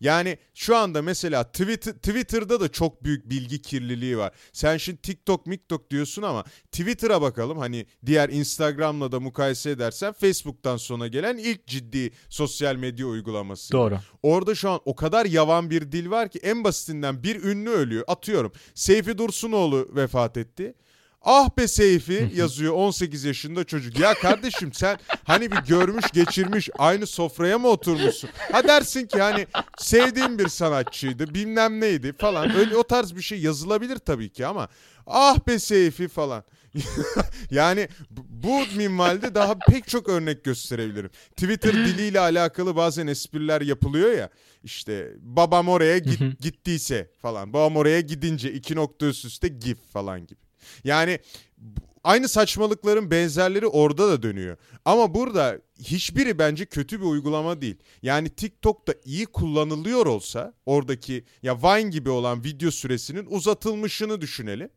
Yani 0.00 0.38
şu 0.54 0.76
anda 0.76 1.02
mesela 1.02 1.44
Twitter, 1.44 1.92
Twitter'da 1.92 2.60
da 2.60 2.68
çok 2.68 3.04
büyük 3.04 3.30
bilgi 3.30 3.62
kirliliği 3.62 4.18
var. 4.18 4.32
Sen 4.52 4.76
şimdi 4.76 5.02
TikTok, 5.02 5.46
miktok 5.46 5.90
diyorsun 5.90 6.22
ama 6.22 6.44
Twitter'a 6.72 7.22
bakalım. 7.22 7.58
Hani 7.58 7.86
diğer 8.06 8.28
Instagram'la 8.28 9.12
da 9.12 9.20
mukayese 9.20 9.70
edersen 9.70 10.12
Facebook'tan 10.12 10.76
sonra 10.76 11.06
gelen 11.06 11.36
ilk 11.36 11.66
ciddi 11.66 12.10
sosyal 12.28 12.76
medya 12.76 13.06
uygulaması. 13.06 13.72
Doğru. 13.72 13.98
Orada 14.22 14.54
şu 14.54 14.70
an 14.70 14.80
o 14.84 14.94
kadar 14.94 15.26
yavan 15.26 15.70
bir 15.70 15.92
dil 15.92 16.10
var 16.10 16.28
ki 16.28 16.38
en 16.42 16.64
basitinden 16.64 17.22
bir 17.22 17.42
ünlü 17.42 17.70
ölüyor. 17.70 18.04
Atıyorum 18.06 18.52
Seyfi 18.74 19.18
Dursunoğlu 19.18 19.88
vefat 19.94 20.36
etti. 20.36 20.74
Ah 21.28 21.50
be 21.58 21.68
Seyfi 21.68 22.30
yazıyor 22.34 22.74
18 22.74 23.24
yaşında 23.24 23.64
çocuk. 23.64 23.98
Ya 23.98 24.14
kardeşim 24.14 24.72
sen 24.72 24.98
hani 25.24 25.52
bir 25.52 25.56
görmüş 25.56 26.04
geçirmiş 26.12 26.70
aynı 26.78 27.06
sofraya 27.06 27.58
mı 27.58 27.68
oturmuşsun? 27.68 28.30
Ha 28.52 28.68
dersin 28.68 29.06
ki 29.06 29.20
hani 29.20 29.46
sevdiğim 29.78 30.38
bir 30.38 30.48
sanatçıydı 30.48 31.34
bilmem 31.34 31.80
neydi 31.80 32.12
falan. 32.12 32.56
Öyle 32.56 32.76
o 32.76 32.82
tarz 32.82 33.16
bir 33.16 33.22
şey 33.22 33.40
yazılabilir 33.40 33.98
tabii 33.98 34.28
ki 34.28 34.46
ama 34.46 34.68
ah 35.06 35.46
be 35.46 35.58
Seyfi 35.58 36.08
falan. 36.08 36.44
yani 37.50 37.88
bu 38.12 38.60
minvalde 38.76 39.34
daha 39.34 39.58
pek 39.58 39.88
çok 39.88 40.08
örnek 40.08 40.44
gösterebilirim. 40.44 41.10
Twitter 41.30 41.72
diliyle 41.72 42.20
alakalı 42.20 42.76
bazen 42.76 43.06
espriler 43.06 43.60
yapılıyor 43.60 44.12
ya. 44.12 44.30
İşte 44.64 45.12
babam 45.20 45.68
oraya 45.68 45.98
git, 45.98 46.40
gittiyse 46.40 47.10
falan. 47.22 47.52
Babam 47.52 47.76
oraya 47.76 48.00
gidince 48.00 48.52
iki 48.52 48.76
nokta 48.76 49.06
üst 49.06 49.24
üste 49.24 49.48
gif 49.48 49.78
falan 49.92 50.26
gibi. 50.26 50.45
Yani 50.84 51.18
aynı 52.04 52.28
saçmalıkların 52.28 53.10
benzerleri 53.10 53.66
orada 53.66 54.08
da 54.08 54.22
dönüyor. 54.22 54.56
Ama 54.84 55.14
burada 55.14 55.58
hiçbiri 55.80 56.38
bence 56.38 56.66
kötü 56.66 57.00
bir 57.00 57.06
uygulama 57.06 57.60
değil. 57.60 57.76
Yani 58.02 58.28
TikTok'ta 58.28 58.94
iyi 59.04 59.26
kullanılıyor 59.26 60.06
olsa 60.06 60.54
oradaki 60.66 61.24
ya 61.42 61.62
Vine 61.62 61.90
gibi 61.90 62.10
olan 62.10 62.44
video 62.44 62.70
süresinin 62.70 63.26
uzatılmışını 63.26 64.20
düşünelim. 64.20 64.68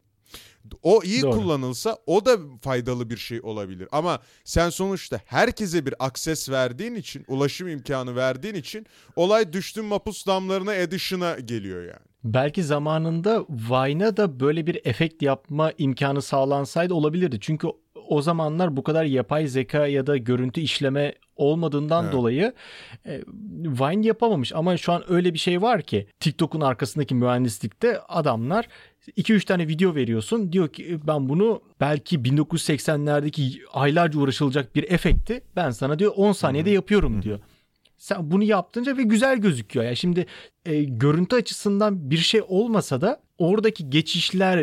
O 0.84 1.04
iyi 1.04 1.22
Doğru. 1.22 1.32
kullanılsa 1.32 1.98
o 2.06 2.26
da 2.26 2.38
faydalı 2.62 3.10
bir 3.10 3.18
şey 3.18 3.42
olabilir. 3.42 3.88
Ama 3.92 4.20
sen 4.44 4.70
sonuçta 4.70 5.22
herkese 5.26 5.86
bir 5.86 5.94
akses 6.00 6.50
verdiğin 6.50 6.96
için, 6.96 7.26
ulaşım 7.28 7.68
imkanı 7.68 8.16
verdiğin 8.16 8.56
için 8.56 8.86
olay 9.16 9.54
düştün 9.54 9.86
mapus 9.86 10.28
damlarına 10.28 10.76
edition'a 10.76 11.40
geliyor 11.40 11.84
yani. 11.84 12.09
Belki 12.24 12.64
zamanında 12.64 13.46
Vine'a 13.50 14.18
da 14.18 14.40
böyle 14.40 14.68
bir 14.68 14.82
efekt 14.84 15.22
yapma 15.22 15.72
imkanı 15.78 16.22
sağlansaydı 16.22 16.94
olabilirdi. 16.94 17.38
Çünkü 17.42 17.68
o 18.08 18.22
zamanlar 18.22 18.78
bu 18.78 18.84
kadar 18.84 19.04
yapay 19.04 19.48
zeka 19.48 19.88
ya 19.88 20.08
da 20.08 20.18
görüntü 20.18 20.62
işleme 20.62 21.14
olmadığından 21.36 22.04
evet. 22.04 22.14
dolayı 22.14 22.54
e, 23.06 23.22
Vine 23.64 24.08
yapamamış. 24.08 24.56
Ama 24.56 24.78
şu 24.78 24.92
an 24.92 25.04
öyle 25.12 25.34
bir 25.34 25.40
şey 25.40 25.62
var 25.62 25.82
ki 25.82 26.08
TikTok'un 26.20 26.62
arkasındaki 26.62 27.16
mühendislikte 27.16 28.00
adamlar 28.00 28.68
2-3 29.18 29.46
tane 29.46 29.68
video 29.68 29.96
veriyorsun. 29.96 30.52
Diyor 30.52 30.68
ki 30.68 31.00
ben 31.08 31.30
bunu 31.30 31.62
belki 31.80 32.20
1980'lerdeki 32.20 33.60
aylarca 33.74 34.20
uğraşılacak 34.20 34.76
bir 34.76 34.92
efekti 34.92 35.42
ben 35.56 35.70
sana 35.70 36.00
diyor 36.00 36.14
10 36.16 36.32
saniyede 36.32 36.70
yapıyorum 36.70 37.22
diyor. 37.22 37.40
Sen 38.00 38.32
bunu 38.32 38.44
yaptınca 38.44 38.98
ve 38.98 39.04
güzel 39.04 39.38
gözüküyor. 39.38 39.84
Ya 39.84 39.90
yani 39.90 39.98
şimdi 39.98 40.26
e, 40.66 40.84
görüntü 40.84 41.36
açısından 41.36 42.12
bir 42.12 42.18
şey 42.18 42.42
olmasa 42.48 43.02
da 43.02 43.22
oradaki 43.38 43.90
geçişler, 43.90 44.58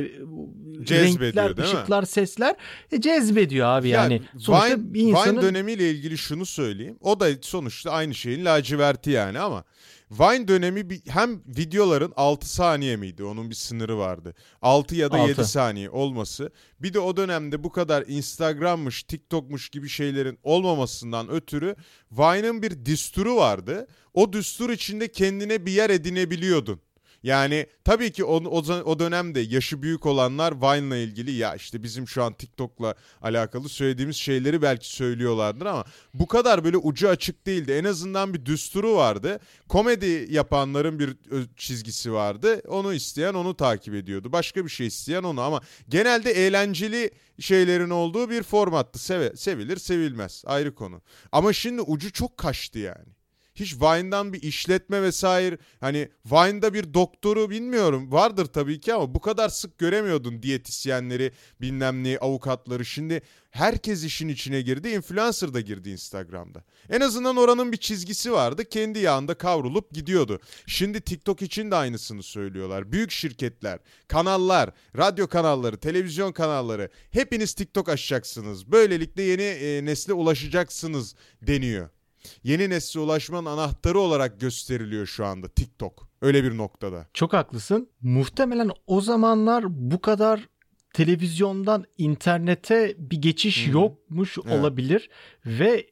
renkler, 0.91 1.59
ışıklar, 1.59 2.01
mi? 2.01 2.07
sesler 2.07 2.57
e, 2.93 3.01
cezbediyor 3.01 3.66
abi 3.68 3.89
ya, 3.89 4.03
yani. 4.03 4.22
Sonuçta 4.39 4.66
Vine, 4.66 4.95
bir 4.95 5.01
insanın... 5.01 5.32
Vine 5.32 5.43
dönemiyle 5.43 5.91
ilgili 5.91 6.18
şunu 6.18 6.47
söyleyeyim. 6.47 6.97
O 7.01 7.20
da 7.20 7.26
sonuçta 7.41 7.91
aynı 7.91 8.14
şeyin 8.14 8.45
laciverti 8.45 9.11
yani 9.11 9.39
ama 9.39 9.64
Vine 10.11 10.48
dönemi 10.48 10.90
bir, 10.90 11.00
hem 11.07 11.42
videoların 11.46 12.12
6 12.16 12.48
saniye 12.48 12.96
miydi? 12.96 13.24
Onun 13.24 13.50
bir 13.50 13.54
sınırı 13.54 13.98
vardı. 13.98 14.34
6 14.62 14.94
ya 14.96 15.12
da 15.12 15.18
6. 15.18 15.28
7 15.28 15.44
saniye 15.44 15.90
olması. 15.90 16.50
Bir 16.80 16.94
de 16.94 16.98
o 17.00 17.16
dönemde 17.16 17.64
bu 17.64 17.72
kadar 17.72 18.04
Instagram'mış, 18.07 19.02
TikTok'muş 19.02 19.68
gibi 19.68 19.88
şeylerin 19.88 20.38
olmamasından 20.42 21.28
ötürü 21.28 21.76
Vine'ın 22.12 22.62
bir 22.62 22.84
düsturu 22.84 23.36
vardı. 23.36 23.86
O 24.14 24.32
düstur 24.32 24.70
içinde 24.70 25.09
kendine 25.09 25.66
bir 25.66 25.72
yer 25.72 25.90
edinebiliyordun. 25.90 26.80
Yani 27.26 27.66
tabii 27.84 28.12
ki 28.12 28.24
o, 28.24 28.44
o, 28.44 28.62
o 28.84 28.98
dönemde 28.98 29.40
yaşı 29.40 29.82
büyük 29.82 30.06
olanlar 30.06 30.54
Vine'la 30.56 30.96
ilgili 30.96 31.30
ya 31.30 31.54
işte 31.54 31.82
bizim 31.82 32.08
şu 32.08 32.22
an 32.22 32.32
TikTok'la 32.32 32.94
alakalı 33.22 33.68
söylediğimiz 33.68 34.16
şeyleri 34.16 34.62
belki 34.62 34.94
söylüyorlardır 34.94 35.66
ama 35.66 35.84
bu 36.14 36.26
kadar 36.26 36.64
böyle 36.64 36.76
ucu 36.76 37.08
açık 37.08 37.46
değildi. 37.46 37.72
En 37.72 37.84
azından 37.84 38.34
bir 38.34 38.46
düsturu 38.46 38.94
vardı. 38.96 39.40
Komedi 39.68 40.26
yapanların 40.30 40.98
bir 40.98 41.16
çizgisi 41.56 42.12
vardı. 42.12 42.62
Onu 42.68 42.94
isteyen 42.94 43.34
onu 43.34 43.56
takip 43.56 43.94
ediyordu. 43.94 44.32
Başka 44.32 44.64
bir 44.64 44.70
şey 44.70 44.86
isteyen 44.86 45.22
onu 45.22 45.40
ama 45.40 45.60
genelde 45.88 46.30
eğlenceli 46.30 47.10
şeylerin 47.40 47.90
olduğu 47.90 48.30
bir 48.30 48.42
formattı. 48.42 48.98
Seve, 48.98 49.36
sevilir 49.36 49.76
sevilmez 49.76 50.42
ayrı 50.46 50.74
konu. 50.74 51.02
Ama 51.32 51.52
şimdi 51.52 51.80
ucu 51.80 52.12
çok 52.12 52.36
kaçtı 52.36 52.78
yani 52.78 53.15
hiç 53.57 53.74
Vine'dan 53.74 54.32
bir 54.32 54.42
işletme 54.42 55.02
vesaire 55.02 55.59
hani 55.80 56.09
Vine'da 56.26 56.74
bir 56.74 56.94
doktoru 56.94 57.50
bilmiyorum 57.50 58.12
vardır 58.12 58.46
tabii 58.46 58.80
ki 58.80 58.94
ama 58.94 59.14
bu 59.14 59.20
kadar 59.20 59.48
sık 59.48 59.78
göremiyordun 59.78 60.42
diyetisyenleri 60.42 61.32
bilmem 61.61 62.04
ne 62.04 62.18
avukatları 62.18 62.84
şimdi 62.84 63.22
herkes 63.50 64.04
işin 64.04 64.28
içine 64.28 64.62
girdi 64.62 64.88
influencer 64.88 65.54
da 65.54 65.61
girdi 65.61 65.90
Instagram'da. 65.90 66.64
En 66.90 67.00
azından 67.00 67.36
oranın 67.36 67.72
bir 67.72 67.76
çizgisi 67.76 68.32
vardı 68.32 68.64
kendi 68.64 68.98
yağında 68.98 69.34
kavrulup 69.34 69.92
gidiyordu. 69.92 70.40
Şimdi 70.66 71.00
TikTok 71.00 71.42
için 71.42 71.70
de 71.70 71.76
aynısını 71.76 72.22
söylüyorlar. 72.22 72.92
Büyük 72.92 73.11
şirketler, 73.11 73.78
kanallar, 74.09 74.70
radyo 74.96 75.26
kanalları, 75.26 75.76
televizyon 75.76 76.32
kanalları 76.32 76.90
hepiniz 77.11 77.54
TikTok 77.54 77.88
açacaksınız. 77.88 78.72
Böylelikle 78.72 79.22
yeni 79.22 79.42
e, 79.42 79.84
nesle 79.84 80.12
ulaşacaksınız 80.12 81.14
deniyor 81.42 81.95
yeni 82.44 82.70
nesle 82.70 83.00
ulaşmanın 83.00 83.46
anahtarı 83.46 84.00
olarak 84.00 84.40
gösteriliyor 84.40 85.06
şu 85.06 85.26
anda 85.26 85.48
TikTok. 85.48 86.08
Öyle 86.22 86.44
bir 86.44 86.56
noktada. 86.56 87.06
Çok 87.14 87.32
haklısın. 87.32 87.88
Muhtemelen 88.00 88.70
o 88.86 89.00
zamanlar 89.00 89.64
bu 89.68 90.00
kadar 90.00 90.48
televizyondan 90.94 91.84
internete 91.98 92.94
bir 92.98 93.22
geçiş 93.22 93.66
hmm. 93.66 93.72
yokmuş 93.72 94.38
evet. 94.46 94.60
olabilir 94.60 95.10
ve 95.46 95.70
e, 95.70 95.86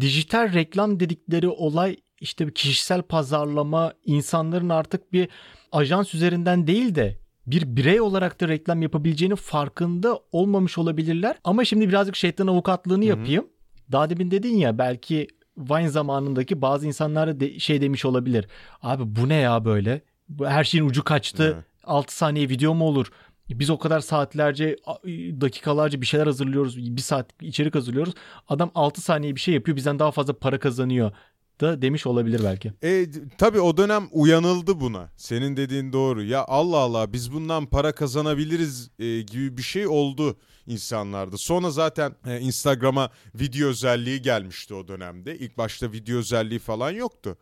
dijital 0.00 0.52
reklam 0.52 1.00
dedikleri 1.00 1.48
olay 1.48 1.96
işte 2.20 2.46
bir 2.46 2.54
kişisel 2.54 3.02
pazarlama 3.02 3.92
insanların 4.04 4.68
artık 4.68 5.12
bir 5.12 5.28
ajans 5.72 6.14
üzerinden 6.14 6.66
değil 6.66 6.94
de 6.94 7.18
bir 7.46 7.76
birey 7.76 8.00
olarak 8.00 8.40
da 8.40 8.48
reklam 8.48 8.82
yapabileceğini 8.82 9.36
farkında 9.36 10.20
olmamış 10.32 10.78
olabilirler. 10.78 11.36
Ama 11.44 11.64
şimdi 11.64 11.88
birazcık 11.88 12.16
şeytan 12.16 12.46
avukatlığını 12.46 13.04
Hı-hı. 13.04 13.08
yapayım. 13.08 13.48
Daha 13.92 14.10
demin 14.10 14.30
dedin 14.30 14.56
ya 14.56 14.78
belki 14.78 15.28
Vine 15.56 15.88
zamanındaki 15.88 16.62
bazı 16.62 16.86
insanlar 16.86 17.40
de 17.40 17.58
şey 17.58 17.80
demiş 17.80 18.04
olabilir. 18.04 18.48
Abi 18.82 19.16
bu 19.16 19.28
ne 19.28 19.34
ya 19.34 19.64
böyle? 19.64 20.00
Her 20.44 20.64
şeyin 20.64 20.84
ucu 20.84 21.04
kaçtı. 21.04 21.52
Evet. 21.54 21.64
6 21.84 22.16
saniye 22.16 22.48
video 22.48 22.74
mu 22.74 22.84
olur? 22.84 23.06
Biz 23.48 23.70
o 23.70 23.78
kadar 23.78 24.00
saatlerce, 24.00 24.76
dakikalarca 25.40 26.00
bir 26.00 26.06
şeyler 26.06 26.26
hazırlıyoruz. 26.26 26.96
Bir 26.96 27.00
saat 27.00 27.42
içerik 27.42 27.74
hazırlıyoruz. 27.74 28.14
Adam 28.48 28.70
6 28.74 29.00
saniye 29.00 29.34
bir 29.34 29.40
şey 29.40 29.54
yapıyor. 29.54 29.76
Bizden 29.76 29.98
daha 29.98 30.10
fazla 30.10 30.38
para 30.38 30.58
kazanıyor 30.58 31.12
da 31.60 31.82
demiş 31.82 32.06
olabilir 32.06 32.40
belki. 32.44 32.72
E, 32.84 33.06
tabii 33.38 33.60
o 33.60 33.76
dönem 33.76 34.08
uyanıldı 34.12 34.80
buna. 34.80 35.10
Senin 35.16 35.56
dediğin 35.56 35.92
doğru. 35.92 36.24
Ya 36.24 36.44
Allah 36.48 36.76
Allah 36.76 37.12
biz 37.12 37.32
bundan 37.32 37.66
para 37.66 37.92
kazanabiliriz 37.92 38.90
e, 38.98 39.20
gibi 39.20 39.56
bir 39.56 39.62
şey 39.62 39.86
oldu 39.86 40.36
insanlarda. 40.66 41.36
Sonra 41.36 41.70
zaten 41.70 42.14
e, 42.26 42.40
Instagram'a 42.40 43.10
video 43.34 43.68
özelliği 43.68 44.22
gelmişti 44.22 44.74
o 44.74 44.88
dönemde. 44.88 45.38
İlk 45.38 45.58
başta 45.58 45.92
video 45.92 46.18
özelliği 46.18 46.58
falan 46.58 46.90
yoktu. 46.90 47.36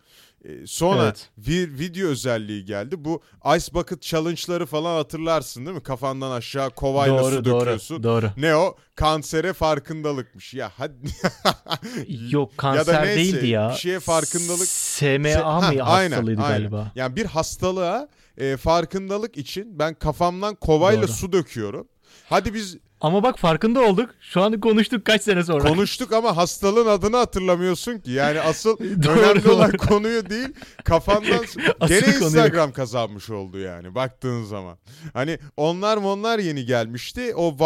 E, 0.46 0.66
sonra 0.66 1.04
evet. 1.04 1.28
bir 1.36 1.78
video 1.78 2.08
özelliği 2.08 2.64
geldi. 2.64 3.04
Bu 3.04 3.22
Ice 3.56 3.74
Bucket 3.74 4.02
Challenge'ları 4.02 4.66
falan 4.66 4.96
hatırlarsın 4.96 5.66
değil 5.66 5.76
mi? 5.76 5.82
Kafandan 5.82 6.30
aşağı 6.30 6.70
kovayla 6.70 7.22
doğru, 7.22 7.36
su 7.36 7.44
doğru, 7.44 7.60
döküyorsun. 7.60 8.02
Doğru. 8.02 8.30
Ne 8.36 8.56
o? 8.56 8.76
Kansere 8.94 9.52
farkındalıkmış. 9.52 10.54
Ya 10.54 10.72
hadi. 10.76 10.94
Yok 12.30 12.58
kanser 12.58 12.94
ya 12.94 13.00
da 13.00 13.04
neyse, 13.04 13.16
değildi 13.16 13.46
ya. 13.46 13.70
Bir 13.70 13.74
şeye 13.74 14.00
farkındalık. 14.00 14.68
SMA 14.68 15.18
mı 15.18 15.80
hastalığıydı 15.82 15.82
aynen, 15.82 16.36
galiba. 16.36 16.78
Aynen. 16.78 16.92
Yani 16.94 17.16
bir 17.16 17.26
hastalığa 17.26 18.08
e, 18.38 18.56
farkındalık 18.56 19.36
için 19.36 19.78
ben 19.78 19.94
kafamdan 19.94 20.54
kovayla 20.54 21.02
doğru. 21.02 21.12
su 21.12 21.32
döküyorum. 21.32 21.88
Hadi 22.28 22.54
biz 22.54 22.76
ama 23.00 23.22
bak 23.22 23.38
farkında 23.38 23.80
olduk. 23.80 24.10
Şu 24.20 24.42
an 24.42 24.60
konuştuk 24.60 25.04
kaç 25.04 25.22
sene 25.22 25.44
sonra. 25.44 25.68
Konuştuk 25.68 26.12
ama 26.12 26.36
hastalığın 26.36 26.86
adını 26.86 27.16
hatırlamıyorsun 27.16 27.98
ki. 27.98 28.10
Yani 28.10 28.40
asıl 28.40 28.76
önemli 29.08 29.48
olan 29.48 29.72
konuyu 29.72 30.30
değil 30.30 30.48
kafandan 30.84 31.44
gene 31.88 31.98
Instagram 31.98 32.72
kazanmış 32.72 33.30
oldu 33.30 33.58
yani 33.58 33.94
baktığın 33.94 34.44
zaman. 34.44 34.78
Hani 35.12 35.38
onlar 35.56 35.96
onlar 35.96 36.38
yeni 36.38 36.64
gelmişti. 36.64 37.34
O 37.34 37.58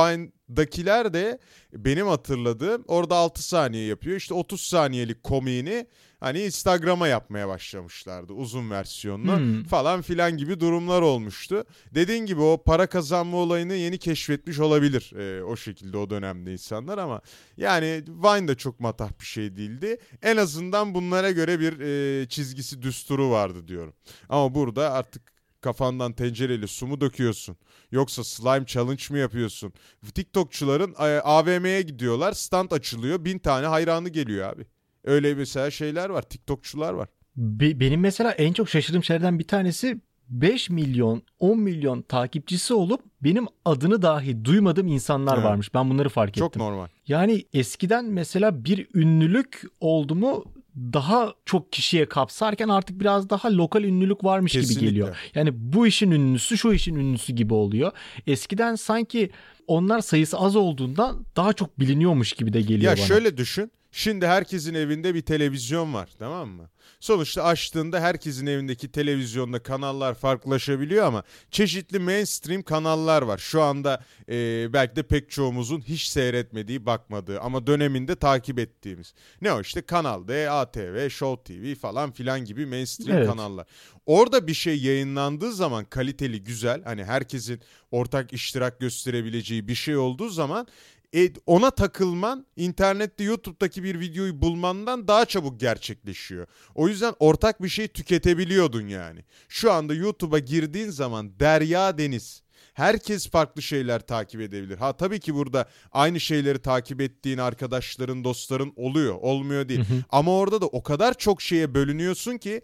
Vine'dakiler 0.51 1.13
de 1.13 1.39
benim 1.73 2.07
hatırladığım 2.07 2.85
orada 2.87 3.17
6 3.17 3.43
saniye 3.43 3.87
yapıyor. 3.87 4.17
İşte 4.17 4.35
30 4.35 4.61
saniyelik 4.61 5.23
komiğini 5.23 5.87
hani 6.21 6.41
Instagram'a 6.41 7.09
yapmaya 7.09 7.49
başlamışlardı 7.49 8.33
uzun 8.33 8.71
versiyonunu 8.71 9.37
hmm. 9.37 9.65
falan 9.65 10.03
filan 10.03 10.37
gibi 10.37 10.61
durumlar 10.61 11.03
olmuştu. 11.03 11.65
Dediğin 11.95 12.27
gibi 12.27 12.41
o 12.41 12.63
para 12.63 12.87
kazanma 12.87 13.37
olayını 13.37 13.75
yeni 13.75 13.99
keşfetmiş 13.99 14.59
olabilir 14.59 15.13
e, 15.17 15.45
o 15.45 15.57
şekilde 15.57 15.97
o 15.97 16.11
dönemde 16.11 16.53
insanlar 16.53 16.99
ama 16.99 17.21
yani 17.57 18.05
Vine 18.09 18.49
de 18.49 18.55
çok 18.55 18.81
matah 18.81 19.11
bir 19.21 19.27
şey 19.27 19.57
değildi. 19.57 19.97
En 20.23 20.37
azından 20.37 20.95
bunlara 20.95 21.31
göre 21.31 21.61
bir 21.61 21.81
e, 21.81 22.29
çizgisi 22.29 22.83
düsturu 22.83 23.31
vardı 23.31 23.69
diyorum. 23.69 23.95
Ama 24.29 24.55
burada 24.55 24.93
artık 24.93 25.33
kafandan 25.61 26.13
tencereyle 26.13 26.67
su 26.67 26.87
mu 26.87 27.01
döküyorsun? 27.01 27.57
Yoksa 27.93 28.25
slime 28.25 28.67
challenge 28.67 29.03
mı 29.11 29.19
yapıyorsun? 29.19 29.73
TikTokçuların 30.15 30.93
e, 30.99 31.21
AVM'ye 31.21 31.83
gidiyorlar. 31.83 32.33
Stand 32.33 32.71
açılıyor. 32.71 33.25
Bin 33.25 33.39
tane 33.39 33.67
hayranı 33.67 34.09
geliyor 34.09 34.53
abi. 34.53 34.67
Öyle 35.05 35.35
mesela 35.35 35.71
şeyler 35.71 36.11
var. 36.11 36.23
TikTokçular 36.23 36.93
var. 36.93 37.09
Be- 37.37 37.81
benim 37.81 38.01
mesela 38.01 38.31
en 38.31 38.53
çok 38.53 38.69
şaşırdığım 38.69 39.05
şeylerden 39.05 39.39
bir 39.39 39.47
tanesi 39.47 40.01
5 40.29 40.71
milyon 40.71 41.23
10 41.39 41.59
milyon 41.61 42.03
takipçisi 42.03 42.75
olup 42.75 43.01
benim 43.23 43.47
adını 43.65 44.03
dahi 44.03 44.45
duymadığım 44.45 44.87
insanlar 44.87 45.35
Evet. 45.35 45.45
varmış. 45.45 45.75
Ben 45.75 45.91
bunları 45.91 46.09
fark 46.09 46.35
Çok 46.35 46.49
ettim. 46.49 46.63
normal. 46.63 46.87
Yani 47.07 47.45
eskiden 47.53 48.05
mesela 48.05 48.65
bir 48.65 48.89
ünlülük 48.95 49.63
oldu 49.81 50.15
mu 50.15 50.45
daha 50.77 51.35
çok 51.47 51.73
kişiye 51.73 52.07
kapsarken 52.09 52.69
artık 52.69 53.01
biraz 53.01 53.31
daha 53.31 53.57
lokal 53.57 53.85
ünlülük 53.85 54.25
varmış 54.25 54.53
Kesinlikle. 54.53 54.81
gibi 54.81 54.91
geliyor. 54.91 55.17
Yani 55.35 55.51
bu 55.55 55.87
işin 55.87 56.11
ünlüsü 56.11 56.59
şu 56.59 56.73
işin 56.73 56.95
ünlüsü 56.95 57.33
gibi 57.33 57.55
oluyor. 57.55 57.93
Eskiden 58.27 58.75
sanki 58.75 59.31
onlar 59.67 60.01
sayısı 60.01 60.39
az 60.39 60.57
olduğundan 60.57 61.27
daha 61.37 61.53
çok 61.53 61.81
biliniyormuş 61.81 62.33
gibi 62.33 62.53
de 62.53 62.61
geliyor 62.61 62.93
Ya 62.93 62.99
bana. 62.99 63.07
şöyle 63.07 63.37
düşün. 63.37 63.71
Şimdi 63.93 64.27
herkesin 64.27 64.75
evinde 64.75 65.15
bir 65.15 65.23
televizyon 65.23 65.95
var 65.95 66.09
tamam 66.19 66.49
mı? 66.49 66.71
Sonuçta 67.01 67.43
açtığında 67.45 68.01
herkesin 68.01 68.47
evindeki 68.47 68.93
televizyonda 68.93 69.63
kanallar 69.63 70.15
farklılaşabiliyor 70.15 71.05
ama 71.05 71.23
çeşitli 71.51 71.99
mainstream 71.99 72.63
kanallar 72.63 73.23
var. 73.23 73.39
Şu 73.39 73.63
anda 73.63 74.05
e, 74.29 74.69
belki 74.73 74.97
de 74.97 75.03
pek 75.03 75.31
çoğumuzun 75.31 75.81
hiç 75.81 76.07
seyretmediği, 76.07 76.87
bakmadığı 76.87 77.41
ama 77.41 77.67
döneminde 77.67 78.17
takip 78.17 78.59
ettiğimiz. 78.59 79.15
Ne 79.43 79.53
o 79.53 79.61
işte 79.61 79.83
Kanal 79.83 80.29
D, 80.29 80.51
ATV, 80.51 81.09
Show 81.09 81.55
TV 81.55 81.75
falan 81.81 82.13
filan 82.13 82.45
gibi 82.45 82.67
mainstream 82.67 83.19
Evet. 83.19 83.29
kanallar. 83.29 83.67
Orada 84.07 84.47
bir 84.47 84.55
şey 84.55 84.79
yayınlandığı 84.83 85.53
zaman 85.53 85.85
kaliteli, 85.85 86.45
güzel 86.45 86.85
hani 86.85 87.05
herkesin 87.05 87.61
ortak 87.91 88.33
iştirak 88.33 88.81
gösterebileceği 88.81 89.69
bir 89.69 89.75
şey 89.75 89.97
olduğu 89.97 90.29
zaman 90.29 90.67
e, 91.15 91.33
ona 91.47 91.71
takılman 91.71 92.47
internette 92.57 93.25
YouTube'daki 93.25 93.83
bir 93.83 94.01
videoyu 94.01 94.43
bulmandan 94.43 95.09
daha 95.09 95.25
çabuk 95.25 95.61
gerçekleşiyor. 95.61 96.47
O 96.75 96.89
yüzden 96.89 97.15
ortak 97.19 97.63
bir 97.63 97.69
şey 97.69 97.89
tüketebiliyordun 97.89 98.89
yani. 98.89 99.25
Şu 99.49 99.73
anda 99.73 99.95
YouTube'a 99.95 100.39
girdiğin 100.39 100.91
zaman 100.91 101.41
derya 101.41 101.99
deniz. 101.99 102.43
Herkes 102.75 103.31
farklı 103.31 103.63
şeyler 103.63 104.01
takip 104.01 104.41
edebilir. 104.41 104.79
Ha 104.79 104.93
tabii 104.93 105.21
ki 105.21 105.35
burada 105.35 105.69
aynı 105.93 106.21
şeyleri 106.21 106.59
takip 106.59 107.01
ettiğin 107.01 107.39
arkadaşların, 107.39 108.25
dostların 108.25 108.73
oluyor. 108.77 109.15
Olmuyor 109.21 109.69
değil. 109.69 109.85
Ama 110.11 110.37
orada 110.37 110.61
da 110.61 110.67
o 110.67 110.83
kadar 110.83 111.15
çok 111.15 111.43
şeye 111.43 111.75
bölünüyorsun 111.75 112.39
ki 112.39 112.63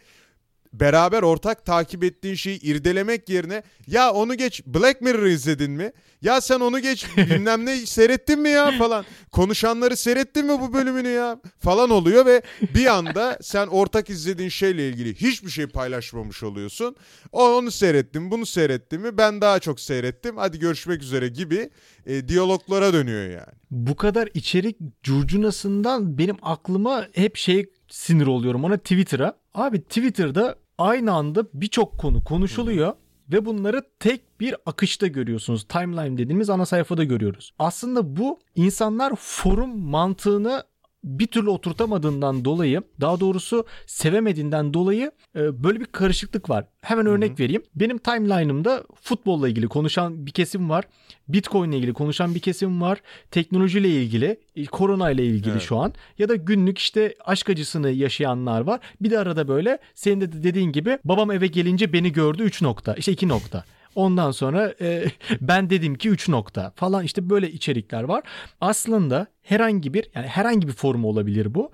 beraber 0.80 1.22
ortak 1.22 1.64
takip 1.66 2.04
ettiğin 2.04 2.34
şeyi 2.34 2.60
irdelemek 2.60 3.28
yerine 3.28 3.62
ya 3.86 4.12
onu 4.12 4.34
geç 4.34 4.62
Black 4.66 5.00
Mirror 5.00 5.26
izledin 5.26 5.70
mi? 5.70 5.92
Ya 6.22 6.40
sen 6.40 6.60
onu 6.60 6.80
geç 6.80 7.06
bilmem 7.16 7.66
ne 7.66 7.76
seyrettin 7.76 8.40
mi 8.40 8.48
ya 8.48 8.72
falan. 8.78 9.04
Konuşanları 9.32 9.96
seyrettin 9.96 10.46
mi 10.46 10.60
bu 10.60 10.72
bölümünü 10.72 11.08
ya 11.08 11.40
falan 11.58 11.90
oluyor 11.90 12.26
ve 12.26 12.42
bir 12.74 12.86
anda 12.86 13.38
sen 13.42 13.66
ortak 13.66 14.10
izlediğin 14.10 14.48
şeyle 14.48 14.88
ilgili 14.88 15.14
hiçbir 15.14 15.50
şey 15.50 15.66
paylaşmamış 15.66 16.42
oluyorsun. 16.42 16.96
O 17.32 17.56
onu 17.56 17.70
seyrettim 17.70 18.30
bunu 18.30 18.46
seyrettim 18.46 19.02
mi 19.02 19.18
ben 19.18 19.40
daha 19.40 19.58
çok 19.58 19.80
seyrettim 19.80 20.36
hadi 20.36 20.58
görüşmek 20.58 21.02
üzere 21.02 21.28
gibi 21.28 21.70
e, 22.06 22.28
diyaloglara 22.28 22.92
dönüyor 22.92 23.30
yani. 23.30 23.52
bu 23.70 23.96
kadar 23.96 24.28
içerik 24.34 24.76
curcunasından 25.02 26.18
benim 26.18 26.36
aklıma 26.42 27.06
hep 27.12 27.36
şey 27.36 27.66
sinir 27.88 28.26
oluyorum 28.26 28.64
ona 28.64 28.76
Twitter'a. 28.78 29.36
Abi 29.54 29.82
Twitter'da 29.82 30.56
aynı 30.78 31.12
anda 31.12 31.46
birçok 31.54 31.98
konu 31.98 32.24
konuşuluyor 32.24 32.92
ve 33.32 33.44
bunları 33.44 33.82
tek 34.00 34.40
bir 34.40 34.54
akışta 34.66 35.06
görüyorsunuz. 35.06 35.64
Timeline 35.64 36.18
dediğimiz 36.18 36.50
ana 36.50 36.66
sayfada 36.66 37.04
görüyoruz. 37.04 37.54
Aslında 37.58 38.16
bu 38.16 38.40
insanlar 38.54 39.12
forum 39.16 39.78
mantığını 39.78 40.64
bir 41.06 41.26
türlü 41.26 41.50
oturtamadığından 41.50 42.44
dolayı 42.44 42.82
daha 43.00 43.20
doğrusu 43.20 43.66
sevemediğinden 43.86 44.74
dolayı 44.74 45.12
e, 45.36 45.64
böyle 45.64 45.80
bir 45.80 45.84
karışıklık 45.84 46.50
var. 46.50 46.64
Hemen 46.80 47.06
örnek 47.06 47.40
vereyim. 47.40 47.62
Benim 47.74 47.98
timeline'ımda 47.98 48.84
futbolla 49.02 49.48
ilgili 49.48 49.68
konuşan 49.68 50.26
bir 50.26 50.30
kesim 50.30 50.70
var. 50.70 50.84
Bitcoin 51.28 51.70
ile 51.70 51.76
ilgili 51.78 51.92
konuşan 51.92 52.34
bir 52.34 52.40
kesim 52.40 52.80
var. 52.80 52.98
Teknolojiyle 53.30 53.88
ilgili, 53.88 54.40
e, 54.56 54.64
korona 54.66 55.10
ile 55.10 55.26
ilgili 55.26 55.52
Evet. 55.52 55.62
şu 55.62 55.76
an 55.76 55.92
ya 56.18 56.28
da 56.28 56.36
günlük 56.36 56.78
işte 56.78 57.14
aşk 57.24 57.50
acısını 57.50 57.90
yaşayanlar 57.90 58.60
var. 58.60 58.80
Bir 59.00 59.10
de 59.10 59.18
arada 59.18 59.48
böyle 59.48 59.78
senin 59.94 60.20
de 60.20 60.42
dediğin 60.42 60.72
gibi 60.72 60.98
babam 61.04 61.30
eve 61.30 61.46
gelince 61.46 61.92
beni 61.92 62.12
gördü 62.12 62.42
3 62.42 62.62
nokta. 62.62 62.94
işte 62.94 63.12
2 63.12 63.28
nokta. 63.28 63.64
Ondan 63.96 64.30
sonra 64.30 64.74
e, 64.80 65.04
ben 65.40 65.70
dedim 65.70 65.94
ki 65.94 66.08
3 66.08 66.28
nokta 66.28 66.72
falan 66.76 67.04
işte 67.04 67.30
böyle 67.30 67.50
içerikler 67.50 68.02
var. 68.02 68.22
Aslında 68.60 69.26
herhangi 69.42 69.94
bir 69.94 70.10
yani 70.14 70.26
herhangi 70.26 70.68
bir 70.68 70.72
forum 70.72 71.04
olabilir 71.04 71.54
bu. 71.54 71.70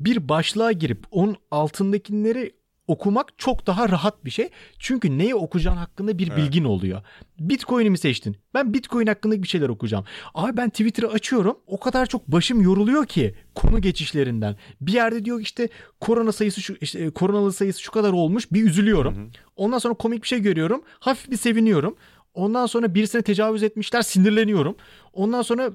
Bir 0.00 0.28
başlığa 0.28 0.72
girip 0.72 1.04
onun 1.10 1.36
altındakileri 1.50 2.52
okumak 2.88 3.38
çok 3.38 3.66
daha 3.66 3.88
rahat 3.88 4.24
bir 4.24 4.30
şey. 4.30 4.48
Çünkü 4.78 5.18
neyi 5.18 5.34
okuyacağın 5.34 5.76
hakkında 5.76 6.18
bir 6.18 6.28
Evet. 6.28 6.38
bilgin 6.38 6.64
oluyor. 6.64 7.02
Bitcoin'i 7.38 7.90
mi 7.90 7.98
seçtin? 7.98 8.36
Ben 8.54 8.74
Bitcoin 8.74 9.06
hakkında 9.06 9.42
bir 9.42 9.48
şeyler 9.48 9.68
okuyacağım. 9.68 10.04
Abi 10.34 10.56
ben 10.56 10.70
Twitter'ı 10.70 11.08
açıyorum. 11.08 11.58
O 11.66 11.80
kadar 11.80 12.06
çok 12.06 12.28
başım 12.28 12.62
yoruluyor 12.62 13.06
ki 13.06 13.34
konu 13.54 13.80
geçişlerinden. 13.80 14.56
Bir 14.80 14.92
yerde 14.92 15.24
diyor 15.24 15.40
işte 15.40 15.68
korona 16.00 16.32
sayısı 16.32 16.60
şu 16.62 16.76
işte 16.80 16.98
e, 17.00 17.10
koronalı 17.10 17.52
sayısı 17.52 17.82
şu 17.82 17.92
kadar 17.92 18.12
olmuş. 18.12 18.52
Bir 18.52 18.62
üzülüyorum. 18.66 19.30
Ondan 19.56 19.78
sonra 19.78 19.94
komik 19.94 20.22
bir 20.22 20.28
şey 20.28 20.40
görüyorum. 20.40 20.82
Hafif 21.00 21.30
bir 21.30 21.36
seviniyorum. 21.36 21.96
Ondan 22.34 22.66
sonra 22.66 22.94
birisine 22.94 23.22
tecavüz 23.22 23.62
etmişler 23.62 24.02
sinirleniyorum. 24.02 24.76
Ondan 25.12 25.42
sonra 25.42 25.70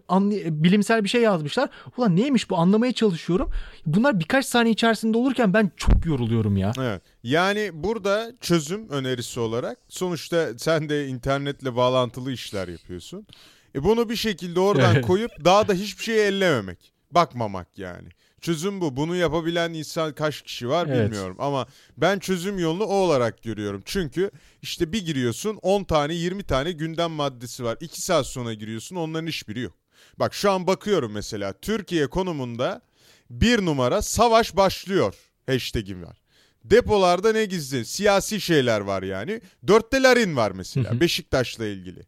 bilimsel 0.64 1.04
bir 1.04 1.10
şey 1.10 1.22
yazmışlar. 1.22 1.70
Ulan 1.98 2.16
neymiş 2.16 2.50
bu 2.50 2.58
anlamaya 2.58 2.94
çalışıyorum. 2.94 3.50
Bunlar 3.86 4.20
birkaç 4.20 4.46
saniye 4.46 4.74
içerisinde 4.74 5.18
olurken 5.18 5.54
ben 5.54 5.72
çok 5.78 6.06
yoruluyorum 6.06 6.58
ya. 6.58 6.72
Evet. 6.80 7.02
Yani 7.24 7.70
burada 7.74 8.32
çözüm 8.42 8.90
önerisi 8.90 9.40
olarak 9.40 9.78
sonuçta 9.90 10.50
sen 10.58 10.90
de 10.90 11.08
internetle 11.08 11.76
bağlantılı 11.76 12.32
işler 12.32 12.68
yapıyorsun. 12.68 13.28
E 13.76 13.84
bunu 13.84 14.10
bir 14.10 14.16
şekilde 14.16 14.60
oradan 14.60 15.02
koyup 15.02 15.32
daha 15.46 15.68
da 15.68 15.74
hiçbir 15.74 16.04
şeye 16.04 16.28
ellememek. 16.28 16.94
Bakmamak 17.12 17.68
yani. 17.78 18.08
Çözüm 18.44 18.82
bu. 18.82 18.96
Bunu 18.96 19.16
yapabilen 19.16 19.74
insan 19.74 20.14
kaç 20.16 20.42
kişi 20.42 20.70
var 20.70 20.88
Evet. 20.88 21.06
bilmiyorum 21.06 21.36
ama 21.40 21.68
ben 21.98 22.20
çözüm 22.20 22.60
yolunu 22.60 22.84
o 22.84 22.94
olarak 22.94 23.44
görüyorum. 23.44 23.82
Çünkü 23.86 24.32
işte 24.62 24.94
bir 24.94 25.06
giriyorsun 25.06 25.60
10 25.62 25.84
tane 25.84 26.14
20 26.14 26.44
tane 26.44 26.72
gündem 26.72 27.12
maddesi 27.12 27.64
var. 27.64 27.78
2 27.82 28.02
saat 28.02 28.28
sonra 28.28 28.54
giriyorsun 28.54 28.96
onların 28.96 29.28
hiçbiri 29.28 29.60
yok. 29.60 29.74
Bak 30.20 30.34
şu 30.34 30.52
an 30.52 30.68
bakıyorum 30.68 31.12
mesela 31.12 31.54
Türkiye 31.54 32.08
konumunda 32.08 32.82
bir 33.30 33.66
numara 33.66 34.02
savaş 34.02 34.56
başlıyor 34.56 35.16
hashtag'im 35.46 36.04
var. 36.04 36.18
Depolarda 36.64 37.32
ne 37.32 37.46
gizli? 37.46 37.86
Siyasi 37.86 38.42
şeyler 38.42 38.82
var 38.82 39.04
yani. 39.04 39.42
Dörtte 39.68 40.02
Larin 40.04 40.36
var 40.36 40.52
mesela 40.52 41.00
Beşiktaş'la 41.00 41.66
ilgili. 41.66 42.02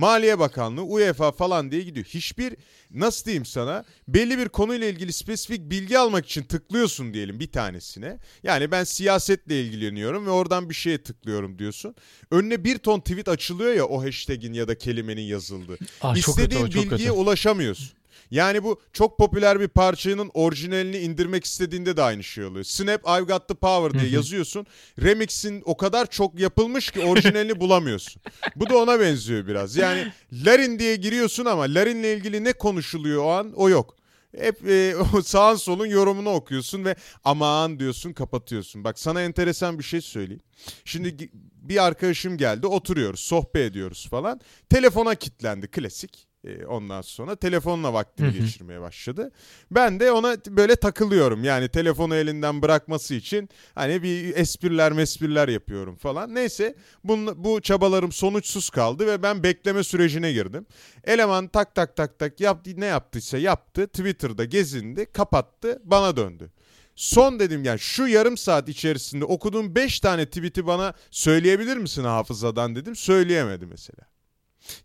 Maliye 0.00 0.38
Bakanlığı, 0.38 0.82
UEFA 0.82 1.32
falan 1.32 1.70
diye 1.70 1.82
gidiyor. 1.82 2.06
Hiçbir 2.06 2.56
nasıl 2.90 3.24
diyeyim 3.24 3.44
sana 3.44 3.84
belli 4.08 4.38
bir 4.38 4.48
konuyla 4.48 4.86
ilgili 4.86 5.12
spesifik 5.12 5.70
bilgi 5.70 5.98
almak 5.98 6.26
için 6.26 6.42
tıklıyorsun 6.42 7.14
diyelim 7.14 7.40
bir 7.40 7.52
tanesine. 7.52 8.18
Yani 8.42 8.70
ben 8.70 8.84
siyasetle 8.84 9.60
ilgileniyorum 9.60 10.26
ve 10.26 10.30
oradan 10.30 10.70
bir 10.70 10.74
şeye 10.74 11.02
tıklıyorum 11.02 11.58
diyorsun. 11.58 11.94
Önüne 12.30 12.64
bir 12.64 12.78
ton 12.78 13.00
tweet 13.00 13.28
açılıyor 13.28 13.74
ya 13.74 13.86
o 13.86 14.04
hashtag'in 14.04 14.52
ya 14.52 14.68
da 14.68 14.78
kelimenin 14.78 15.22
yazıldığı. 15.22 15.78
Ah, 16.00 16.14
kötü 16.14 16.30
İstediğin 16.30 16.66
çok 16.66 16.74
bilgiye 16.74 17.08
kötü. 17.08 17.10
ulaşamıyorsun. 17.10 17.99
Yani 18.30 18.64
bu 18.64 18.80
çok 18.92 19.18
popüler 19.18 19.60
bir 19.60 19.68
parçanın 19.68 20.30
orijinalini 20.34 20.98
indirmek 20.98 21.44
istediğinde 21.44 21.96
de 21.96 22.02
aynı 22.02 22.24
şey 22.24 22.44
oluyor. 22.44 22.64
Snap 22.64 23.00
I've 23.08 23.32
Got 23.32 23.48
The 23.48 23.54
Power 23.54 24.00
diye 24.00 24.10
yazıyorsun. 24.12 24.66
Remix'in 25.02 25.62
o 25.64 25.76
kadar 25.76 26.06
çok 26.06 26.40
yapılmış 26.40 26.90
ki 26.90 27.00
orijinalini 27.00 27.60
bulamıyorsun. 27.60 28.22
Bu 28.56 28.70
da 28.70 28.78
ona 28.78 29.00
benziyor 29.00 29.46
biraz. 29.46 29.76
Yani 29.76 30.12
Larin 30.32 30.78
diye 30.78 30.96
giriyorsun 30.96 31.44
ama 31.44 31.62
Larin'le 31.62 32.16
ilgili 32.16 32.44
ne 32.44 32.52
konuşuluyor 32.52 33.24
o 33.24 33.30
an 33.30 33.52
o 33.56 33.68
yok. 33.68 33.96
Hep 34.36 34.68
e, 34.68 34.94
sağın 35.24 35.56
solun 35.56 35.86
yorumunu 35.86 36.30
okuyorsun 36.30 36.84
ve 36.84 36.96
aman 37.24 37.78
diyorsun 37.78 38.12
kapatıyorsun. 38.12 38.84
Bak 38.84 38.98
sana 38.98 39.22
enteresan 39.22 39.78
bir 39.78 39.84
şey 39.84 40.00
söyleyeyim. 40.00 40.42
Şimdi 40.84 41.30
bir 41.62 41.86
arkadaşım 41.86 42.36
geldi 42.36 42.66
oturuyoruz 42.66 43.20
sohbet 43.20 43.70
ediyoruz 43.70 44.08
falan. 44.10 44.40
Telefona 44.70 45.14
kilitlendi 45.14 45.68
klasik. 45.68 46.29
E, 46.44 46.66
ondan 46.66 47.02
sonra 47.02 47.36
telefonla 47.36 47.92
vaktini 47.92 48.32
geçirmeye 48.32 48.80
başladı. 48.80 49.32
Ben 49.70 50.00
de 50.00 50.12
ona 50.12 50.36
böyle 50.48 50.76
takılıyorum. 50.76 51.44
Yani 51.44 51.68
telefonu 51.68 52.14
elinden 52.14 52.62
bırakması 52.62 53.14
için 53.14 53.48
hani 53.74 54.02
bir 54.02 54.36
espriler 54.36 54.92
mespriler 54.92 55.48
yapıyorum 55.48 55.96
falan. 55.96 56.34
Neyse 56.34 56.74
bunun, 57.04 57.44
bu 57.44 57.60
çabalarım 57.60 58.12
sonuçsuz 58.12 58.70
kaldı 58.70 59.06
ve 59.06 59.22
ben 59.22 59.42
bekleme 59.42 59.84
sürecine 59.84 60.32
girdim. 60.32 60.66
Eleman 61.04 61.48
tak 61.48 61.74
tak 61.74 61.96
tak 61.96 62.18
tak 62.18 62.40
yaptı 62.40 62.70
ne 62.76 62.86
yaptıysa 62.86 63.38
yaptı. 63.38 63.86
Twitter'da 63.86 64.44
gezindi, 64.44 65.06
kapattı, 65.06 65.82
bana 65.84 66.16
döndü. 66.16 66.50
son 66.94 67.40
dedim 67.40 67.64
yani 67.64 67.78
şu 67.78 68.06
yarım 68.06 68.36
saat 68.36 68.68
içerisinde 68.68 69.24
okuduğum 69.24 69.74
5 69.74 70.00
tane 70.00 70.26
tweet'i 70.26 70.66
bana 70.66 70.94
söyleyebilir 71.10 71.76
misin 71.76 72.04
hafızadan 72.04 72.76
dedim. 72.76 72.96
Söyleyemedi 72.96 73.66
mesela. 73.66 74.09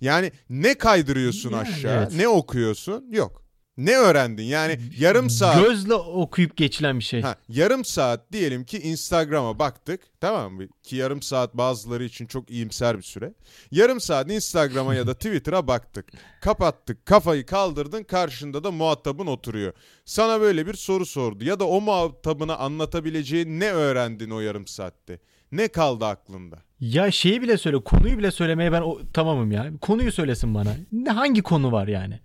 Yani 0.02 0.32
ne 0.50 0.78
kaydırıyorsun 0.78 1.52
Yani 1.52 1.62
aşağı, 1.62 1.98
evet. 2.04 2.14
ne 2.16 2.28
okuyorsun? 2.28 3.06
Yok. 3.12 3.46
Ne 3.78 3.98
öğrendin? 3.98 4.44
Yani 4.44 4.80
yarım 4.98 5.30
saat 5.30 5.64
Gözle 5.64 5.94
okuyup 5.94 6.58
geçilen 6.58 7.00
bir 7.00 7.04
şey. 7.04 7.22
Ha, 7.22 7.36
yarım 7.50 7.86
saat 7.86 8.32
diyelim 8.32 8.64
ki 8.64 8.80
Instagram'a 8.80 9.60
baktık 9.60 10.02
tamam 10.22 10.54
mı? 10.54 10.68
Ki 10.84 10.96
yarım 10.96 11.22
saat 11.22 11.54
bazıları 11.54 12.04
için 12.04 12.26
çok 12.26 12.50
iyimser 12.50 12.98
bir 12.98 13.04
süre. 13.04 13.34
Yarım 13.72 14.02
saat 14.02 14.32
Instagram'a 14.32 14.96
ya 14.96 15.08
da 15.08 15.14
Twitter'a 15.18 15.68
baktık. 15.68 16.06
Kapattık 16.42 17.06
kafayı 17.06 17.46
kaldırdın 17.46 18.04
karşında 18.04 18.64
da 18.64 18.72
muhatabın 18.72 19.28
oturuyor. 19.28 19.74
Sana 20.06 20.42
böyle 20.42 20.68
bir 20.68 20.74
soru 20.74 21.06
sordu 21.06 21.44
ya 21.44 21.60
da 21.60 21.68
o 21.68 21.82
muhatabına 21.82 22.56
anlatabileceği 22.58 23.60
ne 23.60 23.72
öğrendin 23.72 24.30
o 24.30 24.40
yarım 24.40 24.68
saatte? 24.68 25.20
Ne 25.52 25.68
kaldı 25.68 26.06
aklında? 26.06 26.58
Ya 26.80 27.12
şeyi 27.12 27.42
bile 27.42 27.58
söyle, 27.58 27.84
konuyu 27.84 28.18
bile 28.18 28.32
söylemeye 28.32 28.72
ben 28.72 28.82
o, 28.82 29.00
tamamım 29.14 29.52
ya. 29.52 29.72
Konuyu 29.82 30.12
söylesin 30.12 30.56
bana. 30.56 30.76
Ne 30.92 31.10
hangi 31.10 31.42
konu 31.42 31.72
var 31.72 31.88
yani? 31.88 32.20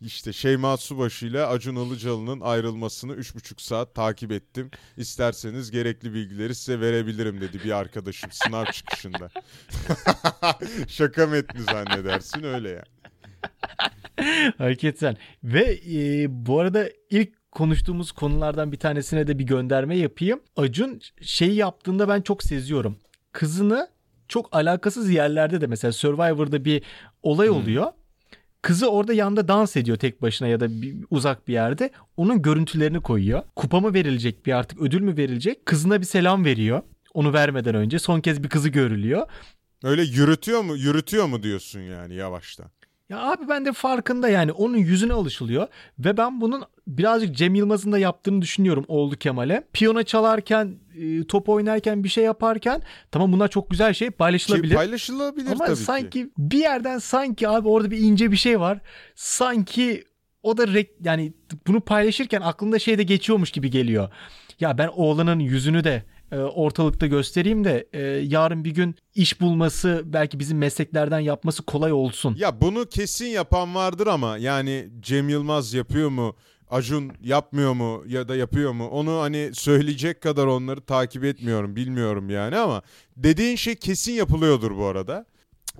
İşte 0.00 0.32
Şeyma 0.32 0.76
Subaşı 0.76 1.26
ile 1.26 1.44
Acun 1.46 1.76
Ilıcalı'nın 1.76 2.40
ayrılmasını 2.40 3.12
3,5 3.12 3.62
saat 3.62 3.94
takip 3.94 4.32
ettim. 4.32 4.70
İsterseniz 4.96 5.70
gerekli 5.70 6.14
bilgileri 6.14 6.54
size 6.54 6.80
verebilirim 6.80 7.40
dedi 7.40 7.60
bir 7.64 7.70
arkadaşım 7.70 8.30
sınav 8.32 8.64
çıkışında. 8.72 9.30
Şaka 10.88 11.26
metni 11.26 11.62
zannedersin 11.62 12.42
öyle 12.42 12.68
ya. 12.68 12.84
Hakikaten. 14.58 15.16
Ve 15.44 15.80
e, 15.90 16.26
bu 16.46 16.60
arada 16.60 16.88
ilk 17.10 17.37
konuştuğumuz 17.50 18.12
konulardan 18.12 18.72
bir 18.72 18.76
tanesine 18.76 19.26
de 19.26 19.38
bir 19.38 19.44
gönderme 19.44 19.96
yapayım. 19.96 20.40
Acun 20.56 21.00
şeyi 21.22 21.54
yaptığında 21.54 22.08
ben 22.08 22.20
çok 22.20 22.42
seziyorum. 22.42 22.96
Kızını 23.32 23.88
çok 24.28 24.56
alakasız 24.56 25.10
yerlerde 25.10 25.60
de 25.60 25.66
mesela 25.66 25.92
Survivor'da 25.92 26.64
bir 26.64 26.82
olay 27.22 27.50
oluyor. 27.50 27.86
Kızı 28.62 28.90
orada 28.90 29.12
yanında 29.12 29.48
dans 29.48 29.76
ediyor 29.76 29.96
tek 29.96 30.22
başına 30.22 30.48
ya 30.48 30.60
da 30.60 30.82
bir, 30.82 30.96
uzak 31.10 31.48
bir 31.48 31.52
yerde. 31.52 31.90
Onun 32.16 32.42
görüntülerini 32.42 33.00
koyuyor. 33.00 33.42
Kupa 33.56 33.80
mı 33.80 33.94
verilecek 33.94 34.46
bir 34.46 34.52
artık 34.52 34.80
ödül 34.80 35.00
mü 35.00 35.16
verilecek? 35.16 35.66
Kızına 35.66 36.00
bir 36.00 36.06
selam 36.06 36.44
veriyor. 36.44 36.82
Onu 37.14 37.32
vermeden 37.32 37.74
önce 37.74 37.98
son 37.98 38.20
kez 38.20 38.42
bir 38.42 38.48
kızı 38.48 38.68
görülüyor. 38.68 39.26
Öyle 39.84 40.02
yürütüyor 40.02 40.62
mu 40.62 40.76
yürütüyor 40.76 41.26
mu 41.26 41.42
diyorsun 41.42 41.80
yani 41.80 42.14
yavaştan. 42.14 42.70
Ya 43.08 43.18
abi 43.32 43.48
ben 43.48 43.64
de 43.64 43.72
farkında 43.72 44.28
yani 44.28 44.52
onun 44.52 44.76
yüzüne 44.76 45.12
alışılıyor 45.12 45.66
ve 45.98 46.16
ben 46.16 46.40
bunun 46.40 46.62
birazcık 46.86 47.36
Cem 47.36 47.54
Yılmaz'ın 47.54 47.92
da 47.92 47.98
yaptığını 47.98 48.42
düşünüyorum 48.42 48.84
oğlu 48.88 49.16
Kemal'e. 49.16 49.64
Piyano 49.72 50.02
çalarken, 50.02 50.74
e, 51.00 51.24
top 51.26 51.48
oynarken 51.48 52.04
bir 52.04 52.08
şey 52.08 52.24
yaparken 52.24 52.82
tamam 53.10 53.32
bunlar 53.32 53.48
çok 53.48 53.70
güzel 53.70 53.92
şey 53.94 54.08
Ki 54.08 54.14
paylaşılabilir. 54.14 54.74
paylaşılabilir 54.74 55.50
Ama 55.52 55.64
tabii 55.66 55.76
sanki 55.76 56.10
ki. 56.10 56.30
bir 56.38 56.58
yerden 56.58 56.98
sanki 56.98 57.48
abi 57.48 57.68
orada 57.68 57.90
bir 57.90 57.98
ince 57.98 58.32
bir 58.32 58.36
şey 58.36 58.60
var. 58.60 58.78
Sanki 59.14 60.04
o 60.42 60.56
da 60.56 60.64
rek- 60.64 60.96
yani 61.04 61.32
bunu 61.66 61.80
paylaşırken 61.80 62.40
aklında 62.40 62.78
şey 62.78 62.98
de 62.98 63.02
geçiyormuş 63.02 63.50
gibi 63.50 63.70
geliyor. 63.70 64.08
Ya 64.60 64.78
ben 64.78 64.88
oğlanın 64.88 65.38
yüzünü 65.38 65.84
de 65.84 66.02
e, 66.32 66.36
ortalıkta 66.36 67.06
göstereyim 67.06 67.64
de 67.64 67.88
e, 67.92 68.02
yarın 68.06 68.64
bir 68.64 68.70
gün 68.70 68.96
iş 69.14 69.40
bulması 69.40 70.02
belki 70.04 70.38
bizim 70.38 70.58
mesleklerden 70.58 71.20
yapması 71.20 71.62
kolay 71.62 71.92
olsun. 71.92 72.36
Ya 72.38 72.60
bunu 72.60 72.86
kesin 72.86 73.26
yapan 73.26 73.74
vardır 73.74 74.06
ama 74.06 74.38
yani 74.38 74.88
Cem 75.00 75.28
Yılmaz 75.28 75.74
yapıyor 75.74 76.08
mu? 76.08 76.36
Acun 76.70 77.12
yapmıyor 77.22 77.72
mu 77.72 78.04
ya 78.06 78.28
da 78.28 78.36
yapıyor 78.36 78.72
mu? 78.72 78.88
Onu 78.88 79.20
hani 79.20 79.50
söyleyecek 79.52 80.20
kadar 80.20 80.46
onları 80.46 80.80
takip 80.80 81.24
etmiyorum, 81.24 81.76
bilmiyorum 81.76 82.30
yani 82.30 82.56
ama 82.56 82.82
dediğin 83.16 83.56
şey 83.56 83.74
kesin 83.74 84.12
yapılıyordur 84.12 84.76
bu 84.76 84.84
arada. 84.84 85.26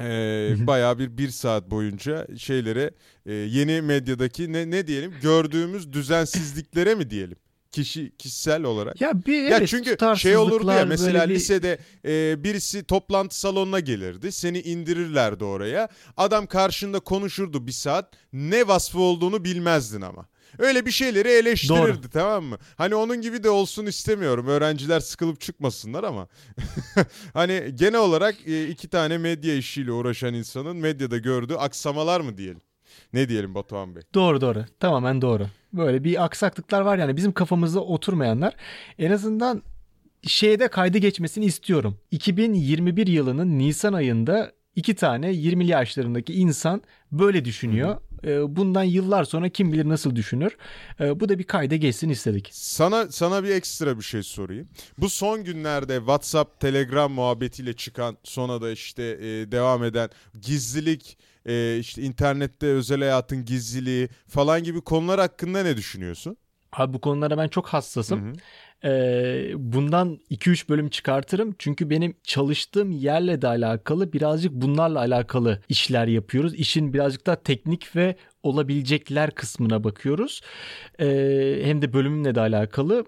Ee, 0.01 0.55
bayağı 0.67 0.99
bir 0.99 1.19
bir 1.19 1.29
saat 1.29 1.71
boyunca 1.71 2.27
şeylere 2.37 2.91
e, 3.27 3.33
yeni 3.33 3.83
medyadaki 3.83 4.53
ne 4.53 4.71
ne 4.71 4.87
diyelim 4.87 5.13
gördüğümüz 5.23 5.93
düzensizliklere 5.93 6.95
mi 6.95 7.11
diyelim 7.11 7.37
kişi 7.73 8.13
kişisel 8.19 8.63
olarak. 8.63 9.01
Ya 9.01 9.13
bir 9.27 9.43
Ya 9.43 9.57
evet, 9.59 9.69
çünkü 9.69 9.97
şey 10.17 10.37
olurdu 10.37 10.71
ya 10.71 10.85
mesela 10.85 11.29
bir- 11.29 11.35
lisede 11.35 11.79
e, 12.05 12.45
birisi 12.45 12.85
toplantı 12.85 13.41
salonuna 13.41 13.81
gelirdi. 13.81 14.33
Seni 14.33 14.61
indirirlerdi 14.61 15.45
oraya. 15.45 15.89
Adam 16.17 16.47
karşında 16.47 17.01
konuşurdu 17.01 17.67
bir 17.67 17.73
saat. 17.73 18.13
Ne 18.33 18.69
vasfı 18.69 19.01
olduğunu 19.01 19.45
bilmezdin 19.45 20.01
ama. 20.01 20.27
Öyle 20.59 20.87
bir 20.87 20.91
şeyleri 20.91 21.29
eleştirirdi 21.29 22.11
tamam 22.13 22.45
mı? 22.45 22.59
Hani 22.77 22.95
onun 22.95 23.21
gibi 23.21 23.43
de 23.43 23.51
olsun 23.51 23.87
istemiyorum. 23.87 24.47
Öğrenciler 24.47 25.01
sıkılıp 25.01 25.41
çıkmasınlar 25.41 26.05
ama. 26.05 26.29
hani 27.35 27.73
genel 27.75 28.01
olarak 28.01 28.35
e, 28.47 28.69
iki 28.69 28.89
tane 28.89 29.19
medya 29.19 29.55
işiyle 29.55 29.93
uğraşan 29.93 30.35
insanın 30.35 30.77
medyada 30.77 31.19
gördüğü 31.19 31.55
aksamalar 31.55 32.21
mı 32.21 32.39
diyelim? 32.39 32.61
Ne 33.13 33.29
diyelim 33.29 33.55
Batuhan 33.55 33.97
Bey? 33.97 34.03
Doğru 34.15 34.41
doğru. 34.41 34.65
Tamamen 34.81 35.23
doğru. 35.23 35.47
Böyle 35.73 36.05
bir 36.05 36.25
aksaklıklar 36.25 36.81
var 36.81 36.99
yani 36.99 37.17
bizim 37.17 37.33
kafamızda 37.33 37.81
oturmayanlar. 37.81 38.55
En 38.99 39.11
azından 39.11 39.63
şeyde 40.23 40.69
kaydı 40.69 40.99
geçmesini 40.99 41.45
istiyorum. 41.45 41.99
2021 42.11 43.07
yılının 43.07 43.59
Nisan 43.59 43.93
ayında 43.93 44.53
iki 44.77 44.95
tane 44.95 45.31
20'li 45.33 45.71
yaşlarındaki 45.71 46.35
insan 46.35 46.83
böyle 47.13 47.45
düşünüyor. 47.45 47.97
Ee, 48.25 48.57
Bundan 48.57 48.83
yıllar 48.85 49.25
sonra 49.25 49.49
kim 49.49 49.73
bilir 49.73 49.89
nasıl 49.89 50.17
düşünür. 50.17 50.57
Ee, 51.01 51.21
Bu 51.21 51.29
da 51.29 51.39
bir 51.39 51.45
kayda 51.45 51.77
geçsin 51.77 52.09
istedik. 52.09 52.49
Sana 52.53 53.07
sana 53.11 53.45
bir 53.45 53.49
ekstra 53.49 53.99
bir 53.99 54.03
şey 54.05 54.23
sorayım. 54.23 54.69
Bu 54.99 55.09
son 55.09 55.45
günlerde 55.45 55.97
WhatsApp, 55.97 56.61
Telegram 56.61 57.13
muhabbetiyle 57.13 57.73
çıkan 57.73 58.17
sonra 58.25 58.63
da 58.63 58.71
işte 58.71 59.03
e, 59.03 59.53
devam 59.53 59.85
eden 59.85 60.11
gizlilik, 60.41 61.19
e, 61.49 61.79
işte 61.79 62.03
internette 62.03 62.67
özel 62.67 62.99
hayatın 62.99 63.45
gizliliği 63.45 64.09
falan 64.29 64.63
gibi 64.63 64.81
konular 64.81 65.21
hakkında 65.21 65.63
ne 65.63 65.77
düşünüyorsun? 65.77 66.37
Abi 66.73 66.93
bu 66.93 67.01
konulara 67.01 67.39
ben 67.39 67.49
çok 67.49 67.67
hassasım. 67.67 68.27
Hı 68.27 68.31
hı. 68.31 68.35
Ee, 68.85 69.53
bundan 69.57 70.19
2-3 70.31 70.69
bölüm 70.69 70.89
çıkartırım. 70.89 71.55
Çünkü 71.59 71.91
benim 71.91 72.17
çalıştığım 72.25 72.91
yerle 72.91 73.43
de 73.43 73.49
alakalı 73.49 74.13
birazcık 74.13 74.53
bunlarla 74.53 74.99
alakalı 74.99 75.63
işler 75.69 76.07
yapıyoruz. 76.07 76.55
İşin 76.55 76.93
birazcık 76.93 77.27
daha 77.27 77.43
teknik 77.43 77.97
ve 77.97 78.17
olabilecekler 78.43 79.31
kısmına 79.31 79.85
bakıyoruz. 79.85 80.41
Ee, 81.01 81.61
hem 81.63 81.83
de 81.83 81.93
bölümümle 81.93 82.35
de 82.35 82.41
alakalı. 82.41 83.05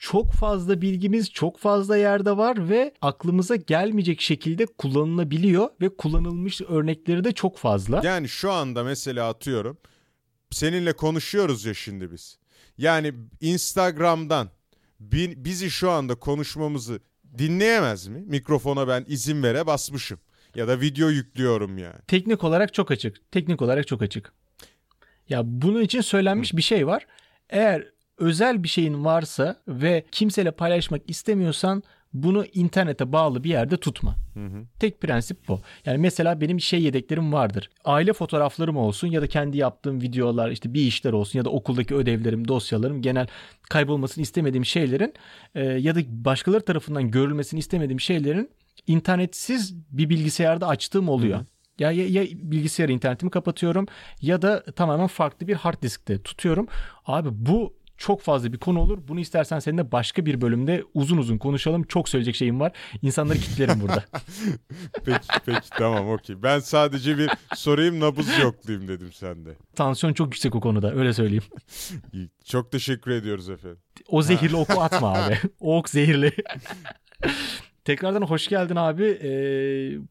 Çok 0.00 0.32
fazla 0.32 0.80
bilgimiz 0.82 1.30
çok 1.30 1.58
fazla 1.58 1.96
yerde 1.96 2.36
var 2.36 2.68
ve 2.68 2.94
aklımıza 3.02 3.56
gelmeyecek 3.56 4.20
şekilde 4.20 4.66
kullanılabiliyor 4.66 5.68
ve 5.80 5.96
kullanılmış 5.96 6.60
örnekleri 6.60 7.24
de 7.24 7.32
çok 7.32 7.58
fazla. 7.58 8.00
Yani 8.04 8.28
şu 8.28 8.52
anda 8.52 8.84
mesela 8.84 9.28
atıyorum 9.28 9.78
seninle 10.50 10.92
konuşuyoruz 10.92 11.64
ya 11.64 11.74
şimdi 11.74 12.12
biz. 12.12 12.38
Yani 12.78 13.12
Instagram'dan 13.40 14.48
bi- 15.00 15.44
bizi 15.44 15.70
şu 15.70 15.90
anda 15.90 16.14
konuşmamızı 16.14 17.00
dinleyemez 17.38 18.06
mi? 18.06 18.22
Mikrofona 18.26 18.88
ben 18.88 19.04
izin 19.08 19.42
vere 19.42 19.66
basmışım. 19.66 20.20
Ya 20.54 20.68
da 20.68 20.80
video 20.80 21.08
yüklüyorum 21.08 21.78
yani. 21.78 22.00
Teknik 22.08 22.44
olarak 22.44 22.74
çok 22.74 22.90
açık. 22.90 23.32
Teknik 23.32 23.62
olarak 23.62 23.86
çok 23.86 24.02
açık. 24.02 24.32
Ya 25.28 25.42
bunun 25.44 25.80
için 25.82 26.00
söylenmiş 26.00 26.56
bir 26.56 26.62
şey 26.62 26.86
var. 26.86 27.06
Eğer 27.48 27.88
özel 28.20 28.62
bir 28.62 28.68
şeyin 28.68 29.04
varsa 29.04 29.56
ve 29.68 30.04
kimseyle 30.12 30.50
paylaşmak 30.50 31.02
istemiyorsan 31.08 31.82
bunu 32.12 32.44
internete 32.44 33.12
bağlı 33.12 33.44
bir 33.44 33.50
yerde 33.50 33.76
tutma. 33.76 34.16
Hı 34.34 34.46
hı. 34.46 34.64
Tek 34.78 35.00
prensip 35.00 35.48
bu. 35.48 35.60
Yani 35.86 35.98
mesela 35.98 36.40
benim 36.40 36.60
şey 36.60 36.82
yedeklerim 36.82 37.32
vardır. 37.32 37.70
Aile 37.84 38.12
fotoğraflarım 38.12 38.76
olsun 38.76 39.08
ya 39.08 39.22
da 39.22 39.26
kendi 39.26 39.58
yaptığım 39.58 40.02
videolar 40.02 40.50
işte 40.50 40.74
bir 40.74 40.80
işler 40.80 41.12
olsun 41.12 41.38
ya 41.38 41.44
da 41.44 41.50
okuldaki 41.50 41.94
ödevlerim, 41.94 42.48
dosyalarım 42.48 43.02
genel 43.02 43.26
kaybolmasını 43.70 44.22
istemediğim 44.22 44.64
şeylerin 44.64 45.14
e, 45.54 45.64
ya 45.64 45.94
da 45.94 46.00
başkaları 46.06 46.64
tarafından 46.64 47.10
görülmesini 47.10 47.60
istemediğim 47.60 48.00
şeylerin 48.00 48.50
internetsiz 48.86 49.74
bir 49.90 50.08
bilgisayarda 50.08 50.68
açtığım 50.68 51.08
oluyor. 51.08 51.38
Hı 51.38 51.42
hı. 51.42 51.46
Ya, 51.78 51.90
ya, 51.90 52.08
ya 52.08 52.26
bilgisayar 52.32 52.88
internetimi 52.88 53.30
kapatıyorum 53.30 53.86
ya 54.22 54.42
da 54.42 54.64
tamamen 54.64 55.06
farklı 55.06 55.48
bir 55.48 55.54
hard 55.54 55.82
diskte 55.82 56.22
tutuyorum. 56.22 56.68
Abi 57.06 57.28
bu 57.32 57.79
çok 58.00 58.20
fazla 58.20 58.52
bir 58.52 58.58
konu 58.58 58.80
olur. 58.80 58.98
Bunu 59.08 59.20
istersen 59.20 59.58
seninle 59.58 59.92
başka 59.92 60.26
bir 60.26 60.40
bölümde 60.40 60.84
uzun 60.94 61.16
uzun 61.16 61.38
konuşalım. 61.38 61.82
Çok 61.82 62.08
söyleyecek 62.08 62.34
şeyim 62.34 62.60
var. 62.60 62.72
İnsanları 63.02 63.38
kitlerim 63.38 63.80
burada. 63.80 64.04
Peki 65.04 65.28
peki 65.46 65.70
tamam 65.70 66.10
okey. 66.10 66.42
Ben 66.42 66.58
sadece 66.58 67.18
bir 67.18 67.30
sorayım 67.54 68.00
nabız 68.00 68.38
yoklayayım 68.38 68.88
dedim 68.88 69.12
sende. 69.12 69.56
Tansiyon 69.74 70.12
çok 70.12 70.26
yüksek 70.26 70.54
o 70.54 70.60
konuda 70.60 70.94
öyle 70.94 71.12
söyleyeyim. 71.12 71.42
Çok 72.44 72.72
teşekkür 72.72 73.10
ediyoruz 73.10 73.50
efendim. 73.50 73.78
O 74.08 74.22
zehirli 74.22 74.56
oku 74.56 74.80
atma 74.80 75.12
abi. 75.24 75.38
O 75.60 75.78
ok 75.78 75.90
zehirli. 75.90 76.32
Tekrardan 77.84 78.22
hoş 78.22 78.48
geldin 78.48 78.76
abi 78.76 79.04
ee, 79.04 79.28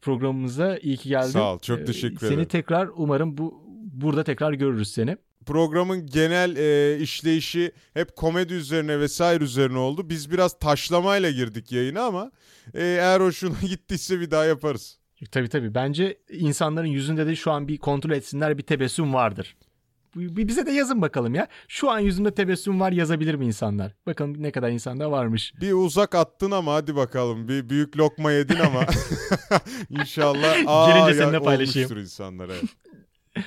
programımıza. 0.01 0.77
iyi 0.77 0.97
ki 0.97 1.09
geldin. 1.09 1.29
Sağ 1.29 1.53
ol, 1.53 1.59
çok 1.59 1.87
teşekkür 1.87 2.19
Seni 2.19 2.33
ederim. 2.33 2.47
tekrar 2.47 2.89
umarım 2.95 3.37
bu 3.37 3.63
burada 3.93 4.23
tekrar 4.23 4.53
görürüz 4.53 4.91
seni. 4.91 5.17
Programın 5.45 6.05
genel 6.07 6.55
e, 6.55 6.99
işleyişi 6.99 7.71
hep 7.93 8.15
komedi 8.15 8.53
üzerine 8.53 8.99
vesaire 8.99 9.43
üzerine 9.43 9.77
oldu. 9.77 10.09
Biz 10.09 10.31
biraz 10.31 10.59
taşlamayla 10.59 11.31
girdik 11.31 11.71
yayına 11.71 12.01
ama 12.01 12.31
e, 12.73 12.83
eğer 12.83 13.19
hoşuna 13.21 13.55
gittiyse 13.67 14.19
bir 14.19 14.31
daha 14.31 14.45
yaparız. 14.45 14.99
Tabii 15.31 15.49
tabii. 15.49 15.73
Bence 15.75 16.17
insanların 16.29 16.87
yüzünde 16.87 17.27
de 17.27 17.35
şu 17.35 17.51
an 17.51 17.67
bir 17.67 17.77
kontrol 17.77 18.11
etsinler 18.11 18.57
bir 18.57 18.63
tebessüm 18.63 19.13
vardır. 19.13 19.55
Bize 20.15 20.65
de 20.65 20.71
yazın 20.71 21.01
bakalım 21.01 21.35
ya. 21.35 21.47
Şu 21.67 21.89
an 21.89 21.99
yüzümde 21.99 22.33
tebessüm 22.33 22.79
var 22.79 22.91
yazabilir 22.91 23.35
mi 23.35 23.45
insanlar? 23.45 23.93
Bakalım 24.05 24.43
ne 24.43 24.51
kadar 24.51 24.69
insanda 24.69 25.11
varmış. 25.11 25.53
Bir 25.61 25.73
uzak 25.73 26.15
attın 26.15 26.51
ama 26.51 26.73
hadi 26.73 26.95
bakalım. 26.95 27.47
Bir 27.47 27.69
büyük 27.69 27.97
lokma 27.97 28.31
yedin 28.31 28.59
ama 28.59 28.85
inşallah 29.89 30.57
aa, 30.67 30.91
Gelince 30.91 31.13
seninle 31.23 31.39
paylaşayım. 31.39 31.97
insanlar 31.97 32.49
evet. 32.49 32.63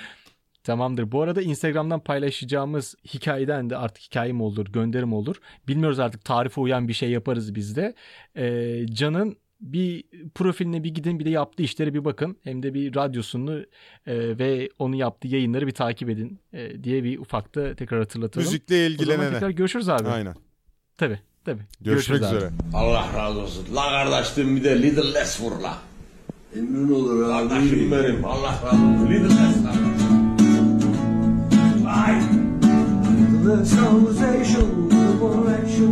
Tamamdır. 0.64 1.12
Bu 1.12 1.22
arada 1.22 1.42
Instagram'dan 1.42 2.00
paylaşacağımız 2.00 2.94
hikayeden 3.14 3.70
de 3.70 3.76
artık 3.76 4.02
hikayem 4.02 4.40
olur, 4.40 4.66
gönderim 4.66 5.12
olur. 5.12 5.36
Bilmiyoruz 5.68 5.98
artık 5.98 6.24
tarife 6.24 6.60
uyan 6.60 6.88
bir 6.88 6.92
şey 6.92 7.10
yaparız 7.10 7.54
biz 7.54 7.76
de. 7.76 7.94
Ee, 8.36 8.86
Can'ın 8.86 9.36
bir 9.60 10.04
profiline 10.34 10.84
bir 10.84 10.94
gidin 10.94 11.18
bir 11.18 11.24
de 11.24 11.30
yaptığı 11.30 11.62
işleri 11.62 11.94
bir 11.94 12.04
bakın. 12.04 12.36
Hem 12.44 12.62
de 12.62 12.74
bir 12.74 12.94
radyosunu 12.94 13.58
e, 14.06 14.38
ve 14.38 14.68
onun 14.78 14.96
yaptığı 14.96 15.28
yayınları 15.28 15.66
bir 15.66 15.72
takip 15.72 16.10
edin 16.10 16.38
e, 16.52 16.84
diye 16.84 17.04
bir 17.04 17.18
ufakta 17.18 17.74
tekrar 17.74 18.00
hatırlatalım. 18.00 18.46
Müzikle 18.46 18.86
ilgilenene. 18.86 19.14
O 19.14 19.22
zaman 19.22 19.32
tekrar 19.32 19.50
görüşürüz 19.50 19.88
abi. 19.88 20.08
Aynen. 20.08 20.34
Tabii 20.98 21.20
tabii. 21.44 21.62
Görüşmek 21.80 22.20
görüşürüz 22.20 22.42
üzere. 22.42 22.50
Abi. 22.70 22.76
Allah 22.76 23.08
razı 23.16 23.40
olsun. 23.40 23.66
La 23.74 23.82
kardeşliğim 23.90 24.56
bir 24.56 24.64
de 24.64 24.82
Little 24.82 25.14
Less 25.14 25.40
vur 25.40 25.60
la. 25.60 25.78
Emrin 26.56 26.90
olur 26.90 27.30
abi. 27.30 27.48
Kardeşim 27.48 27.90
benim. 27.90 28.24
Allah 28.24 28.60
razı 28.66 28.76
olsun. 28.76 29.10
Little 29.10 29.28
Less 29.28 29.64
la. 29.64 30.01
Bye. 31.93 32.18
The 33.45 33.66
socialization, 33.66 34.88
the 34.88 35.18
correction. 35.20 35.90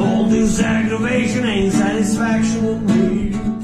All 0.00 0.24
this 0.28 0.60
aggravation, 0.60 1.44
ain't 1.44 1.72
satisfaction 1.72 2.86
me. 2.86 3.61